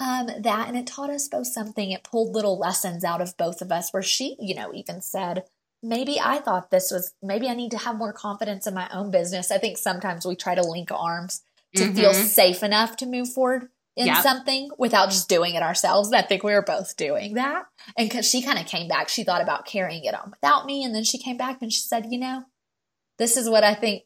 um, 0.00 0.28
that 0.40 0.68
and 0.68 0.76
it 0.76 0.86
taught 0.86 1.10
us 1.10 1.28
both 1.28 1.46
something. 1.46 1.90
It 1.90 2.04
pulled 2.04 2.34
little 2.34 2.58
lessons 2.58 3.04
out 3.04 3.22
of 3.22 3.36
both 3.36 3.62
of 3.62 3.72
us 3.72 3.92
where 3.92 4.02
she, 4.02 4.36
you 4.38 4.54
know, 4.54 4.72
even 4.74 5.00
said, 5.00 5.44
maybe 5.84 6.18
I 6.18 6.38
thought 6.38 6.70
this 6.70 6.90
was, 6.90 7.12
maybe 7.22 7.48
I 7.48 7.54
need 7.54 7.70
to 7.72 7.78
have 7.78 7.96
more 7.96 8.12
confidence 8.12 8.66
in 8.66 8.74
my 8.74 8.88
own 8.92 9.10
business. 9.10 9.50
I 9.50 9.58
think 9.58 9.76
sometimes 9.76 10.26
we 10.26 10.34
try 10.34 10.54
to 10.54 10.62
link 10.62 10.90
arms 10.90 11.42
to 11.76 11.84
mm-hmm. 11.84 11.94
feel 11.94 12.14
safe 12.14 12.62
enough 12.62 12.96
to 12.96 13.06
move 13.06 13.28
forward 13.28 13.68
in 13.96 14.06
yep. 14.06 14.22
something 14.22 14.70
without 14.78 15.10
just 15.10 15.28
doing 15.28 15.54
it 15.54 15.62
ourselves. 15.62 16.08
And 16.08 16.16
I 16.16 16.22
think 16.22 16.42
we 16.42 16.52
were 16.52 16.62
both 16.62 16.96
doing 16.96 17.34
that. 17.34 17.66
And 17.96 18.08
because 18.08 18.28
she 18.28 18.42
kind 18.42 18.58
of 18.58 18.66
came 18.66 18.88
back, 18.88 19.08
she 19.08 19.24
thought 19.24 19.42
about 19.42 19.66
carrying 19.66 20.04
it 20.04 20.14
on 20.14 20.30
without 20.30 20.66
me. 20.66 20.82
And 20.82 20.94
then 20.94 21.04
she 21.04 21.18
came 21.18 21.36
back 21.36 21.58
and 21.60 21.72
she 21.72 21.80
said, 21.80 22.06
you 22.10 22.18
know, 22.18 22.44
this 23.18 23.36
is 23.36 23.48
what 23.48 23.62
I 23.62 23.74
think 23.74 24.04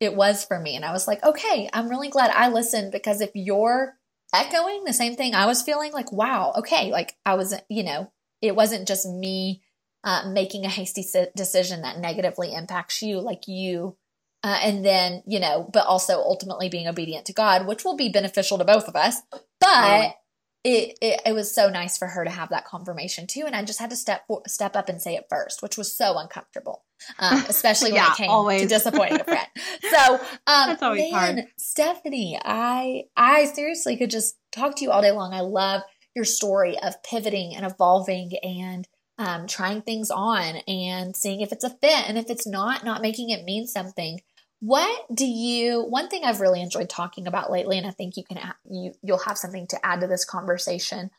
it 0.00 0.14
was 0.14 0.44
for 0.44 0.58
me. 0.58 0.76
And 0.76 0.84
I 0.84 0.92
was 0.92 1.06
like, 1.06 1.24
okay, 1.24 1.68
I'm 1.72 1.88
really 1.88 2.08
glad 2.08 2.30
I 2.30 2.48
listened 2.48 2.92
because 2.92 3.20
if 3.20 3.30
you're 3.34 3.94
echoing 4.34 4.84
the 4.84 4.92
same 4.92 5.16
thing 5.16 5.34
I 5.34 5.46
was 5.46 5.62
feeling, 5.62 5.92
like, 5.92 6.12
wow, 6.12 6.54
okay, 6.58 6.90
like 6.90 7.16
I 7.26 7.34
was, 7.34 7.54
you 7.68 7.82
know, 7.82 8.12
it 8.40 8.54
wasn't 8.54 8.88
just 8.88 9.06
me 9.06 9.62
uh, 10.06 10.30
making 10.30 10.64
a 10.64 10.70
hasty 10.70 11.04
decision 11.36 11.82
that 11.82 11.98
negatively 11.98 12.54
impacts 12.54 13.02
you, 13.02 13.20
like 13.20 13.46
you 13.46 13.98
uh, 14.46 14.60
and 14.62 14.84
then 14.84 15.22
you 15.26 15.40
know 15.40 15.68
but 15.72 15.86
also 15.86 16.18
ultimately 16.18 16.68
being 16.68 16.86
obedient 16.86 17.26
to 17.26 17.32
god 17.32 17.66
which 17.66 17.84
will 17.84 17.96
be 17.96 18.08
beneficial 18.08 18.58
to 18.58 18.64
both 18.64 18.86
of 18.88 18.94
us 18.94 19.20
but 19.60 20.14
it, 20.62 20.98
it, 21.00 21.20
it 21.26 21.32
was 21.32 21.54
so 21.54 21.68
nice 21.68 21.96
for 21.96 22.08
her 22.08 22.24
to 22.24 22.30
have 22.30 22.50
that 22.50 22.64
confirmation 22.64 23.26
too 23.26 23.42
and 23.44 23.56
i 23.56 23.64
just 23.64 23.80
had 23.80 23.90
to 23.90 23.96
step 23.96 24.22
step 24.46 24.76
up 24.76 24.88
and 24.88 25.02
say 25.02 25.16
it 25.16 25.26
first 25.28 25.62
which 25.62 25.76
was 25.76 25.92
so 25.96 26.16
uncomfortable 26.16 26.84
um, 27.18 27.44
especially 27.48 27.92
when 27.92 28.02
it 28.02 28.16
came 28.16 28.30
always. 28.30 28.62
to 28.62 28.68
disappointing 28.68 29.20
a 29.20 29.24
friend 29.32 29.48
so 29.90 30.14
um 30.46 30.76
man, 30.94 31.12
hard. 31.12 31.44
stefanie 31.60 32.38
i 32.44 33.02
i 33.16 33.46
seriously 33.46 33.96
could 33.96 34.10
just 34.10 34.36
talk 34.52 34.76
to 34.76 34.84
you 34.84 34.92
all 34.92 35.02
day 35.02 35.12
long 35.12 35.34
i 35.34 35.40
love 35.40 35.82
your 36.14 36.24
story 36.24 36.78
of 36.78 37.02
pivoting 37.02 37.54
and 37.54 37.66
evolving 37.66 38.30
and 38.42 38.86
um, 39.18 39.46
trying 39.46 39.82
things 39.82 40.10
on 40.10 40.56
and 40.68 41.16
seeing 41.16 41.40
if 41.40 41.52
it's 41.52 41.64
a 41.64 41.70
fit 41.70 42.08
and 42.08 42.18
if 42.18 42.30
it's 42.30 42.46
not 42.46 42.84
not 42.84 43.02
making 43.02 43.30
it 43.30 43.44
mean 43.44 43.66
something 43.66 44.20
what 44.60 45.06
do 45.14 45.26
you 45.26 45.82
one 45.82 46.08
thing 46.08 46.24
I've 46.24 46.40
really 46.40 46.62
enjoyed 46.62 46.88
talking 46.88 47.26
about 47.26 47.50
lately 47.50 47.76
and 47.76 47.86
I 47.86 47.90
think 47.90 48.16
you 48.16 48.24
can 48.24 48.38
you 48.68 48.94
you'll 49.02 49.18
have 49.18 49.38
something 49.38 49.66
to 49.68 49.86
add 49.86 50.00
to 50.00 50.06
this 50.06 50.24
conversation. 50.24 51.10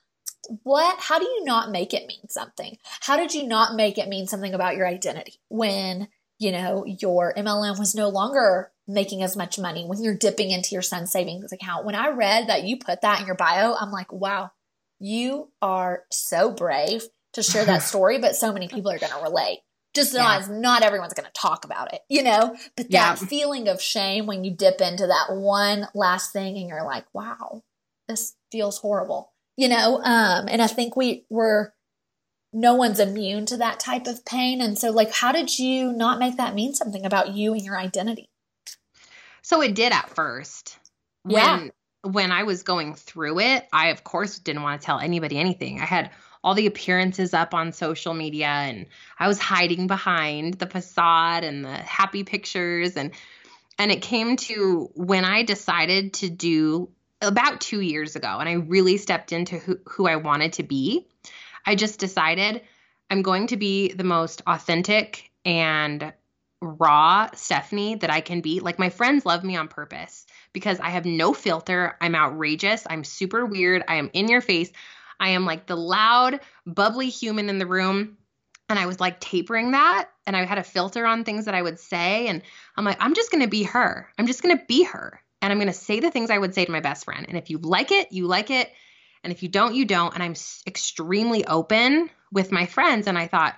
What 0.64 1.00
how 1.00 1.20
do 1.20 1.26
you 1.26 1.44
not 1.44 1.72
make 1.72 1.94
it 1.94 2.08
mean 2.08 2.30
something? 2.30 2.78
How 3.02 3.16
did 3.16 3.34
you 3.34 3.48
not 3.48 3.76
make 3.76 3.98
it 3.98 4.08
mean 4.08 4.28
something 4.28 4.54
about 4.54 4.76
your 4.76 4.88
identity 4.88 5.40
when, 5.50 6.08
you 6.40 6.52
know, 6.52 6.84
your 6.86 7.34
MLM 7.36 7.78
was 7.78 7.94
no 7.94 8.10
longer 8.10 8.72
making 8.88 9.22
as 9.22 9.38
much 9.38 9.60
money 9.60 9.86
when 9.86 10.02
you're 10.02 10.16
dipping 10.16 10.50
into 10.50 10.72
your 10.72 10.82
son's 10.82 11.12
savings 11.12 11.52
account? 11.52 11.86
When 11.86 11.96
I 11.96 12.10
read 12.10 12.48
that 12.48 12.64
you 12.64 12.78
put 12.78 13.02
that 13.02 13.20
in 13.20 13.28
your 13.28 13.36
bio, 13.36 13.76
I'm 13.76 13.92
like, 13.92 14.12
"Wow, 14.12 14.52
you 15.00 15.52
are 15.62 16.04
so 16.12 16.52
brave 16.52 17.04
to 17.38 17.44
share 17.44 17.66
that 17.66 17.82
story, 17.84 18.20
but 18.20 18.36
so 18.36 18.54
many 18.54 18.68
people 18.68 18.92
are 18.92 19.00
going 19.00 19.14
to 19.14 19.24
relate." 19.24 19.60
just 19.98 20.14
yeah. 20.14 20.22
not 20.22 20.50
not 20.50 20.84
everyone's 20.84 21.14
going 21.14 21.26
to 21.26 21.32
talk 21.34 21.66
about 21.66 21.94
it, 21.94 22.02
you 22.08 22.24
know. 22.24 22.56
But 22.78 22.90
that 22.90 22.92
yeah. 22.92 23.16
feeling 23.16 23.68
of 23.68 23.82
shame 23.82 24.26
when 24.26 24.44
you 24.44 24.52
dip 24.52 24.80
into 24.80 25.08
that 25.08 25.36
one 25.36 25.88
last 25.94 26.32
thing 26.32 26.58
and 26.58 26.70
you're 26.70 26.86
like, 26.86 27.06
"Wow, 27.14 27.64
this 28.08 28.36
feels 28.52 28.78
horrible," 28.78 29.34
you 29.58 29.68
know. 29.68 30.02
Um, 30.04 30.48
and 30.48 30.62
I 30.62 30.68
think 30.68 30.96
we 30.96 31.26
were 31.30 31.74
no 32.54 32.76
one's 32.76 33.00
immune 33.00 33.46
to 33.48 33.58
that 33.58 33.80
type 33.80 34.08
of 34.08 34.24
pain, 34.24 34.62
and 34.62 34.78
so 34.78 34.92
like, 34.92 35.12
how 35.12 35.32
did 35.32 35.58
you 35.60 35.92
not 35.92 36.20
make 36.20 36.38
that 36.38 36.56
mean 36.56 36.74
something 36.74 37.06
about 37.06 37.34
you 37.34 37.54
and 37.54 37.64
your 37.64 37.78
identity? 37.78 38.30
So 39.42 39.62
it 39.62 39.76
did 39.76 39.92
at 39.92 40.10
first. 40.10 40.78
Yeah. 41.28 41.58
When 41.58 41.72
when 42.04 42.32
I 42.32 42.44
was 42.44 42.64
going 42.64 42.94
through 42.94 43.40
it, 43.40 43.68
I 43.74 43.90
of 43.90 44.04
course 44.04 44.40
didn't 44.40 44.62
want 44.62 44.80
to 44.80 44.86
tell 44.86 45.00
anybody 45.00 45.38
anything. 45.40 45.82
I 45.82 45.86
had 45.86 46.12
all 46.48 46.54
the 46.54 46.66
appearances 46.66 47.34
up 47.34 47.54
on 47.54 47.74
social 47.74 48.14
media 48.14 48.48
and 48.48 48.86
I 49.20 49.28
was 49.28 49.38
hiding 49.38 49.88
behind 49.88 50.54
the 50.54 50.66
facade 50.66 51.44
and 51.44 51.66
the 51.66 51.74
happy 51.74 52.24
pictures 52.24 52.96
and 52.96 53.12
and 53.78 53.92
it 53.92 54.02
came 54.02 54.38
to 54.38 54.90
when 54.96 55.26
I 55.26 55.44
decided 55.44 56.14
to 56.14 56.30
do 56.30 56.90
about 57.22 57.60
2 57.60 57.82
years 57.82 58.16
ago 58.16 58.38
and 58.40 58.48
I 58.48 58.54
really 58.54 58.96
stepped 58.96 59.34
into 59.34 59.58
who, 59.58 59.78
who 59.88 60.08
I 60.08 60.16
wanted 60.16 60.54
to 60.54 60.64
be. 60.64 61.06
I 61.66 61.76
just 61.76 62.00
decided 62.00 62.62
I'm 63.10 63.24
going 63.24 63.48
to 63.48 63.58
be 63.58 63.92
the 63.92 64.06
most 64.06 64.42
authentic 64.48 65.30
and 65.44 66.14
raw 66.62 67.28
Stefanie 67.34 68.00
that 68.00 68.10
I 68.10 68.22
can 68.22 68.40
be. 68.40 68.62
Like 68.62 68.80
my 68.80 68.90
friends 68.90 69.26
love 69.26 69.44
me 69.44 69.58
on 69.58 69.68
purpose 69.68 70.26
because 70.54 70.80
I 70.80 70.92
have 70.92 71.04
no 71.04 71.34
filter. 71.34 71.98
I'm 72.00 72.16
outrageous. 72.16 72.88
I'm 72.90 73.04
super 73.04 73.46
weird. 73.46 73.84
I 73.86 73.96
am 73.96 74.10
in 74.14 74.30
your 74.30 74.42
face. 74.42 74.72
I 75.20 75.30
am 75.30 75.46
like 75.46 75.66
the 75.66 75.76
loud, 75.76 76.40
bubbly 76.66 77.10
human 77.10 77.50
in 77.50 77.60
the 77.60 77.66
room. 77.66 78.18
And 78.70 78.78
I 78.78 78.86
was 78.86 79.00
like 79.00 79.20
tapering 79.20 79.72
that 79.72 80.10
and 80.26 80.36
I 80.36 80.44
had 80.44 80.58
a 80.58 80.64
filter 80.64 81.06
on 81.06 81.24
things 81.24 81.46
that 81.46 81.56
I 81.56 81.62
would 81.62 81.80
say. 81.80 82.28
And 82.28 82.42
I'm 82.76 82.84
like, 82.84 82.98
I'm 83.00 83.14
just 83.14 83.32
going 83.32 83.44
to 83.44 83.50
be 83.50 83.64
her. 83.64 84.10
I'm 84.18 84.28
just 84.28 84.44
going 84.44 84.58
to 84.58 84.66
be 84.66 84.84
her. 84.84 85.22
And 85.42 85.52
I'm 85.52 85.60
going 85.60 85.68
to 85.68 85.74
say 85.74 86.00
the 86.00 86.12
things 86.12 86.30
I 86.30 86.38
would 86.38 86.54
say 86.54 86.66
to 86.66 86.72
my 86.72 86.82
best 86.82 87.06
friend. 87.06 87.26
And 87.28 87.38
if 87.38 87.50
you 87.50 87.60
like 87.60 87.92
it, 87.92 88.12
you 88.12 88.28
like 88.28 88.52
it. 88.52 88.72
And 89.24 89.32
if 89.32 89.42
you 89.42 89.50
don't, 89.50 89.76
you 89.76 89.86
don't. 89.86 90.14
And 90.14 90.22
I'm 90.22 90.36
extremely 90.66 91.46
open 91.46 92.10
with 92.32 92.52
my 92.52 92.66
friends. 92.66 93.08
And 93.08 93.18
I 93.18 93.28
thought, 93.28 93.56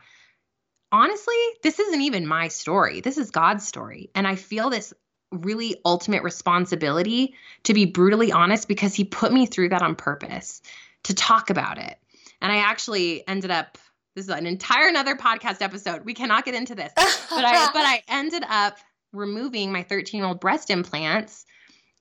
honestly, 0.92 1.36
this 1.64 1.80
isn't 1.80 2.02
even 2.02 2.28
my 2.28 2.50
story. 2.50 3.02
This 3.02 3.18
is 3.18 3.32
God's 3.32 3.68
story. 3.68 4.12
And 4.14 4.28
I 4.28 4.36
feel 4.36 4.70
this 4.70 4.94
really 5.32 5.78
ultimate 5.86 6.24
responsibility 6.24 7.36
to 7.64 7.74
be 7.74 7.86
brutally 7.86 8.32
honest 8.32 8.68
because 8.68 8.94
he 8.94 9.04
put 9.04 9.32
me 9.32 9.46
through 9.46 9.70
that 9.70 9.82
on 9.82 9.96
purpose 9.96 10.62
to 11.04 11.14
talk 11.14 11.50
about 11.50 11.78
it. 11.78 11.98
And 12.42 12.52
I 12.52 12.58
actually 12.58 13.28
ended 13.28 13.52
up 13.52 13.78
this 14.16 14.26
is 14.26 14.32
an 14.32 14.46
entire 14.46 14.88
another 14.88 15.16
podcast 15.16 15.62
episode. 15.62 16.04
We 16.04 16.14
cannot 16.14 16.44
get 16.44 16.56
into 16.56 16.76
this. 16.76 16.92
But 16.96 17.46
I 17.46 17.70
but 17.72 17.86
I 17.86 18.02
ended 18.08 18.44
up 18.48 18.78
removing 19.14 19.72
my 19.72 19.84
13-year-old 19.84 20.40
breast 20.40 20.70
implants 20.70 21.46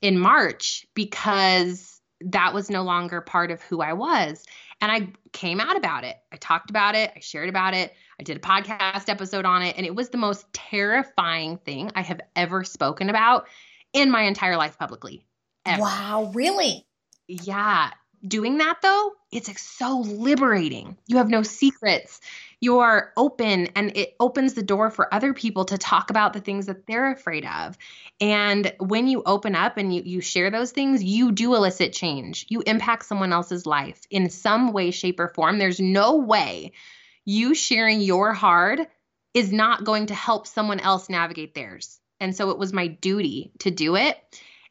in 0.01 0.19
March 0.19 0.87
because 0.95 2.01
that 2.21 2.53
was 2.53 2.71
no 2.71 2.83
longer 2.83 3.21
part 3.21 3.51
of 3.51 3.63
who 3.63 3.81
I 3.81 3.93
was. 3.93 4.45
And 4.81 4.91
I 4.91 5.13
came 5.33 5.61
out 5.61 5.77
about 5.77 6.05
it. 6.05 6.17
I 6.33 6.37
talked 6.37 6.71
about 6.71 6.95
it. 6.95 7.13
I 7.15 7.21
shared 7.21 7.49
about 7.49 7.75
it. 7.75 7.93
I 8.19 8.23
did 8.25 8.37
a 8.37 8.41
podcast 8.41 9.09
episode 9.09 9.45
on 9.45 9.63
it. 9.63 9.77
And 9.77 9.87
it 9.87 9.95
was 9.95 10.09
the 10.09 10.19
most 10.19 10.53
terrifying 10.53 11.59
thing 11.59 11.93
I 11.95 12.03
have 12.03 12.21
ever 12.35 12.65
spoken 12.65 13.11
about 13.11 13.47
in 13.93 14.11
my 14.11 14.23
entire 14.23 14.57
life 14.57 14.79
publicly. 14.79 15.25
Ever. 15.65 15.83
Wow, 15.83 16.33
really? 16.35 16.87
Yeah 17.29 17.91
doing 18.27 18.59
that 18.59 18.81
though, 18.83 19.12
it's 19.31 19.49
like 19.49 19.59
so 19.59 20.01
liberating. 20.01 20.97
You 21.07 21.19
have 21.19 21.29
no 21.29 21.43
secrets. 21.43 22.21
You're 22.61 23.12
open 23.16 23.69
and 23.77 23.97
it 23.97 24.16
opens 24.19 24.55
the 24.55 24.62
door 24.62 24.91
for 24.91 25.12
other 25.12 25.33
people 25.33 25.66
to 25.66 25.79
talk 25.79 26.11
about 26.11 26.33
the 26.33 26.41
things 26.41 26.66
that 26.66 26.87
they're 26.87 27.12
afraid 27.12 27.47
of. 27.47 27.79
And 28.21 28.73
when 28.81 29.07
you 29.07 29.23
open 29.25 29.55
up 29.55 29.77
and 29.77 29.95
you, 29.95 30.03
you 30.05 30.21
share 30.21 30.51
those 30.51 30.73
things, 30.73 31.05
you 31.05 31.31
do 31.31 31.55
elicit 31.55 31.93
change. 31.93 32.47
You 32.49 32.62
impact 32.66 33.05
someone 33.05 33.33
else's 33.33 33.66
life 33.66 34.01
in 34.11 34.31
some 34.31 34.73
way, 34.73 34.91
shape, 34.91 35.21
or 35.21 35.29
form. 35.29 35.59
There's 35.59 35.81
no 35.81 36.16
way 36.16 36.73
you 37.25 37.55
sharing 37.55 38.01
your 38.01 38.33
hard 38.33 38.87
is 39.35 39.53
not 39.53 39.85
going 39.85 40.07
to 40.07 40.14
help 40.14 40.47
someone 40.47 40.81
else 40.81 41.11
navigate 41.11 41.55
theirs. 41.55 42.01
And 42.19 42.35
so 42.35 42.51
it 42.51 42.59
was 42.59 42.73
my 42.73 42.87
duty 42.87 43.53
to 43.61 43.71
do 43.71 43.97
it. 43.97 44.16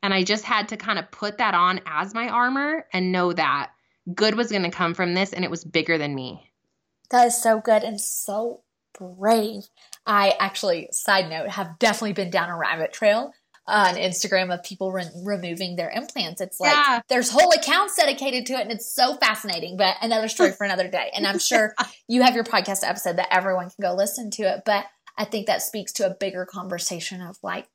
And 0.07 0.13
I 0.13 0.23
just 0.23 0.45
had 0.45 0.69
to 0.69 0.77
kind 0.77 0.97
of 0.99 1.11
put 1.11 1.39
that 1.39 1.53
on 1.53 1.81
as 1.85 2.13
my 2.13 2.29
armor 2.29 2.85
and 2.93 3.11
know 3.11 3.33
that 3.33 3.71
good 4.15 4.35
was 4.35 4.49
going 4.49 4.63
to 4.63 4.71
come 4.71 4.93
from 4.93 5.13
this 5.13 5.33
and 5.33 5.43
it 5.43 5.51
was 5.51 5.65
bigger 5.65 5.97
than 5.97 6.15
me. 6.15 6.49
That 7.09 7.27
is 7.27 7.43
so 7.43 7.59
good 7.59 7.83
and 7.83 7.99
so 7.99 8.61
brave. 8.97 9.63
I 10.05 10.33
actually, 10.39 10.87
side 10.93 11.29
note, 11.29 11.49
have 11.49 11.77
definitely 11.77 12.13
been 12.13 12.29
down 12.29 12.47
a 12.47 12.55
rabbit 12.55 12.93
trail 12.93 13.33
on 13.67 13.95
Instagram 13.95 14.53
of 14.53 14.63
people 14.63 14.93
re- 14.93 15.11
removing 15.25 15.75
their 15.75 15.89
implants. 15.89 16.39
It's 16.39 16.61
like 16.61 16.71
yeah. 16.71 17.01
there's 17.09 17.29
whole 17.29 17.51
accounts 17.51 17.97
dedicated 17.97 18.45
to 18.45 18.53
it, 18.53 18.61
and 18.61 18.71
it's 18.71 18.89
so 18.89 19.15
fascinating. 19.15 19.75
But 19.75 19.97
another 20.01 20.29
story 20.29 20.53
for 20.53 20.63
another 20.63 20.89
day. 20.89 21.11
And 21.13 21.27
I'm 21.27 21.39
sure 21.39 21.75
you 22.07 22.21
have 22.21 22.33
your 22.33 22.45
podcast 22.45 22.87
episode 22.87 23.17
that 23.17 23.27
everyone 23.29 23.71
can 23.71 23.81
go 23.81 23.93
listen 23.93 24.31
to 24.31 24.43
it. 24.43 24.61
But 24.65 24.85
I 25.17 25.25
think 25.25 25.47
that 25.47 25.61
speaks 25.61 25.91
to 25.93 26.09
a 26.09 26.15
bigger 26.15 26.45
conversation 26.45 27.19
of 27.19 27.35
like 27.43 27.67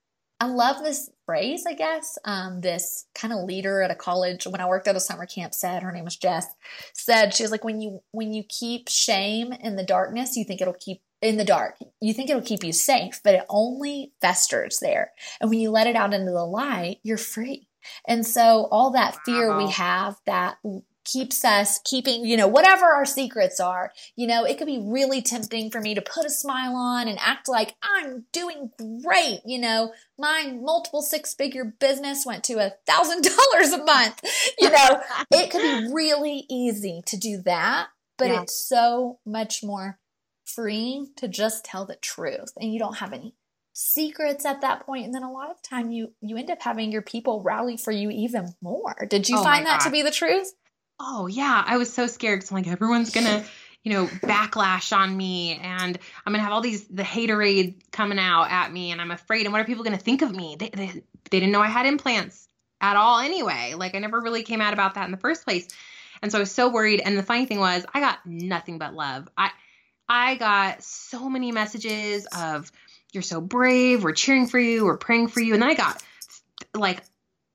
I 0.43 0.47
love 0.47 0.82
this 0.82 1.09
phrase, 1.24 1.66
I 1.68 1.74
guess. 1.74 2.18
Um, 2.24 2.62
this 2.62 3.07
kind 3.14 3.32
of 3.32 3.45
leader 3.45 3.80
at 3.80 3.93
a 3.93 3.95
college 3.95 4.45
when 4.45 4.61
I 4.61 4.66
worked 4.66 4.88
at 4.88 4.97
a 4.97 5.01
summer 5.01 5.24
camp 5.24 5.55
said, 5.55 5.84
her 5.84 5.93
name 5.93 6.05
was 6.05 6.16
Jess, 6.16 6.49
said 6.93 7.32
she 7.32 7.45
was 7.45 7.53
like, 7.53 7.62
when 7.62 7.80
you 7.80 8.01
when 8.11 8.32
you 8.32 8.43
keep 8.49 8.88
shame 8.88 9.53
in 9.53 9.76
the 9.76 9.84
darkness, 9.84 10.36
you 10.36 10.45
think 10.45 10.61
it'll 10.61 10.74
keep 10.74 11.01
in 11.20 11.36
the 11.36 11.45
dark. 11.45 11.76
You 12.01 12.12
think 12.12 12.28
it'll 12.28 12.43
keep 12.43 12.64
you 12.64 12.72
safe, 12.72 13.20
but 13.22 13.36
it 13.36 13.47
only 13.49 14.14
festers 14.20 14.80
there. 14.80 15.12
And 15.40 15.49
when 15.49 15.61
you 15.61 15.70
let 15.70 15.86
it 15.86 15.95
out 15.95 16.12
into 16.12 16.32
the 16.32 16.45
light, 16.45 16.99
you're 17.05 17.18
free. 17.18 17.68
And 18.09 18.26
so 18.26 18.66
all 18.72 18.90
that 18.90 19.18
fear 19.24 19.51
wow. 19.51 19.59
we 19.59 19.70
have, 19.70 20.16
that 20.26 20.57
keeps 21.05 21.45
us 21.45 21.81
keeping, 21.85 22.25
you 22.25 22.37
know, 22.37 22.49
whatever 22.49 22.87
our 22.87 23.05
secrets 23.05 23.61
are. 23.61 23.93
You 24.17 24.27
know, 24.27 24.45
it 24.45 24.59
could 24.59 24.67
be 24.67 24.83
really 24.83 25.23
tempting 25.23 25.71
for 25.71 25.81
me 25.81 25.95
to 25.95 26.03
put 26.03 26.25
a 26.25 26.31
smile 26.31 26.75
on 26.75 27.09
and 27.09 27.19
act 27.21 27.49
like 27.49 27.75
I'm 27.83 28.27
doing 28.33 28.71
great. 29.03 29.41
You 29.45 29.61
know, 29.61 29.93
my 30.19 30.57
multiple 30.61 31.03
six 31.03 31.35
figure 31.35 31.75
business 31.81 32.25
went 32.27 32.45
to 32.45 32.55
a 32.55 32.73
thousand 32.87 33.23
dollars 33.23 33.73
a 33.73 33.85
month. 33.85 34.21
You 34.59 34.71
know, 34.71 35.03
it 35.31 35.51
could 35.51 35.63
be 35.63 35.93
really 35.93 36.45
easy 36.51 37.03
to 37.07 37.17
do 37.17 37.43
that, 37.45 37.89
but 38.19 38.29
yeah. 38.29 38.43
it's 38.43 38.69
so 38.69 39.19
much 39.27 39.63
more 39.63 39.99
freeing 40.45 41.09
to 41.17 41.29
just 41.29 41.65
tell 41.65 41.87
the 41.87 41.97
truth 41.97 42.53
and 42.57 42.73
you 42.73 42.79
don't 42.79 42.99
have 42.99 43.13
any 43.13 43.35
secrets 43.75 44.45
at 44.45 44.61
that 44.61 44.85
point 44.85 45.07
and 45.07 45.15
then 45.15 45.23
a 45.23 45.33
lot 45.33 45.51
of 45.51 45.63
time 45.63 45.91
you 45.91 46.13
you 46.21 46.37
end 46.37 46.51
up 46.51 46.61
having 46.61 46.93
your 46.93 47.01
people 47.01 47.43
rally 47.43 47.77
for 47.77 47.91
you 47.91 48.11
even 48.11 48.55
more 48.61 49.07
did 49.09 49.29
you 49.29 49.39
oh 49.39 49.43
find 49.43 49.65
that 49.65 49.81
to 49.81 49.91
be 49.91 50.03
the 50.03 50.11
truth 50.11 50.53
oh 51.03 51.27
yeah, 51.27 51.63
I 51.67 51.77
was 51.77 51.93
so 51.93 52.07
scared 52.07 52.39
because 52.39 52.51
I'm 52.51 52.57
like, 52.57 52.69
everyone's 52.69 53.11
gonna, 53.11 53.45
you 53.83 53.93
know, 53.93 54.07
backlash 54.07 54.97
on 54.97 55.15
me 55.17 55.59
and 55.61 55.99
I'm 56.25 56.33
gonna 56.33 56.45
have 56.45 56.53
all 56.53 56.61
these 56.61 56.87
the 56.87 57.03
haterade 57.03 57.91
coming 57.91 58.19
out 58.19 58.51
at 58.51 58.73
me 58.73 58.93
and 58.93 59.01
I'm 59.01 59.11
afraid 59.11 59.45
and 59.45 59.53
what 59.53 59.61
are 59.61 59.65
people 59.65 59.85
gonna 59.85 59.99
think 59.99 60.23
of 60.23 60.35
me? 60.35 60.57
They, 60.59 60.69
they, 60.69 60.87
they 61.31 61.41
didn't 61.41 61.51
know 61.51 61.61
I 61.61 61.67
had 61.67 61.87
implants 61.87 62.49
at 62.81 62.97
all 62.97 63.19
anyway. 63.19 63.75
Like 63.77 63.95
I 63.95 63.99
never 63.99 64.21
really 64.21 64.45
came 64.45 64.61
out 64.61 64.73
about 64.73 64.95
that 64.95 65.05
in 65.05 65.11
the 65.11 65.19
first 65.19 65.45
place. 65.45 65.69
And 66.23 66.31
so 66.31 66.39
I 66.39 66.41
was 66.41 66.53
so 66.53 66.69
worried. 66.69 67.01
And 67.05 67.19
the 67.19 67.23
funny 67.25 67.47
thing 67.47 67.59
was 67.59 67.85
I 67.93 68.01
got 68.01 68.25
nothing 68.25 68.79
but 68.79 68.95
love. 68.95 69.29
I 69.37 69.51
I 70.09 70.37
got 70.37 70.83
so 70.83 71.29
many 71.29 71.53
messages 71.53 72.27
of 72.27 72.71
you're 73.13 73.23
so 73.23 73.41
brave, 73.41 74.05
we're 74.05 74.13
cheering 74.13 74.47
for 74.47 74.59
you, 74.59 74.85
we're 74.85 74.97
praying 74.97 75.29
for 75.29 75.41
you. 75.41 75.55
And 75.55 75.63
then 75.63 75.71
I 75.71 75.75
got 75.75 76.03
like 76.75 77.03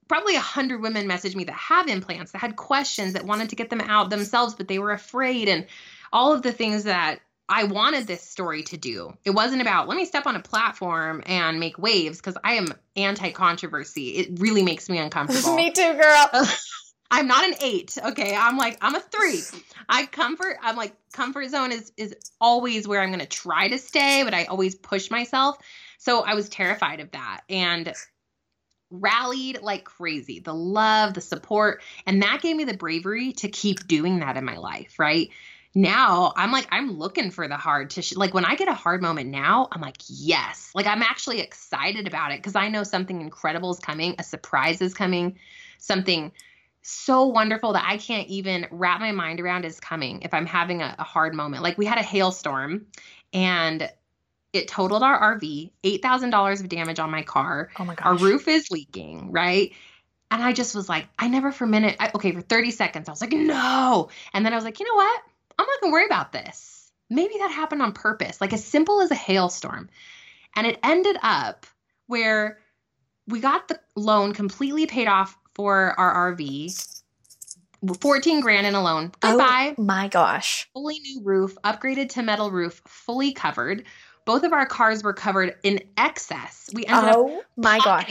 probably 0.08 0.36
a 0.36 0.42
hundred 0.42 0.82
women 0.82 1.08
messaged 1.08 1.36
me 1.36 1.44
that 1.46 1.56
have 1.56 1.88
implants 1.88 2.32
that 2.32 2.40
had 2.40 2.56
questions 2.56 3.14
that 3.14 3.26
wanted 3.26 3.50
to 3.50 3.56
get 3.56 3.70
them 3.70 3.82
out 3.82 4.10
themselves 4.10 4.56
but 4.56 4.68
they 4.68 4.80
were 4.80 4.92
afraid 4.92 5.48
and 5.48 5.66
all 6.12 6.34
of 6.34 6.42
the 6.42 6.52
things 6.52 6.86
that 6.86 7.20
I 7.50 7.64
wanted 7.64 8.08
this 8.08 8.22
story 8.22 8.64
to 8.64 8.78
do. 8.78 9.16
It 9.24 9.30
wasn't 9.30 9.62
about 9.62 9.88
let 9.88 9.96
me 9.96 10.06
step 10.06 10.26
on 10.26 10.36
a 10.36 10.42
platform 10.42 11.24
and 11.26 11.60
make 11.60 11.78
waves 11.78 12.18
because 12.18 12.38
I 12.44 12.54
am 12.54 12.68
anti 12.96 13.32
controversy. 13.32 14.10
It 14.10 14.40
really 14.40 14.64
makes 14.64 14.90
me 14.90 14.98
uncomfortable. 14.98 15.56
me 15.56 15.72
too, 15.72 15.94
girl. 15.94 16.30
I'm 17.12 17.28
not 17.28 17.46
an 17.46 17.54
eight. 17.62 17.98
Okay. 18.04 18.36
I'm 18.36 18.58
like, 18.58 18.78
I'm 18.82 18.96
a 18.96 19.00
three. 19.00 19.42
I 19.88 20.06
comfort, 20.08 20.58
I'm 20.62 20.76
like, 20.76 20.94
comfort 21.14 21.50
zone 21.50 21.72
is 21.72 21.94
is 21.96 22.16
always 22.42 22.86
where 22.86 23.02
I'm 23.02 23.12
gonna 23.12 23.26
try 23.26 23.70
to 23.70 23.78
stay, 23.78 24.24
but 24.24 24.34
I 24.34 24.46
always 24.46 24.76
push 24.76 25.10
myself. 25.10 25.58
So 26.00 26.24
I 26.24 26.34
was 26.34 26.50
terrified 26.50 27.00
of 27.00 27.12
that. 27.12 27.42
And 27.50 27.94
rallied 28.90 29.62
like 29.62 29.84
crazy. 29.84 30.40
The 30.40 30.54
love 30.54 31.14
the 31.14 31.22
support 31.22 31.82
and 32.06 32.22
that 32.24 32.42
gave 32.42 32.56
me 32.56 32.64
the 32.64 32.78
bravery 32.78 33.34
to 33.34 33.50
keep 33.50 33.88
doing 33.88 34.20
that 34.20 34.38
in 34.38 34.46
my 34.46 34.58
life 34.58 34.96
right? 34.98 35.30
Now 35.76 36.34
i'm 36.36 36.52
like 36.52 36.68
i'm 36.72 36.98
looking 36.98 37.30
for 37.30 37.48
the 37.48 37.58
hard 37.58 37.92
to 37.92 38.02
sh- 38.02 38.16
like 38.16 38.34
when 38.34 38.46
i 38.46 38.56
get 38.56 38.68
a 38.68 38.74
hard 38.74 39.02
moment 39.02 39.30
now 39.30 39.68
i'm 39.72 39.82
like 39.82 39.98
yes. 40.08 40.72
Like 40.74 40.88
i'm 40.88 41.04
actually 41.04 41.40
excited 41.40 42.08
about 42.08 42.32
it 42.32 42.40
because 42.40 42.56
i 42.56 42.70
know 42.70 42.84
something 42.84 43.22
incredible 43.22 43.72
is 43.72 43.80
coming 43.80 44.16
a 44.18 44.24
surprise 44.24 44.82
is 44.82 44.94
coming 44.94 45.38
something 45.78 46.32
so 46.82 47.26
wonderful 47.26 47.74
that 47.74 47.86
i 47.86 47.98
can't 47.98 48.28
even 48.30 48.66
wrap 48.72 49.02
my 49.02 49.12
mind 49.12 49.40
around 49.40 49.66
is 49.66 49.80
coming 49.80 50.22
if 50.22 50.34
i'm 50.34 50.46
having 50.48 50.82
a, 50.82 50.96
a 50.98 51.04
hard 51.04 51.36
moment. 51.36 51.62
Like 51.62 51.78
we 51.78 51.86
had 51.86 51.98
a 51.98 52.04
hailstorm 52.04 52.88
and 53.34 53.90
it 54.58 54.68
totaled 54.68 55.04
our 55.04 55.38
RV, 55.38 55.72
$8,000 55.84 56.60
of 56.62 56.70
damage 56.70 57.00
on 57.00 57.10
my 57.10 57.24
car. 57.24 57.70
Oh 57.80 57.86
my 57.86 57.96
gosh. 57.96 58.06
Our 58.06 58.16
roof 58.16 58.48
is 58.48 58.70
leaking, 58.72 59.32
right? 59.32 59.72
And 60.30 60.44
I 60.44 60.52
just 60.52 60.76
was 60.76 60.90
like, 60.90 61.08
I 61.18 61.28
never 61.28 61.52
for 61.52 61.64
a 61.64 61.68
minute, 61.68 61.96
I, 62.00 62.12
okay, 62.16 62.32
for 62.32 62.42
30 62.42 62.72
seconds, 62.72 63.08
I 63.08 63.12
was 63.12 63.22
like, 63.22 63.32
no. 63.32 64.10
And 64.34 64.46
then 64.46 64.52
I 64.52 64.56
was 64.56 64.66
like, 64.66 64.80
you 64.80 64.86
know 64.86 64.96
what? 64.96 65.22
I'm 65.58 65.66
not 65.66 65.82
going 65.82 65.92
to 65.92 65.94
worry 65.94 66.06
about 66.06 66.32
this. 66.32 66.92
Maybe 67.10 67.36
that 67.40 67.52
happened 67.52 67.82
on 67.82 67.94
purpose, 67.94 68.42
like 68.42 68.52
as 68.52 68.64
simple 68.64 69.02
as 69.02 69.12
a 69.12 69.16
hailstorm. 69.16 69.90
And 70.56 70.68
it 70.68 70.80
ended 70.84 71.18
up 71.22 71.66
where 72.08 72.60
we 73.28 73.40
got 73.40 73.68
the 73.68 73.80
loan 73.96 74.34
completely 74.34 74.86
paid 74.86 75.08
off 75.08 75.38
for 75.54 75.98
our 75.98 76.34
RV. 76.34 77.02
14 78.02 78.40
grand 78.42 78.66
in 78.66 78.76
a 78.76 78.84
loan. 78.84 79.12
Oh 79.22 79.32
Goodbye. 79.32 79.76
Oh 79.78 79.82
my 79.82 80.08
gosh. 80.08 80.68
Fully 80.74 81.00
new 81.00 81.22
roof, 81.24 81.56
upgraded 81.64 82.10
to 82.10 82.24
metal 82.24 82.52
roof, 82.52 82.82
fully 82.88 83.32
covered 83.32 83.86
both 84.28 84.44
of 84.44 84.52
our 84.52 84.66
cars 84.66 85.04
were 85.04 85.14
covered 85.14 85.56
in 85.64 85.80
excess. 85.96 86.70
We 86.74 86.86
ended 86.86 87.16
oh, 87.16 87.40
up 87.40 87.46
my 87.56 87.80
gosh. 87.80 88.08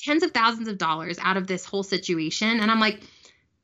tens 0.00 0.24
of 0.24 0.32
thousands 0.32 0.66
of 0.66 0.78
dollars 0.78 1.16
out 1.22 1.36
of 1.36 1.46
this 1.46 1.64
whole 1.64 1.84
situation. 1.84 2.58
And 2.60 2.72
I'm 2.72 2.80
like, 2.80 3.00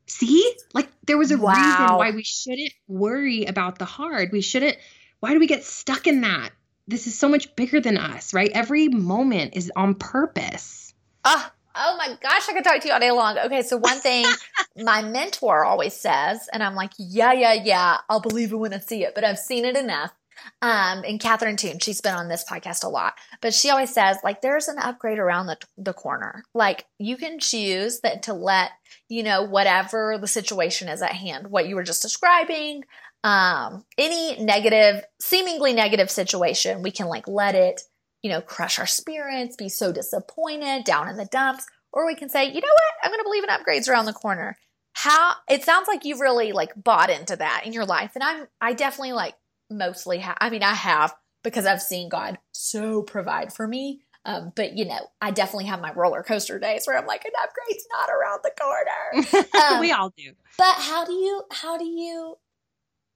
see, 0.06 0.54
like 0.72 0.88
there 1.06 1.18
was 1.18 1.32
a 1.32 1.36
wow. 1.36 1.52
reason 1.52 1.96
why 1.96 2.12
we 2.12 2.22
shouldn't 2.22 2.72
worry 2.86 3.44
about 3.44 3.80
the 3.80 3.86
hard. 3.86 4.30
We 4.30 4.40
shouldn't, 4.40 4.76
why 5.18 5.32
do 5.32 5.40
we 5.40 5.48
get 5.48 5.64
stuck 5.64 6.06
in 6.06 6.20
that? 6.20 6.50
This 6.86 7.08
is 7.08 7.18
so 7.18 7.28
much 7.28 7.56
bigger 7.56 7.80
than 7.80 7.98
us, 7.98 8.32
right? 8.32 8.50
Every 8.54 8.86
moment 8.86 9.56
is 9.56 9.72
on 9.74 9.96
purpose. 9.96 10.94
Ah, 11.24 11.52
Oh 11.72 11.96
my 11.96 12.16
gosh, 12.20 12.48
I 12.48 12.52
could 12.52 12.64
talk 12.64 12.80
to 12.80 12.88
you 12.88 12.94
all 12.94 13.00
day 13.00 13.12
long. 13.12 13.38
Okay, 13.38 13.62
so 13.62 13.76
one 13.76 14.00
thing 14.00 14.26
my 14.76 15.02
mentor 15.02 15.64
always 15.64 15.94
says, 15.94 16.48
and 16.52 16.64
I'm 16.64 16.74
like, 16.74 16.90
yeah, 16.98 17.32
yeah, 17.32 17.52
yeah, 17.52 17.98
I'll 18.08 18.20
believe 18.20 18.52
it 18.52 18.56
when 18.56 18.74
I 18.74 18.78
see 18.78 19.04
it, 19.04 19.14
but 19.14 19.22
I've 19.22 19.38
seen 19.38 19.64
it 19.64 19.76
enough. 19.76 20.10
Um, 20.62 21.02
and 21.06 21.20
Catherine 21.20 21.56
Toon, 21.56 21.78
she's 21.78 22.00
been 22.00 22.14
on 22.14 22.28
this 22.28 22.44
podcast 22.48 22.84
a 22.84 22.88
lot, 22.88 23.14
but 23.40 23.54
she 23.54 23.70
always 23.70 23.92
says 23.92 24.18
like 24.22 24.40
there's 24.40 24.68
an 24.68 24.78
upgrade 24.78 25.18
around 25.18 25.46
the 25.46 25.58
the 25.76 25.92
corner. 25.92 26.44
Like 26.54 26.86
you 26.98 27.16
can 27.16 27.38
choose 27.38 28.00
that 28.00 28.24
to 28.24 28.34
let 28.34 28.70
you 29.08 29.22
know 29.22 29.42
whatever 29.42 30.18
the 30.20 30.26
situation 30.26 30.88
is 30.88 31.02
at 31.02 31.12
hand, 31.12 31.48
what 31.48 31.68
you 31.68 31.76
were 31.76 31.82
just 31.82 32.02
describing, 32.02 32.84
um, 33.24 33.84
any 33.98 34.42
negative, 34.42 35.04
seemingly 35.20 35.72
negative 35.72 36.10
situation, 36.10 36.82
we 36.82 36.90
can 36.90 37.06
like 37.06 37.28
let 37.28 37.54
it, 37.54 37.82
you 38.22 38.30
know, 38.30 38.40
crush 38.40 38.78
our 38.78 38.86
spirits, 38.86 39.56
be 39.56 39.68
so 39.68 39.92
disappointed, 39.92 40.84
down 40.84 41.08
in 41.08 41.16
the 41.16 41.26
dumps, 41.26 41.66
or 41.92 42.06
we 42.06 42.14
can 42.14 42.28
say, 42.28 42.44
you 42.44 42.54
know 42.54 42.60
what, 42.60 43.04
I'm 43.04 43.10
going 43.10 43.20
to 43.20 43.24
believe 43.24 43.44
in 43.44 43.50
upgrades 43.50 43.88
around 43.88 44.06
the 44.06 44.12
corner. 44.12 44.56
How 44.92 45.34
it 45.48 45.64
sounds 45.64 45.86
like 45.86 46.04
you've 46.04 46.20
really 46.20 46.52
like 46.52 46.72
bought 46.76 47.10
into 47.10 47.36
that 47.36 47.62
in 47.64 47.72
your 47.72 47.86
life, 47.86 48.12
and 48.14 48.24
I'm 48.24 48.48
I 48.60 48.72
definitely 48.72 49.12
like 49.12 49.34
mostly 49.70 50.18
have. 50.18 50.36
I 50.40 50.50
mean, 50.50 50.62
I 50.62 50.74
have 50.74 51.14
because 51.42 51.66
I've 51.66 51.82
seen 51.82 52.08
God 52.08 52.38
so 52.52 53.02
provide 53.02 53.52
for 53.52 53.66
me. 53.66 54.00
Um, 54.24 54.52
but 54.54 54.76
you 54.76 54.84
know, 54.84 55.00
I 55.20 55.30
definitely 55.30 55.66
have 55.66 55.80
my 55.80 55.92
roller 55.92 56.22
coaster 56.22 56.58
days 56.58 56.86
where 56.86 56.98
I'm 56.98 57.06
like, 57.06 57.24
an 57.24 57.32
upgrade's 57.42 57.86
not 57.90 58.10
around 58.10 58.40
the 58.42 58.52
corner. 58.60 59.46
Um, 59.60 59.80
we 59.80 59.92
all 59.92 60.12
do. 60.16 60.32
But 60.56 60.76
how 60.76 61.04
do 61.04 61.12
you 61.12 61.42
how 61.50 61.76
do 61.76 61.84
you 61.84 62.36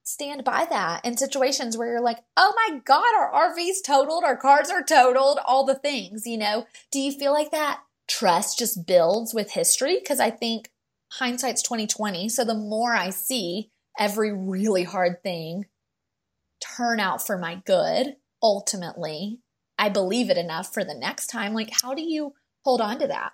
stand 0.02 0.44
by 0.44 0.66
that 0.68 1.04
in 1.04 1.16
situations 1.16 1.76
where 1.76 1.88
you're 1.88 2.00
like, 2.00 2.18
oh 2.36 2.52
my 2.56 2.80
God, 2.84 3.14
our 3.16 3.50
RV's 3.50 3.80
totaled, 3.80 4.24
our 4.24 4.36
cars 4.36 4.70
are 4.70 4.82
totaled, 4.82 5.38
all 5.46 5.64
the 5.64 5.74
things, 5.74 6.26
you 6.26 6.36
know? 6.36 6.66
Do 6.92 7.00
you 7.00 7.12
feel 7.12 7.32
like 7.32 7.50
that 7.50 7.80
trust 8.06 8.58
just 8.58 8.86
builds 8.86 9.32
with 9.32 9.52
history? 9.52 9.98
Because 9.98 10.20
I 10.20 10.30
think 10.30 10.70
hindsight's 11.12 11.62
2020. 11.62 12.28
So 12.28 12.44
the 12.44 12.54
more 12.54 12.94
I 12.94 13.10
see 13.10 13.70
every 13.98 14.32
really 14.32 14.84
hard 14.84 15.22
thing 15.22 15.66
turn 16.76 17.00
out 17.00 17.24
for 17.24 17.36
my 17.36 17.60
good 17.66 18.16
ultimately 18.42 19.40
i 19.78 19.88
believe 19.88 20.30
it 20.30 20.38
enough 20.38 20.72
for 20.72 20.84
the 20.84 20.94
next 20.94 21.26
time 21.26 21.54
like 21.54 21.70
how 21.82 21.94
do 21.94 22.02
you 22.02 22.32
hold 22.64 22.80
on 22.80 22.98
to 22.98 23.06
that? 23.06 23.32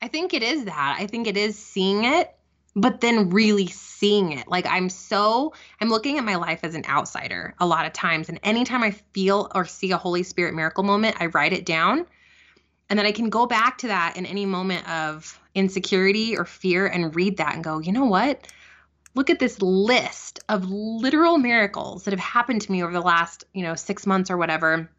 I 0.00 0.06
think 0.06 0.32
it 0.32 0.42
is 0.44 0.66
that. 0.66 0.96
I 1.00 1.06
think 1.06 1.26
it 1.26 1.36
is 1.36 1.58
seeing 1.58 2.04
it 2.04 2.34
but 2.76 3.00
then 3.00 3.30
really 3.30 3.66
seeing 3.66 4.32
it. 4.32 4.46
Like 4.46 4.66
i'm 4.68 4.88
so 4.88 5.52
i'm 5.80 5.88
looking 5.88 6.18
at 6.18 6.24
my 6.24 6.36
life 6.36 6.60
as 6.62 6.74
an 6.74 6.84
outsider 6.86 7.54
a 7.58 7.66
lot 7.66 7.86
of 7.86 7.92
times 7.92 8.28
and 8.28 8.38
anytime 8.44 8.82
i 8.82 8.92
feel 8.92 9.50
or 9.54 9.64
see 9.64 9.90
a 9.90 9.96
holy 9.96 10.22
spirit 10.22 10.54
miracle 10.54 10.84
moment 10.84 11.16
i 11.18 11.26
write 11.26 11.52
it 11.52 11.66
down. 11.66 12.06
And 12.90 12.98
then 12.98 13.06
i 13.06 13.12
can 13.12 13.30
go 13.30 13.46
back 13.46 13.78
to 13.78 13.88
that 13.88 14.16
in 14.16 14.26
any 14.26 14.46
moment 14.46 14.88
of 14.88 15.40
insecurity 15.54 16.36
or 16.36 16.44
fear 16.44 16.86
and 16.86 17.16
read 17.16 17.38
that 17.38 17.54
and 17.54 17.64
go 17.64 17.80
you 17.80 17.90
know 17.90 18.04
what 18.04 18.46
look 19.14 19.30
at 19.30 19.38
this 19.38 19.60
list 19.60 20.40
of 20.48 20.70
literal 20.70 21.38
miracles 21.38 22.04
that 22.04 22.12
have 22.12 22.20
happened 22.20 22.62
to 22.62 22.72
me 22.72 22.82
over 22.82 22.92
the 22.92 23.00
last, 23.00 23.44
you 23.52 23.62
know, 23.62 23.74
6 23.74 24.06
months 24.06 24.30
or 24.30 24.36
whatever. 24.36 24.90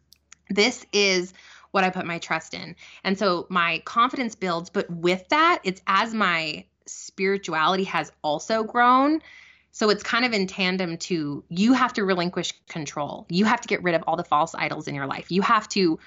This 0.48 0.84
is 0.92 1.32
what 1.70 1.84
I 1.84 1.90
put 1.90 2.04
my 2.04 2.18
trust 2.18 2.52
in. 2.52 2.74
And 3.04 3.18
so 3.18 3.46
my 3.48 3.80
confidence 3.84 4.34
builds, 4.34 4.70
but 4.70 4.90
with 4.90 5.28
that, 5.28 5.60
it's 5.62 5.80
as 5.86 6.12
my 6.12 6.64
spirituality 6.86 7.84
has 7.84 8.10
also 8.22 8.64
grown. 8.64 9.22
So 9.70 9.88
it's 9.88 10.02
kind 10.02 10.24
of 10.24 10.32
in 10.32 10.48
tandem 10.48 10.96
to 10.98 11.44
you 11.48 11.72
have 11.74 11.92
to 11.92 12.04
relinquish 12.04 12.52
control. 12.68 13.26
You 13.28 13.44
have 13.44 13.60
to 13.60 13.68
get 13.68 13.84
rid 13.84 13.94
of 13.94 14.02
all 14.06 14.16
the 14.16 14.24
false 14.24 14.54
idols 14.54 14.88
in 14.88 14.96
your 14.96 15.06
life. 15.06 15.30
You 15.30 15.42
have 15.42 15.68
to 15.68 16.00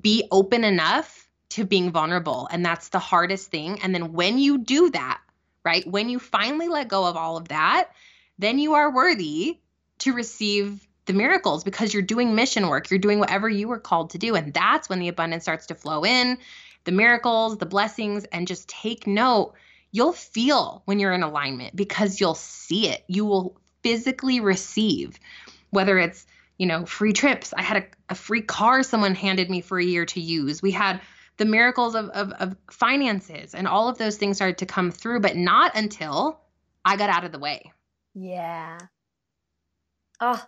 be 0.00 0.28
open 0.30 0.62
enough 0.62 1.28
to 1.50 1.64
being 1.64 1.90
vulnerable. 1.90 2.48
And 2.52 2.64
that's 2.64 2.90
the 2.90 3.00
hardest 3.00 3.50
thing. 3.50 3.80
And 3.82 3.92
then 3.92 4.12
when 4.12 4.38
you 4.38 4.58
do 4.58 4.90
that, 4.90 5.20
right? 5.64 5.86
When 5.86 6.08
you 6.08 6.18
finally 6.18 6.68
let 6.68 6.88
go 6.88 7.06
of 7.06 7.16
all 7.16 7.36
of 7.36 7.48
that, 7.48 7.90
then 8.38 8.58
you 8.58 8.74
are 8.74 8.94
worthy 8.94 9.58
to 9.98 10.12
receive 10.12 10.86
the 11.06 11.12
miracles 11.12 11.64
because 11.64 11.92
you're 11.92 12.02
doing 12.02 12.34
mission 12.34 12.68
work. 12.68 12.90
You're 12.90 12.98
doing 12.98 13.18
whatever 13.18 13.48
you 13.48 13.68
were 13.68 13.80
called 13.80 14.10
to 14.10 14.18
do. 14.18 14.34
And 14.34 14.54
that's 14.54 14.88
when 14.88 15.00
the 15.00 15.08
abundance 15.08 15.44
starts 15.44 15.66
to 15.66 15.74
flow 15.74 16.04
in, 16.04 16.38
the 16.84 16.92
miracles, 16.92 17.58
the 17.58 17.66
blessings, 17.66 18.24
and 18.24 18.46
just 18.46 18.68
take 18.68 19.06
note. 19.06 19.54
you'll 19.92 20.12
feel 20.12 20.82
when 20.84 20.98
you're 20.98 21.12
in 21.12 21.22
alignment 21.22 21.74
because 21.74 22.20
you'll 22.20 22.34
see 22.34 22.88
it. 22.88 23.02
You 23.08 23.24
will 23.24 23.56
physically 23.82 24.40
receive, 24.40 25.18
whether 25.70 25.98
it's, 25.98 26.26
you 26.58 26.66
know, 26.66 26.86
free 26.86 27.12
trips. 27.12 27.52
I 27.56 27.62
had 27.62 27.78
a, 27.78 27.86
a 28.10 28.14
free 28.14 28.42
car 28.42 28.82
someone 28.82 29.14
handed 29.14 29.50
me 29.50 29.60
for 29.60 29.78
a 29.78 29.84
year 29.84 30.06
to 30.06 30.20
use. 30.20 30.62
We 30.62 30.70
had 30.70 31.00
the 31.40 31.46
miracles 31.46 31.94
of, 31.94 32.10
of, 32.10 32.32
of 32.32 32.54
finances 32.70 33.54
and 33.54 33.66
all 33.66 33.88
of 33.88 33.96
those 33.96 34.18
things 34.18 34.36
started 34.36 34.58
to 34.58 34.66
come 34.66 34.90
through, 34.90 35.20
but 35.20 35.36
not 35.36 35.74
until 35.74 36.38
I 36.84 36.98
got 36.98 37.08
out 37.08 37.24
of 37.24 37.32
the 37.32 37.38
way. 37.38 37.72
Yeah. 38.14 38.76
Oh, 40.20 40.44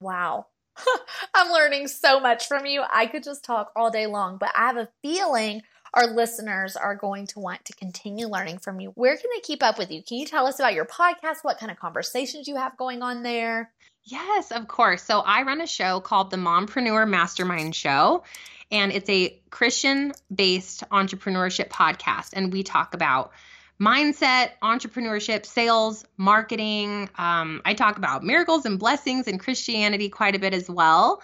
wow. 0.00 0.46
I'm 1.34 1.52
learning 1.52 1.86
so 1.86 2.18
much 2.18 2.48
from 2.48 2.66
you. 2.66 2.82
I 2.92 3.06
could 3.06 3.22
just 3.22 3.44
talk 3.44 3.70
all 3.76 3.92
day 3.92 4.06
long, 4.06 4.36
but 4.36 4.50
I 4.56 4.66
have 4.66 4.76
a 4.76 4.88
feeling 5.00 5.62
our 5.94 6.08
listeners 6.08 6.74
are 6.74 6.96
going 6.96 7.28
to 7.28 7.38
want 7.38 7.64
to 7.66 7.72
continue 7.74 8.26
learning 8.26 8.58
from 8.58 8.80
you. 8.80 8.90
Where 8.96 9.16
can 9.16 9.30
they 9.32 9.42
keep 9.42 9.62
up 9.62 9.78
with 9.78 9.92
you? 9.92 10.02
Can 10.02 10.18
you 10.18 10.26
tell 10.26 10.48
us 10.48 10.58
about 10.58 10.74
your 10.74 10.86
podcast? 10.86 11.42
What 11.42 11.58
kind 11.58 11.70
of 11.70 11.78
conversations 11.78 12.48
you 12.48 12.56
have 12.56 12.76
going 12.76 13.00
on 13.00 13.22
there? 13.22 13.70
Yes, 14.04 14.50
of 14.50 14.66
course. 14.66 15.04
So 15.04 15.20
I 15.20 15.42
run 15.42 15.60
a 15.60 15.66
show 15.68 16.00
called 16.00 16.30
the 16.32 16.36
Mompreneur 16.36 17.08
Mastermind 17.08 17.76
Show, 17.76 18.24
and 18.72 18.90
it's 18.90 19.08
a 19.08 19.38
Christian 19.50 20.12
based 20.34 20.82
entrepreneurship 20.90 21.68
podcast. 21.68 22.30
And 22.32 22.52
we 22.52 22.62
talk 22.62 22.94
about 22.94 23.32
mindset, 23.78 24.52
entrepreneurship, 24.62 25.44
sales, 25.44 26.04
marketing. 26.16 27.10
Um, 27.16 27.60
I 27.64 27.74
talk 27.74 27.98
about 27.98 28.24
miracles 28.24 28.64
and 28.64 28.78
blessings 28.78 29.28
and 29.28 29.38
Christianity 29.38 30.08
quite 30.08 30.34
a 30.34 30.38
bit 30.38 30.54
as 30.54 30.68
well. 30.68 31.22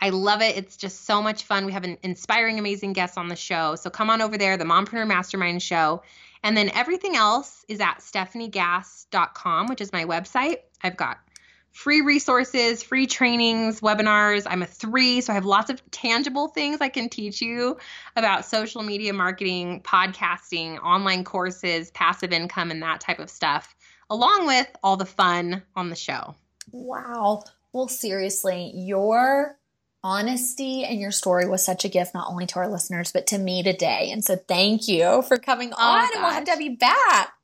I 0.00 0.10
love 0.10 0.42
it. 0.42 0.56
It's 0.56 0.76
just 0.76 1.04
so 1.04 1.22
much 1.22 1.44
fun. 1.44 1.66
We 1.66 1.72
have 1.72 1.84
an 1.84 1.98
inspiring, 2.02 2.58
amazing 2.58 2.92
guest 2.92 3.16
on 3.16 3.28
the 3.28 3.36
show. 3.36 3.76
So 3.76 3.88
come 3.90 4.10
on 4.10 4.20
over 4.20 4.36
there, 4.36 4.56
the 4.56 4.64
Mompreneur 4.64 5.06
Mastermind 5.06 5.62
Show. 5.62 6.02
And 6.42 6.56
then 6.56 6.70
everything 6.74 7.16
else 7.16 7.64
is 7.68 7.80
at 7.80 7.98
stefaniegass.com, 7.98 9.68
which 9.68 9.80
is 9.80 9.92
my 9.92 10.04
website. 10.04 10.58
I've 10.82 10.96
got 10.96 11.18
free 11.76 12.00
resources, 12.00 12.82
free 12.82 13.06
trainings, 13.06 13.82
webinars. 13.82 14.46
I'm 14.48 14.62
a 14.62 14.66
three, 14.66 15.20
so 15.20 15.30
I 15.30 15.34
have 15.34 15.44
lots 15.44 15.68
of 15.68 15.82
tangible 15.90 16.48
things 16.48 16.80
I 16.80 16.88
can 16.88 17.10
teach 17.10 17.42
you 17.42 17.76
about 18.16 18.46
social 18.46 18.82
media 18.82 19.12
marketing, 19.12 19.82
podcasting, 19.82 20.82
online 20.82 21.22
courses, 21.22 21.90
passive 21.90 22.32
income, 22.32 22.70
and 22.70 22.82
that 22.82 23.02
type 23.02 23.18
of 23.18 23.28
stuff, 23.28 23.76
along 24.08 24.46
with 24.46 24.66
all 24.82 24.96
the 24.96 25.04
fun 25.04 25.62
on 25.76 25.90
the 25.90 25.96
show. 25.96 26.34
Wow. 26.72 27.42
Well, 27.74 27.88
seriously, 27.88 28.72
your 28.74 29.58
honesty 30.02 30.82
and 30.82 30.98
your 30.98 31.10
story 31.10 31.46
was 31.46 31.62
such 31.62 31.84
a 31.84 31.90
gift, 31.90 32.14
not 32.14 32.30
only 32.30 32.46
to 32.46 32.58
our 32.58 32.68
listeners, 32.68 33.12
but 33.12 33.26
to 33.26 33.38
me 33.38 33.62
today. 33.62 34.08
And 34.10 34.24
so 34.24 34.36
thank 34.36 34.88
you 34.88 35.22
for 35.28 35.36
coming 35.36 35.74
oh, 35.74 35.76
on, 35.76 36.08
and 36.14 36.22
we'll 36.22 36.32
have 36.32 36.44
to 36.44 36.52
have 36.52 36.62
you 36.62 36.78
back. 36.78 37.35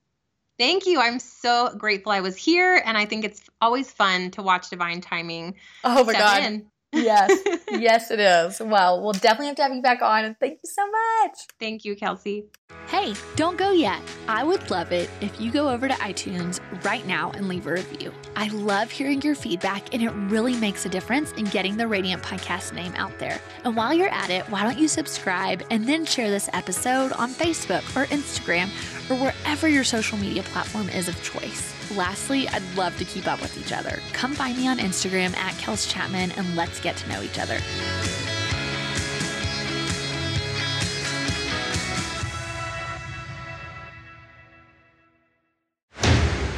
Thank 0.63 0.87
you. 0.87 1.01
I'm 1.01 1.19
so 1.19 1.75
grateful 1.77 2.13
I 2.13 2.21
was 2.21 2.37
here, 2.37 2.81
and 2.87 2.97
I 2.97 3.05
think 3.05 3.25
it's 3.25 3.43
always 3.61 3.91
fun 3.91 4.31
to 4.31 4.43
watch 4.43 4.71
Divine 4.71 5.01
Timing. 5.01 5.57
Oh 5.83 6.05
my 6.05 6.13
God. 6.13 6.45
In. 6.45 6.67
Yes, 6.93 7.39
yes, 7.71 8.11
it 8.11 8.21
is. 8.21 8.61
Well, 8.61 9.03
we'll 9.03 9.13
definitely 9.13 9.47
have 9.47 9.57
to 9.57 9.63
have 9.63 9.75
you 9.75 9.83
back 9.83 10.03
on. 10.03 10.25
And 10.25 10.39
thank 10.39 10.61
you 10.63 10.71
so 10.71 10.85
much. 10.87 11.39
Thank 11.59 11.85
you, 11.85 11.97
Kelsey. 11.97 12.45
Hey, 12.87 13.15
don't 13.37 13.57
go 13.57 13.71
yet. 13.71 14.01
I 14.29 14.45
would 14.45 14.71
love 14.71 14.93
it 14.93 15.09
if 15.21 15.41
you 15.41 15.51
go 15.51 15.69
over 15.69 15.89
to 15.89 15.95
iTunes 15.95 16.61
right 16.85 17.07
now 17.07 17.31
and 17.31 17.49
leave 17.49 17.67
a 17.67 17.73
review. 17.73 18.13
I 18.37 18.49
love 18.49 18.91
hearing 18.91 19.23
your 19.23 19.35
feedback, 19.35 19.95
and 19.95 20.03
it 20.03 20.11
really 20.11 20.57
makes 20.57 20.85
a 20.85 20.89
difference 20.89 21.33
in 21.33 21.45
getting 21.47 21.77
the 21.77 21.87
Radiant 21.87 22.23
Podcast 22.23 22.75
name 22.75 22.93
out 22.97 23.19
there. 23.19 23.41
And 23.65 23.77
while 23.77 23.95
you're 23.95 24.09
at 24.09 24.31
it, 24.31 24.45
why 24.51 24.63
don't 24.65 24.79
you 24.79 24.89
subscribe 24.89 25.63
and 25.71 25.87
then 25.87 26.05
share 26.05 26.31
this 26.31 26.51
episode 26.53 27.13
on 27.13 27.31
Facebook 27.31 27.83
or 27.97 28.07
Instagram 28.07 28.69
or 29.11 29.17
wherever 29.17 29.69
your 29.69 29.85
social 29.85 30.19
media 30.19 30.43
platform 30.43 30.89
is 30.91 31.09
of 31.09 31.23
choice? 31.23 31.82
Lastly, 31.97 32.49
I'd 32.49 32.63
love 32.75 32.97
to 32.99 33.05
keep 33.05 33.27
up 33.27 33.43
with 33.43 33.59
each 33.59 33.73
other. 33.73 34.01
Come 34.13 34.35
find 34.35 34.57
me 34.57 34.67
on 34.67 34.79
Instagram 34.79 35.37
at 35.37 35.53
Kels 35.55 35.91
Chapman 35.91 36.33
and 36.33 36.57
let's 36.57 36.81
get 36.81 36.97
to 36.97 37.09
know 37.09 37.23
each 37.23 37.39
other. 37.39 37.59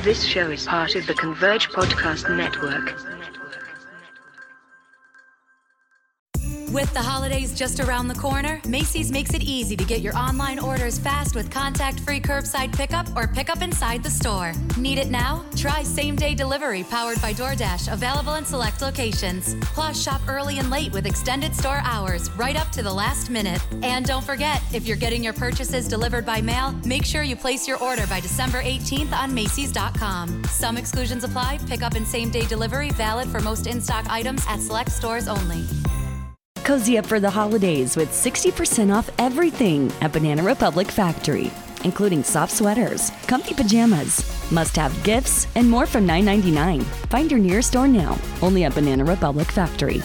This 0.05 0.23
show 0.23 0.51
is 0.51 0.67
part 0.67 0.95
of 0.95 1.07
the 1.07 1.15
Converge 1.15 1.71
Podcast 1.71 2.29
Network. 2.37 3.14
With 6.75 6.93
the 6.93 7.01
holidays 7.01 7.55
just 7.55 7.79
around 7.79 8.09
the 8.09 8.17
corner, 8.17 8.61
Macy's 8.67 9.13
makes 9.13 9.33
it 9.33 9.45
easy 9.45 9.77
to 9.77 9.85
get 9.85 10.01
your 10.01 10.17
online 10.17 10.59
orders 10.59 10.99
fast 10.99 11.37
with 11.37 11.49
contact 11.49 12.01
free 12.01 12.19
curbside 12.19 12.77
pickup 12.77 13.07
or 13.17 13.29
pickup 13.29 13.63
inside 13.63 14.03
the 14.03 14.11
store. 14.11 14.53
Need 14.77 14.99
it 14.99 15.09
now? 15.09 15.45
Try 15.55 15.85
same 15.85 16.17
day 16.17 16.35
delivery 16.35 16.83
powered 16.83 17.23
by 17.23 17.33
DoorDash, 17.33 17.93
available 17.93 18.35
in 18.35 18.45
select 18.45 18.83
locations. 18.83 19.55
Plus, 19.61 20.03
shop 20.03 20.21
early 20.27 20.59
and 20.59 20.69
late 20.69 20.93
with 20.93 21.07
extended 21.07 21.55
store 21.55 21.81
hours 21.85 22.29
right 22.33 22.57
up 22.57 22.73
to 22.73 22.83
the 22.83 22.93
last 22.93 23.31
minute. 23.31 23.65
And 23.85 24.05
don't 24.05 24.25
forget, 24.25 24.61
if 24.73 24.85
you're 24.85 24.97
getting 24.97 25.23
your 25.23 25.33
purchases 25.33 25.87
delivered 25.87 26.27
by 26.27 26.41
mail, 26.41 26.73
make 26.85 27.05
sure 27.05 27.23
you 27.23 27.37
place 27.37 27.69
your 27.69 27.79
order 27.79 28.05
by 28.09 28.19
December 28.19 28.61
18th 28.61 29.13
on 29.13 29.33
Macy's.com. 29.33 30.43
Some 30.47 30.77
exclusions 30.77 31.23
apply, 31.23 31.59
pickup 31.69 31.95
and 31.95 32.05
same 32.05 32.31
day 32.31 32.47
delivery 32.47 32.91
valid 32.91 33.29
for 33.29 33.39
most 33.39 33.69
in 33.69 33.81
stock 33.81 34.07
items 34.09 34.45
at 34.49 34.59
select 34.59 34.91
stores 34.91 35.29
only. 35.29 35.65
Cozy 36.65 36.97
up 36.97 37.05
for 37.05 37.21
the 37.21 37.29
holidays 37.29 37.95
with 37.95 38.09
60% 38.09 38.91
off 38.91 39.11
everything 39.19 39.93
at 40.01 40.15
Banana 40.15 40.43
Republic 40.43 40.91
Factory, 40.91 41.51
including 41.85 42.25
soft 42.25 42.53
sweaters, 42.53 43.11
comfy 43.27 43.53
pajamas, 43.55 44.25
must 44.51 44.75
have 44.75 45.05
gifts, 45.05 45.47
and 45.57 45.69
more 45.69 45.85
from 45.85 46.07
$9.99. 46.07 46.83
Find 47.11 47.31
your 47.31 47.39
nearest 47.39 47.69
store 47.69 47.87
now, 47.87 48.19
only 48.41 48.65
at 48.65 48.75
Banana 48.75 49.05
Republic 49.05 49.49
Factory. 49.49 50.03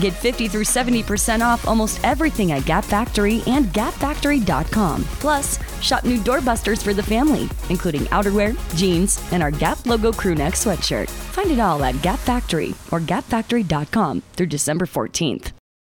Get 0.00 0.14
50 0.14 0.48
through 0.48 0.64
70% 0.64 1.42
off 1.42 1.68
almost 1.68 2.02
everything 2.02 2.52
at 2.52 2.64
Gap 2.64 2.86
Factory 2.86 3.42
and 3.46 3.66
gapfactory.com. 3.66 5.04
Plus, 5.20 5.58
shop 5.82 6.04
new 6.04 6.16
doorbusters 6.16 6.82
for 6.82 6.94
the 6.94 7.02
family, 7.02 7.46
including 7.68 8.02
outerwear, 8.06 8.56
jeans, 8.74 9.22
and 9.32 9.42
our 9.42 9.50
Gap 9.50 9.84
logo 9.84 10.12
crew 10.12 10.34
neck 10.34 10.54
sweatshirt. 10.54 11.10
Find 11.10 11.50
it 11.50 11.60
all 11.60 11.84
at 11.84 12.00
Gap 12.00 12.20
Factory 12.20 12.70
or 12.90 13.00
gapfactory.com 13.00 14.22
through 14.32 14.46
December 14.46 14.86
14th. 14.86 15.52